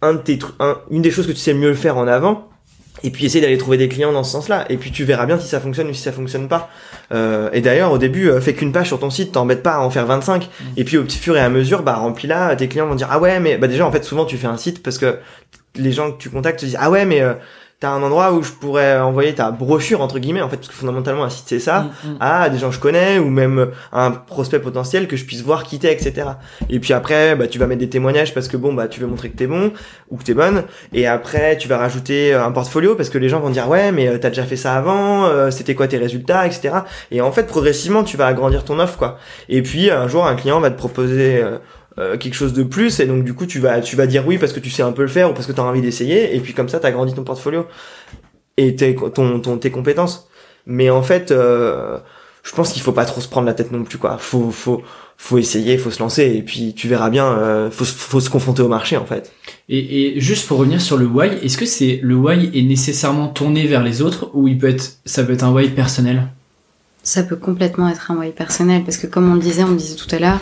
[0.00, 2.48] un, de tes un, une des choses que tu sais mieux le faire en avant,
[3.02, 4.66] et puis essaye d'aller trouver des clients dans ce sens-là.
[4.70, 6.70] Et puis tu verras bien si ça fonctionne ou si ça fonctionne pas.
[7.12, 9.90] Euh, et d'ailleurs, au début, fais qu'une page sur ton site, t'embête pas à en
[9.90, 10.44] faire 25.
[10.44, 10.64] Mmh.
[10.76, 12.54] Et puis au petit fur et à mesure, bah remplis-la.
[12.54, 14.56] Tes clients vont dire ah ouais, mais bah déjà en fait souvent tu fais un
[14.56, 15.18] site parce que
[15.74, 17.20] les gens que tu contactes te disent ah ouais mais
[17.82, 20.74] t'as un endroit où je pourrais envoyer ta brochure entre guillemets en fait parce que
[20.74, 22.16] fondamentalement un site c'est ça mm, mm.
[22.20, 25.64] à des gens que je connais ou même un prospect potentiel que je puisse voir
[25.64, 26.28] qui t'es etc
[26.70, 29.08] et puis après bah tu vas mettre des témoignages parce que bon bah tu veux
[29.08, 29.72] montrer que t'es bon
[30.10, 30.64] ou que t'es bonne.
[30.92, 33.90] Et après tu vas rajouter euh, un portfolio parce que les gens vont dire ouais
[33.90, 36.76] mais euh, t'as déjà fait ça avant euh, c'était quoi tes résultats etc
[37.10, 39.18] et en fait progressivement tu vas agrandir ton offre quoi.
[39.48, 41.58] Et puis un jour un client va te proposer euh,
[41.96, 44.52] quelque chose de plus et donc du coup tu vas tu vas dire oui parce
[44.52, 46.40] que tu sais un peu le faire ou parce que tu as envie d'essayer et
[46.40, 47.66] puis comme ça tu as grandi ton portfolio
[48.56, 50.28] et tes ton, ton tes compétences.
[50.66, 51.98] Mais en fait euh,
[52.42, 54.16] je pense qu'il faut pas trop se prendre la tête non plus quoi.
[54.18, 54.82] Faut faut
[55.16, 58.62] faut essayer faut se lancer et puis tu verras bien euh, faut faut se confronter
[58.62, 59.32] au marché en fait.
[59.68, 63.28] Et, et juste pour revenir sur le why est-ce que c'est le why est nécessairement
[63.28, 66.28] tourné vers les autres ou il peut être ça peut être un why personnel?
[67.02, 69.76] Ça peut complètement être un why personnel parce que comme on le disait, on le
[69.76, 70.38] disait tout à l'heure,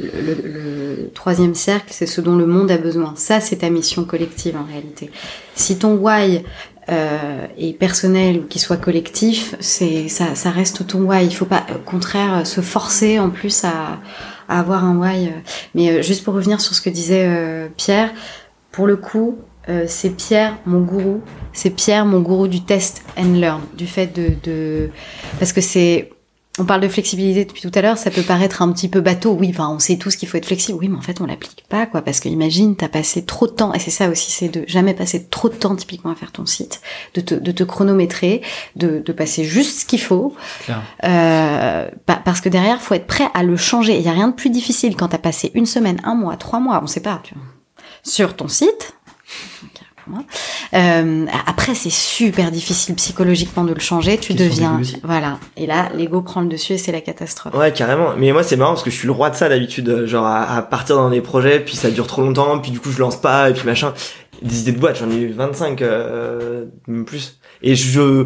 [0.00, 3.14] le, le, troisième cercle, c'est ce dont le monde a besoin.
[3.16, 5.10] Ça, c'est ta mission collective en réalité.
[5.54, 6.42] Si ton why
[6.88, 11.24] euh, est personnel ou qu'il soit collectif, c'est ça, ça reste ton why.
[11.24, 14.00] Il faut pas, au contraire, se forcer en plus à,
[14.48, 15.30] à avoir un why.
[15.74, 18.10] Mais euh, juste pour revenir sur ce que disait euh, Pierre,
[18.72, 19.38] pour le coup,
[19.70, 21.22] euh, c'est Pierre, mon gourou.
[21.52, 24.90] C'est Pierre, mon gourou du test and learn, du fait de, de...
[25.38, 26.10] parce que c'est
[26.58, 29.32] on parle de flexibilité depuis tout à l'heure, ça peut paraître un petit peu bateau.
[29.38, 30.76] Oui, enfin, on sait tous qu'il faut être flexible.
[30.78, 32.02] Oui, mais en fait, on l'applique pas, quoi.
[32.02, 34.92] Parce que imagine, t'as passé trop de temps, et c'est ça aussi, c'est de jamais
[34.92, 36.82] passer trop de temps typiquement à faire ton site,
[37.14, 38.42] de te, de te chronométrer,
[38.76, 40.34] de, de passer juste ce qu'il faut.
[41.04, 43.96] Euh, parce que derrière, faut être prêt à le changer.
[43.96, 46.58] Il y a rien de plus difficile quand t'as passé une semaine, un mois, trois
[46.58, 47.44] mois, on sait pas, tu vois,
[48.02, 48.94] sur ton site.
[50.72, 54.18] Euh, après, c'est super difficile psychologiquement de le changer.
[54.18, 55.38] Tu deviens, voilà.
[55.56, 57.54] Et là, l'ego prend le dessus et c'est la catastrophe.
[57.54, 58.14] Ouais, carrément.
[58.16, 60.62] Mais moi, c'est marrant parce que je suis le roi de ça d'habitude, genre à,
[60.62, 63.50] partir dans des projets, puis ça dure trop longtemps, puis du coup, je lance pas,
[63.50, 63.92] et puis machin.
[64.42, 67.38] Des idées de boîte, j'en ai eu 25, euh, même plus.
[67.62, 68.24] Et je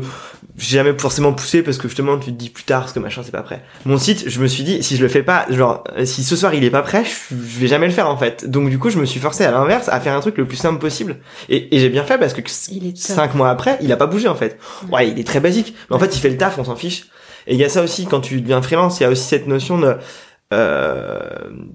[0.56, 3.22] j'ai jamais forcément poussé parce que justement tu te dis plus tard parce que machin
[3.24, 3.64] c'est pas prêt.
[3.84, 6.54] Mon site, je me suis dit si je le fais pas, genre si ce soir
[6.54, 8.48] il est pas prêt, je, vais jamais le faire en fait.
[8.48, 10.56] Donc du coup je me suis forcé à l'inverse à faire un truc le plus
[10.56, 11.16] simple possible.
[11.48, 14.36] Et, et j'ai bien fait parce que cinq mois après il a pas bougé en
[14.36, 14.58] fait.
[14.90, 17.06] Ouais il est très basique, mais en fait il fait le taf, on s'en fiche.
[17.46, 19.46] Et il y a ça aussi quand tu deviens freelance, il y a aussi cette
[19.46, 19.96] notion de
[20.52, 21.20] euh,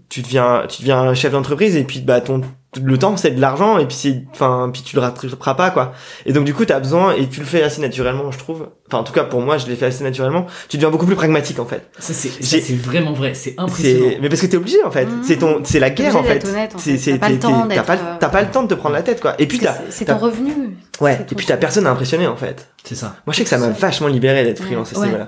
[0.09, 2.41] tu deviens tu deviens chef d'entreprise et puis bah ton
[2.79, 5.91] le temps c'est de l'argent et puis c'est enfin puis tu le rattraperas pas quoi.
[6.27, 8.69] Et donc du coup tu as besoin et tu le fais assez naturellement je trouve.
[8.87, 10.45] Enfin en tout cas pour moi je l'ai fait assez naturellement.
[10.69, 11.89] Tu deviens beaucoup plus pragmatique en fait.
[11.97, 13.33] Ça c'est c'est vraiment vrai.
[13.33, 14.17] C'est impressionnant.
[14.21, 15.05] mais parce que t'es obligé en fait.
[15.05, 15.23] Mmh.
[15.23, 16.47] c'est ton c'est la guerre en fait.
[16.77, 19.01] c'est t'as pas le temps t'as pas, euh, pas le temps de te prendre la
[19.01, 19.33] tête quoi.
[19.39, 20.77] Et puis t'as c'est ton revenu.
[21.01, 22.67] Ouais et puis t'as personne à impressionner en fait.
[22.83, 23.15] C'est ça.
[23.25, 25.27] Moi je sais que ça m'a vachement libéré d'être freelance ouais, ouais,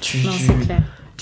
[0.00, 0.18] tu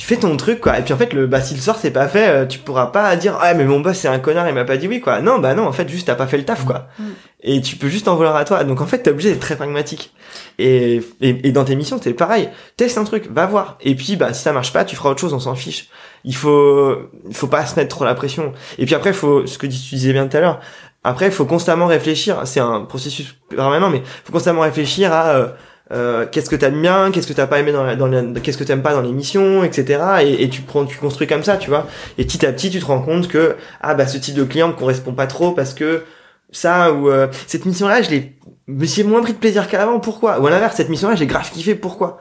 [0.01, 0.79] tu fais ton truc quoi.
[0.79, 2.87] Et puis en fait le bah si le sort c'est pas fait euh, tu pourras
[2.87, 5.21] pas dire ah mais mon boss c'est un connard il m'a pas dit oui quoi.
[5.21, 6.87] Non bah non en fait juste t'as pas fait le taf quoi.
[6.99, 7.05] Mm.
[7.43, 8.65] et tu peux juste en vouloir à toi.
[8.65, 10.15] Donc en fait t'es obligé d'être très pragmatique.
[10.59, 12.49] Et, et, dans tes missions c'est pareil.
[12.79, 13.77] Teste un truc va voir.
[13.83, 15.91] Et puis bah si ça marche pas tu feras autre chose on s'en fiche.
[16.25, 16.97] Il faut
[17.29, 18.55] il faut pas se mettre trop la pression.
[18.79, 20.61] Et puis après faut ce que tu disais bien tout à l'heure
[21.05, 22.41] après il faut constamment réfléchir.
[22.47, 25.49] C'est un processus permanent mais faut constamment réfléchir à euh,
[25.93, 28.65] euh, qu'est-ce que t'aimes bien, qu'est-ce que t'as pas aimé dans, la, dans qu'est-ce que
[28.65, 30.01] t'aimes pas dans l'émission, etc.
[30.23, 31.89] Et, et, tu prends, tu construis comme ça, tu vois.
[32.17, 34.69] Et petit à petit, tu te rends compte que ah bah ce type de client
[34.69, 36.05] me correspond pas trop parce que
[36.53, 38.37] ça ou euh, cette mission-là, je l'ai,
[38.69, 39.99] mais j'ai moins pris de plaisir qu'avant.
[39.99, 40.41] Pourquoi?
[40.41, 41.75] Ou à l'inverse, cette mission-là, j'ai grave kiffé.
[41.75, 42.21] Pourquoi?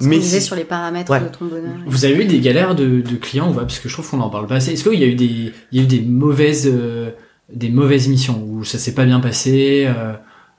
[0.00, 1.76] Mais sur les paramètres de ton bonheur.
[1.86, 4.30] Vous avez eu des galères de, de clients, ouais, parce que je trouve qu'on en
[4.30, 4.72] parle pas assez.
[4.72, 7.10] Est-ce qu'il y a eu des, il y a eu des mauvaises, euh,
[7.52, 8.42] des mauvaises missions?
[8.48, 9.86] Où ça s'est pas bien passé?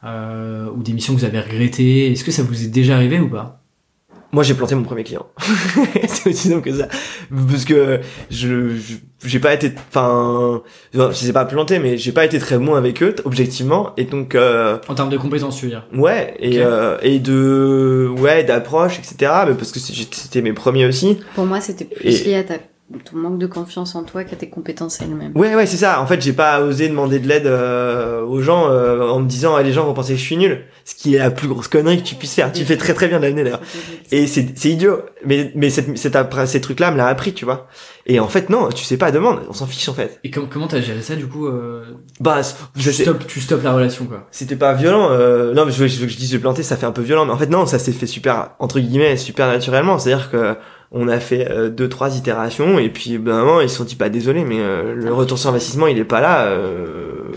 [0.04, 3.20] Euh ou des missions que vous avez regrettées Est-ce que ça vous est déjà arrivé
[3.20, 3.62] ou pas?
[4.34, 5.26] Moi, j'ai planté mon premier client.
[6.08, 6.88] c'est aussi simple que ça.
[7.50, 8.00] Parce que
[8.30, 8.78] je,
[9.26, 10.64] j'ai pas été, enfin,
[10.94, 13.92] je sais pas planté, mais j'ai pas été très bon avec eux, objectivement.
[13.98, 15.86] Et donc, euh, En termes de compétences, tu veux dire?
[15.94, 19.34] Ouais, et, euh, et de, ouais, d'approche, etc.
[19.48, 21.18] Mais parce que c'était mes premiers aussi.
[21.36, 22.56] Pour moi, c'était plus lié à ta
[23.00, 25.32] ton manque de confiance en toi qu'à tes compétences elles-mêmes.
[25.36, 26.02] Ouais, ouais, c'est ça.
[26.02, 29.56] En fait, j'ai pas osé demander de l'aide euh, aux gens euh, en me disant
[29.56, 31.68] ah, les gens vont penser que je suis nul, ce qui est la plus grosse
[31.68, 32.52] connerie que tu puisses faire.
[32.52, 33.62] Tu fais très très bien d'amener d'ailleurs.
[34.12, 35.02] Et c'est c'est idiot.
[35.26, 37.68] Mais mais cette, cette ces trucs là me l'a appris, tu vois.
[38.06, 40.20] Et en fait non, tu sais pas demande, on s'en fiche en fait.
[40.24, 41.84] Et comment comment t'as géré ça du coup euh...
[42.20, 42.42] Bah
[42.78, 44.28] tu stoppes tu stoppes la relation quoi.
[44.32, 45.10] C'était pas violent.
[45.12, 45.54] Euh...
[45.54, 47.04] Non mais je veux, je veux que je dise je planter, ça fait un peu
[47.04, 47.26] violent.
[47.26, 50.00] Mais en fait non, ça s'est fait super entre guillemets super naturellement.
[50.00, 50.56] C'est-à-dire que
[50.92, 54.10] on a fait euh, deux trois itérations et puis ben ils se sont dit pas
[54.10, 57.32] désolé mais euh, le retour sur investissement il est pas là euh,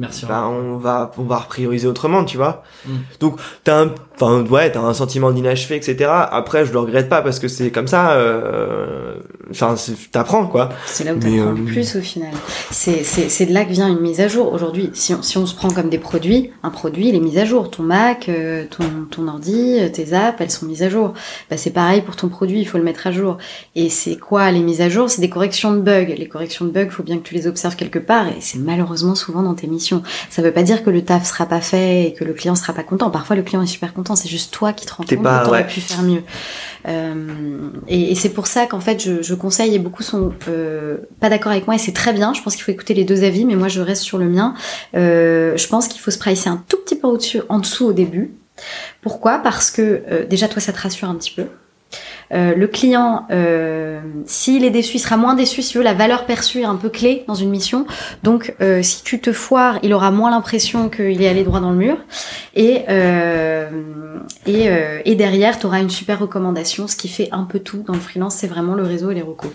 [0.00, 2.62] merci bah, on va on va reprioriser autrement tu vois.
[2.86, 2.90] Mm.
[3.20, 7.22] donc t'as un enfin ouais t'as un sentiment d'inachevé etc après je le regrette pas
[7.22, 9.14] parce que c'est comme ça euh,
[9.50, 9.74] enfin
[10.10, 10.70] t'apprends quoi.
[10.86, 12.30] C'est là où t'apprends le plus au final.
[12.70, 14.52] C'est c'est de là que vient une mise à jour.
[14.52, 17.38] Aujourd'hui si on, si on se prend comme des produits un produit il est mis
[17.38, 17.70] à jour.
[17.70, 18.30] Ton Mac
[18.70, 21.14] ton ton ordi tes apps elles sont mises à jour.
[21.50, 23.38] Bah c'est pareil pour ton produit il faut le mettre à jour.
[23.76, 25.10] Et c'est quoi les mises à jour?
[25.10, 26.14] C'est des corrections de bugs.
[26.16, 28.28] Les corrections de bugs, il faut bien que tu les observes quelque part.
[28.28, 29.89] Et c'est malheureusement souvent dans tes missions.
[30.28, 32.72] Ça veut pas dire que le taf sera pas fait et que le client sera
[32.72, 33.10] pas content.
[33.10, 35.66] Parfois le client est super content, c'est juste toi qui te rends compte que t'aurais
[35.66, 36.22] pu faire mieux.
[36.88, 41.52] Euh, et, c'est pour ça qu'en fait je, conseille et beaucoup sont euh, pas d'accord
[41.52, 42.32] avec moi et c'est très bien.
[42.34, 44.54] Je pense qu'il faut écouter les deux avis, mais moi je reste sur le mien.
[44.94, 47.92] Euh, je pense qu'il faut se pricer un tout petit peu au-dessus, en dessous au
[47.92, 48.34] début.
[49.00, 49.38] Pourquoi?
[49.38, 51.46] Parce que déjà toi ça te rassure un petit peu.
[52.32, 55.82] Euh, le client, euh, s'il est déçu, il sera moins déçu si veut.
[55.82, 57.86] La valeur perçue est un peu clé dans une mission.
[58.22, 61.70] Donc, euh, si tu te foires, il aura moins l'impression qu'il est allé droit dans
[61.70, 61.96] le mur.
[62.54, 62.84] Et
[64.46, 64.68] et,
[65.04, 66.88] et derrière, tu auras une super recommandation.
[66.88, 69.22] Ce qui fait un peu tout dans le freelance, c'est vraiment le réseau et les
[69.22, 69.50] recos.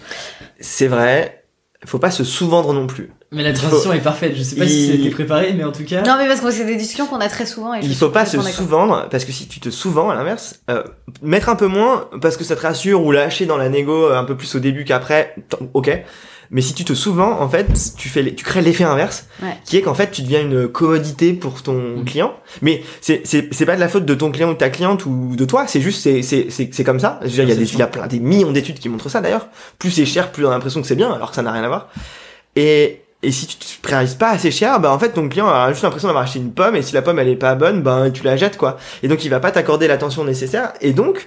[0.60, 1.44] C'est vrai.
[1.86, 3.12] Faut pas se sous-vendre non plus.
[3.36, 4.34] Mais la transition est parfaite.
[4.36, 6.02] Je sais pas si c'était préparé, mais en tout cas.
[6.04, 7.74] Non, mais parce que c'est des discussions qu'on a très souvent.
[7.76, 10.84] Et il faut pas se sous-vendre parce que si tu te sous-vends, à l'inverse, euh,
[11.22, 14.24] mettre un peu moins parce que ça te rassure ou lâcher dans la négo un
[14.24, 15.36] peu plus au début qu'après,
[15.74, 16.04] ok.
[16.52, 17.66] Mais si tu te souvent, en fait,
[17.98, 19.58] tu fais, les- tu crées l'effet inverse, Ouais.
[19.66, 22.06] qui est qu'en fait, tu deviens une commodité pour ton Mm.
[22.06, 22.34] client.
[22.62, 25.08] Mais c'est, c'est, c'est pas de la faute de ton client ou de ta cliente
[25.08, 25.66] ou de toi.
[25.68, 27.20] C'est juste, c'est, c'est, c'est, c'est comme ça.
[27.24, 28.90] Je veux dire, il y a des, il y a plein, des millions d'études qui
[28.90, 29.48] montrent ça d'ailleurs.
[29.80, 31.64] Plus c'est cher, plus on a l'impression que c'est bien, alors que ça n'a rien
[31.64, 31.90] à voir.
[32.56, 35.70] Et, et si tu te priorises pas assez cher, bah en fait ton client a
[35.72, 38.12] juste l'impression d'avoir acheté une pomme et si la pomme elle est pas bonne, ben
[38.12, 38.78] tu la jettes quoi.
[39.04, 41.26] Et donc il va pas t'accorder l'attention nécessaire et donc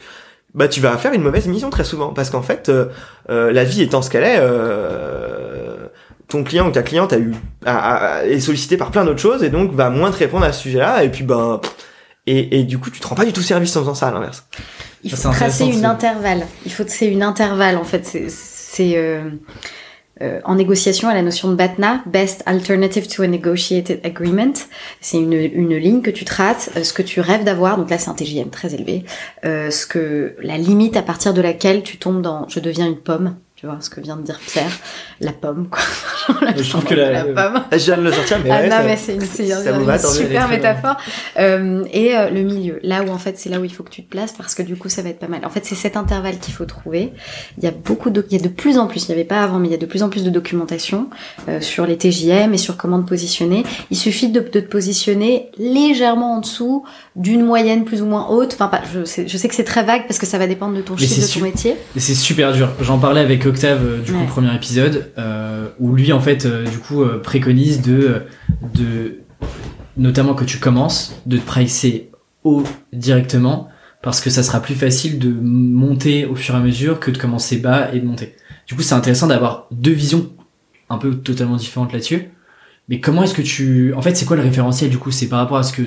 [0.55, 2.87] bah tu vas faire une mauvaise mission très souvent parce qu'en fait euh,
[3.31, 5.89] euh, la vie étant ce qu'elle est euh,
[6.29, 7.33] ton client ou ta cliente a eu
[7.65, 10.53] a- a- est sollicité par plein d'autres choses et donc va moins te répondre à
[10.53, 11.61] ce sujet-là et puis ben
[12.27, 14.13] et, et du coup tu te rends pas du tout service en faisant ça à
[14.13, 14.47] l'inverse.
[15.05, 16.47] Il faut c'est tracer une intervalle.
[16.67, 18.05] Il faut c'est une intervalle en fait.
[18.05, 18.97] C'est- C'est
[20.21, 24.55] euh, en négociation à la notion de BATNA, Best Alternative to a Negotiated Agreement.
[25.01, 27.77] C'est une, une ligne que tu traces, euh, ce que tu rêves d'avoir.
[27.77, 29.05] Donc là, c'est un TJM très élevé.
[29.45, 32.99] Euh, ce que la limite à partir de laquelle tu tombes dans je deviens une
[32.99, 33.37] pomme.
[33.61, 34.71] Tu vois ce que vient de dire Pierre,
[35.21, 35.83] la pomme quoi.
[36.57, 37.61] Je trouve que la- pomme.
[37.73, 39.21] Je viens de le sortir mais Ah ouais, non, ça- mais c'est une,
[40.07, 40.97] super métaphore.
[41.41, 43.91] Euh, et euh, le milieu, là où en fait c'est là où il faut que
[43.91, 45.41] tu te places parce que du coup ça va être pas mal.
[45.45, 47.13] En fait c'est cet intervalle qu'il faut trouver.
[47.57, 49.25] Il y a beaucoup de, il y a de plus en plus, il n'y avait
[49.25, 51.09] pas avant, mais il y a de plus en plus de documentation
[51.49, 53.65] euh, sur les TJM et sur comment te positionner.
[53.91, 56.85] Il suffit de, de te positionner légèrement en dessous
[57.17, 58.55] d'une moyenne plus ou moins haute.
[58.55, 60.77] Enfin, pas, je, sais, je sais que c'est très vague parce que ça va dépendre
[60.77, 61.77] de ton Mais chiffre, c'est de ton su- métier.
[61.97, 62.71] C'est super dur.
[62.81, 64.27] J'en parlais avec Octave euh, du coup Ouais.
[64.27, 68.23] premier épisode euh, où lui en fait euh, du coup euh, préconise de
[68.75, 69.19] de
[69.97, 72.11] notamment que tu commences de te pricer
[72.45, 72.63] haut
[72.93, 73.69] directement
[74.03, 77.19] parce que ça sera plus facile de monter au fur et à mesure que de
[77.19, 78.37] commencer bas et de monter.
[78.69, 80.31] Du coup, c'est intéressant d'avoir deux visions
[80.89, 82.29] un peu totalement différentes là-dessus.
[82.89, 85.41] Mais comment est-ce que tu en fait, c'est quoi le référentiel du coup, c'est par
[85.41, 85.83] rapport à ce que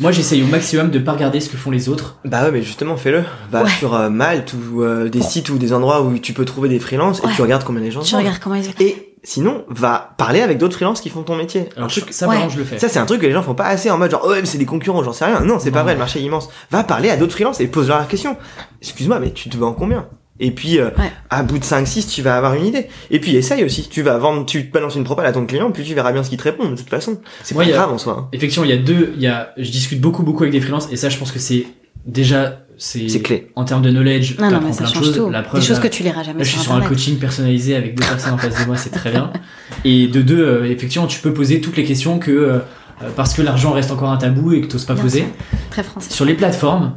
[0.00, 2.18] moi j'essaye au maximum de pas regarder ce que font les autres.
[2.24, 3.24] Bah ouais, mais justement, fais-le.
[3.50, 3.70] Va Ouais.
[3.70, 6.78] sur euh, Malte ou euh, des sites ou des endroits où tu peux trouver des
[6.80, 8.18] freelances et tu regardes combien les gens Tu sont.
[8.18, 11.68] regardes comment ils Et sinon, va parler avec d'autres freelances qui font ton métier.
[11.76, 12.36] Alors truc- ça, Ouais.
[12.50, 12.78] je le fais.
[12.78, 14.40] ça, c'est un truc que les gens font pas assez en mode genre, oh, ouais,
[14.40, 15.40] mais c'est des concurrents, j'en sais rien.
[15.40, 16.48] Non, c'est pas vrai, le marché est immense.
[16.70, 18.36] Va parler à d'autres freelances et pose-leur la question.
[18.82, 20.06] Excuse-moi, mais tu te vends combien?
[20.40, 21.12] Et puis, euh, Ouais.
[21.30, 22.88] à bout de 5-6, tu vas avoir une idée.
[23.10, 23.88] Et puis, essaye aussi.
[23.88, 26.24] Tu vas vendre, tu te balances une propale à ton client, puis tu verras bien
[26.24, 27.20] ce qu'il te répond, de toute façon.
[27.44, 28.16] C'est pas a- grave en soi.
[28.18, 28.28] hein.
[28.32, 30.88] Effectivement, il y a deux, il y a, je discute beaucoup, beaucoup avec des freelances,
[30.90, 31.66] et ça, je pense que c'est
[32.04, 33.52] déjà, c'est, C'est clé.
[33.54, 35.16] en termes de knowledge, Non, non, mais ça plein de change choses.
[35.16, 35.30] tout.
[35.30, 37.16] La preuve, Des choses là, que tu liras jamais là, je suis sur un coaching
[37.18, 39.32] personnalisé avec deux personnes en face de moi, c'est très bien.
[39.84, 42.58] Et de deux, euh, effectivement, tu peux poser toutes les questions que, euh,
[43.02, 45.18] euh, parce que l'argent reste encore un tabou et que t'oses pas Bien poser.
[45.20, 45.28] sûr.
[45.70, 46.12] Très français.
[46.12, 46.96] Sur les plateformes,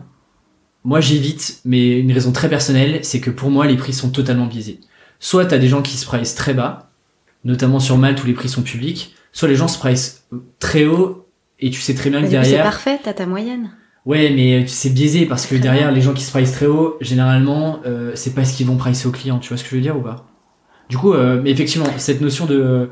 [0.88, 4.46] moi j'évite, mais une raison très personnelle, c'est que pour moi les prix sont totalement
[4.46, 4.80] biaisés.
[5.20, 6.92] Soit t'as des gens qui se price très bas,
[7.44, 10.24] notamment sur Malte où les prix sont publics, soit les gens se price
[10.60, 11.28] très haut
[11.60, 12.64] et tu sais très bien que coup, c'est derrière.
[12.64, 13.72] parfait, t'as ta moyenne.
[14.06, 17.82] Ouais, mais c'est biaisé parce que derrière les gens qui se price très haut, généralement,
[17.86, 19.40] euh, c'est pas ce qu'ils vont pricer au client.
[19.40, 20.26] Tu vois ce que je veux dire ou pas?
[20.88, 22.92] Du coup, euh, mais effectivement, cette notion de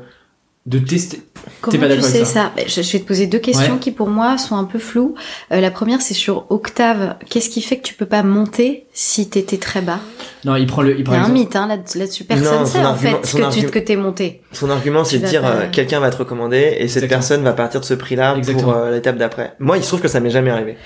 [0.66, 1.22] de tester.
[1.60, 3.78] Comment pas tu sais ça ça, Ben, je, je vais te poser deux questions Ouais.
[3.78, 5.14] qui pour moi sont un peu floues.
[5.52, 7.14] Euh, la première c'est sur Octave.
[7.30, 10.00] Qu'est-ce qui fait que tu peux pas monter si t'étais très bas
[10.44, 10.90] Non, il prend le.
[10.92, 12.24] Il Il y prend a un mythe hein, là- là-dessus.
[12.24, 14.42] Personne Non, sait en argument- fait que tu argument- que t'es monté.
[14.52, 17.42] Son argument, c'est Tu de dire pas- euh, quelqu'un va te recommander et cette personne
[17.44, 19.54] va partir de ce prix-là pour euh, l'étape d'après.
[19.60, 20.76] Moi, il se trouve que ça m'est jamais arrivé.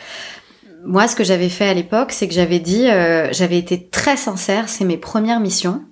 [0.85, 4.17] Moi, ce que j'avais fait à l'époque, c'est que j'avais dit, euh, j'avais été très
[4.17, 4.65] sincère.
[4.69, 5.83] C'est mes premières missions.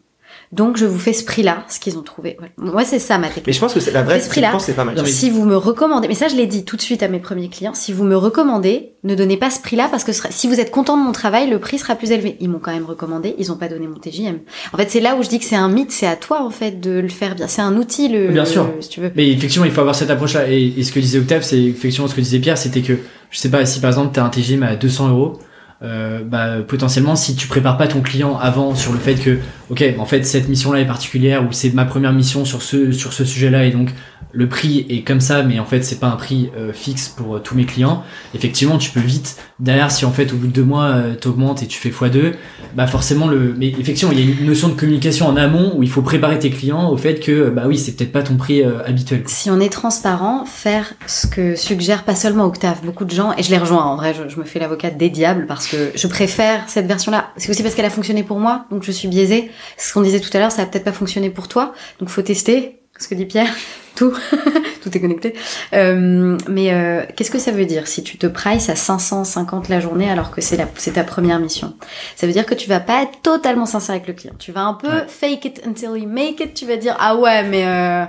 [0.51, 2.37] Donc, je vous fais ce prix-là, ce qu'ils ont trouvé.
[2.39, 2.53] Voilà.
[2.57, 3.47] Moi, c'est ça ma technique.
[3.49, 4.49] Mais je pense que c'est la vraie Ce prix-là.
[4.49, 4.95] je pense que c'est pas mal.
[4.97, 7.09] Non, mais- Si vous me recommandez, mais ça je l'ai dit tout de suite à
[7.09, 10.19] mes premiers clients, si vous me recommandez, ne donnez pas ce prix-là parce que ce
[10.19, 12.37] sera- si vous êtes content de mon travail, le prix sera plus élevé.
[12.41, 14.39] Ils m'ont quand même recommandé, ils ont pas donné mon TJM.
[14.73, 16.51] En fait, c'est là où je dis que c'est un mythe, c'est à toi en
[16.51, 17.47] fait de le faire bien.
[17.47, 18.71] C'est un outil le, Bien sûr.
[18.81, 19.13] si tu veux.
[19.17, 20.49] Mais effectivement, il faut avoir cette approche-là.
[20.51, 22.95] Et, et ce que disait Octave, c'est effectivement ce que disait Pierre, c'était que,
[23.31, 25.39] je sais pas, si par exemple, tu as un TGM à 200 euros,
[25.83, 29.39] euh, bah, potentiellement, si tu prépares pas ton client avant sur le fait que,
[29.71, 33.13] ok, en fait, cette mission-là est particulière ou c'est ma première mission sur ce, sur
[33.13, 33.91] ce sujet-là et donc
[34.33, 37.37] le prix est comme ça, mais en fait, c'est pas un prix euh, fixe pour
[37.37, 38.03] euh, tous mes clients.
[38.35, 41.63] Effectivement, tu peux vite, derrière, si en fait, au bout de deux mois, euh, t'augmentes
[41.63, 42.35] et tu fais x2,
[42.75, 45.83] bah, forcément, le, mais effectivement, il y a une notion de communication en amont où
[45.83, 48.63] il faut préparer tes clients au fait que, bah oui, c'est peut-être pas ton prix
[48.63, 49.23] euh, habituel.
[49.27, 53.43] Si on est transparent, faire ce que suggère pas seulement Octave, beaucoup de gens, et
[53.43, 56.69] je les rejoins en vrai, je, me fais l'avocate des diables parce que je préfère
[56.69, 57.31] cette version-là.
[57.37, 59.51] C'est aussi parce qu'elle a fonctionné pour moi, donc je suis biaisée.
[59.77, 62.23] Ce qu'on disait tout à l'heure, ça a peut-être pas fonctionné pour toi, donc faut
[62.23, 62.79] tester.
[62.99, 63.53] Ce que dit Pierre,
[63.97, 64.13] tout,
[64.83, 65.35] tout est connecté.
[65.73, 69.81] Euh, mais euh, qu'est-ce que ça veut dire si tu te prices à 550 la
[69.81, 71.75] journée alors que c'est la, c'est ta première mission?
[72.17, 74.35] Ça veut dire que tu vas pas être totalement sincère avec le client.
[74.39, 75.05] Tu vas un peu Ouais.
[75.07, 76.55] fake it until you make it.
[76.55, 78.05] Tu vas dire ah ouais mais euh,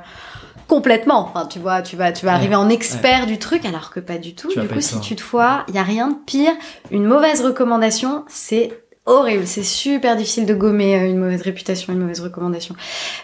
[0.67, 1.29] complètement.
[1.33, 3.99] Enfin, tu vois, tu vas, tu vas Ouais, arriver en expert du truc, alors que
[3.99, 4.47] pas du tout.
[4.49, 6.51] Tu Du coup, si tu te foires, il y a rien de pire.
[6.91, 8.71] Une mauvaise recommandation, c'est
[9.09, 9.47] horrible.
[9.47, 12.75] C'est super difficile de gommer euh, une mauvaise réputation, une mauvaise recommandation.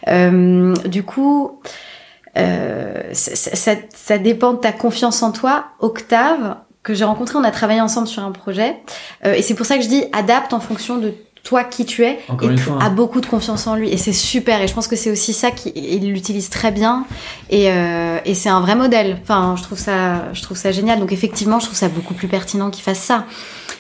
[0.07, 1.62] Euh, du coup,
[2.38, 5.68] euh, ça, dépend de ta confiance en toi.
[5.80, 8.78] Octave, que j'ai rencontré, on a travaillé ensemble sur un projet.
[9.24, 11.14] Et c'est pour ça que je dis adapte en fonction de
[11.45, 12.89] toi qui tu es Encore et a hein.
[12.89, 15.51] beaucoup de confiance en lui et c'est super et je pense que c'est aussi ça
[15.51, 17.05] qu'il l'utilise très bien
[17.51, 19.19] et, euh, et c'est un vrai modèle.
[19.22, 20.99] Enfin je trouve ça je trouve ça génial.
[20.99, 23.26] Donc effectivement je trouve ça beaucoup plus pertinent qu'il fasse ça.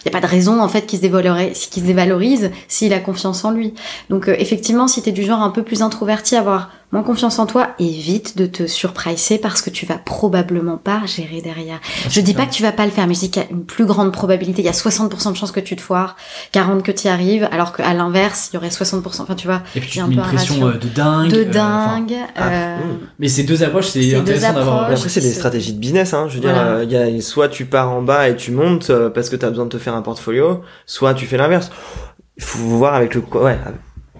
[0.05, 2.93] Il n'y a pas de raison en fait qu'il se dévalorise qu'il se dévalorise s'il
[2.93, 3.73] a confiance en lui.
[4.11, 7.47] Donc euh, effectivement si t'es du genre un peu plus introverti avoir moins confiance en
[7.47, 11.81] toi évite de te surpricer parce que tu vas probablement pas gérer derrière.
[12.09, 13.49] Je dis pas que tu vas pas le faire mais je dis qu'il y a
[13.49, 14.61] une plus grande probabilité.
[14.61, 16.15] Il y a 60% de chances que tu te foires.
[16.51, 19.63] 40 que tu y arrives alors qu'à l'inverse il y aurait 60% enfin tu vois
[19.75, 20.67] Et puis tu un mets une un pression ratio.
[20.67, 21.31] euh, de dingue.
[21.31, 22.77] de euh, dingue Ah, euh,
[23.17, 24.83] mais ces deux approches, C'est intéressant d'avoir.
[24.83, 26.27] après, c'est des stratégies de business, hein.
[26.29, 26.67] Je veux dire, Voilà.
[26.77, 29.35] euh, il y a soit tu pars en bas et tu montes euh, parce que
[29.35, 31.71] tu as besoin de te faire un portfolio, soit tu fais l'inverse.
[32.37, 33.57] Il faut voir avec le, ouais,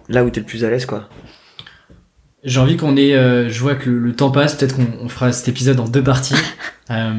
[0.09, 1.09] là où t'es le plus à l'aise, quoi.
[2.43, 3.13] J'ai envie qu'on ait.
[3.15, 4.55] euh, je vois que le, le temps passe.
[4.55, 6.35] Peut-être qu'on on fera cet épisode en deux parties.
[6.91, 7.13] Euh,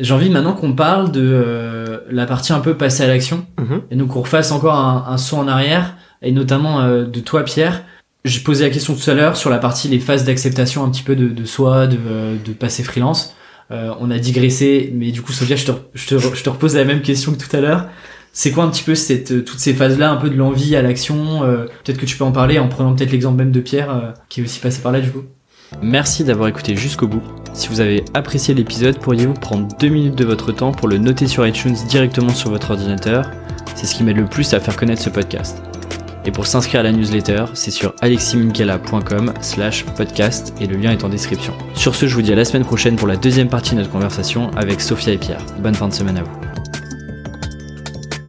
[0.00, 3.82] J'ai envie maintenant qu'on parle de euh, la partie un peu passer à l'action Mhm.
[3.90, 7.42] et donc qu'on refasse encore un, un saut en arrière et notamment euh, de toi
[7.44, 7.84] Pierre.
[8.24, 11.02] J'ai posé la question tout à l'heure sur la partie les phases d'acceptation un petit
[11.02, 13.34] peu de, de soi, de, euh, de passer freelance.
[13.70, 16.74] Euh, on a digressé, mais du coup Sophia, je te, je te, je te repose
[16.76, 17.86] la même question que tout à l'heure.
[18.32, 21.42] C'est quoi un petit peu cette, toutes ces phases-là, un peu de l'envie à l'action
[21.44, 24.10] euh, Peut-être que tu peux en parler en prenant peut-être l'exemple même de Pierre, euh,
[24.28, 25.22] qui est aussi passé par là du coup.
[25.82, 27.22] Merci d'avoir écouté jusqu'au bout.
[27.52, 31.26] Si vous avez apprécié l'épisode, pourriez-vous prendre deux minutes de votre temps pour le noter
[31.26, 33.30] sur iTunes directement sur votre ordinateur?
[33.74, 35.62] C'est ce qui m'aide le plus à faire connaître ce podcast.
[36.24, 41.04] Et pour s'inscrire à la newsletter, c'est sur aleximinkela.com slash podcast et le lien est
[41.04, 41.54] en description.
[41.74, 43.90] Sur ce, je vous dis à la semaine prochaine pour la deuxième partie de notre
[43.90, 45.44] conversation avec Sophia et Pierre.
[45.60, 46.49] Bonne fin de semaine à vous.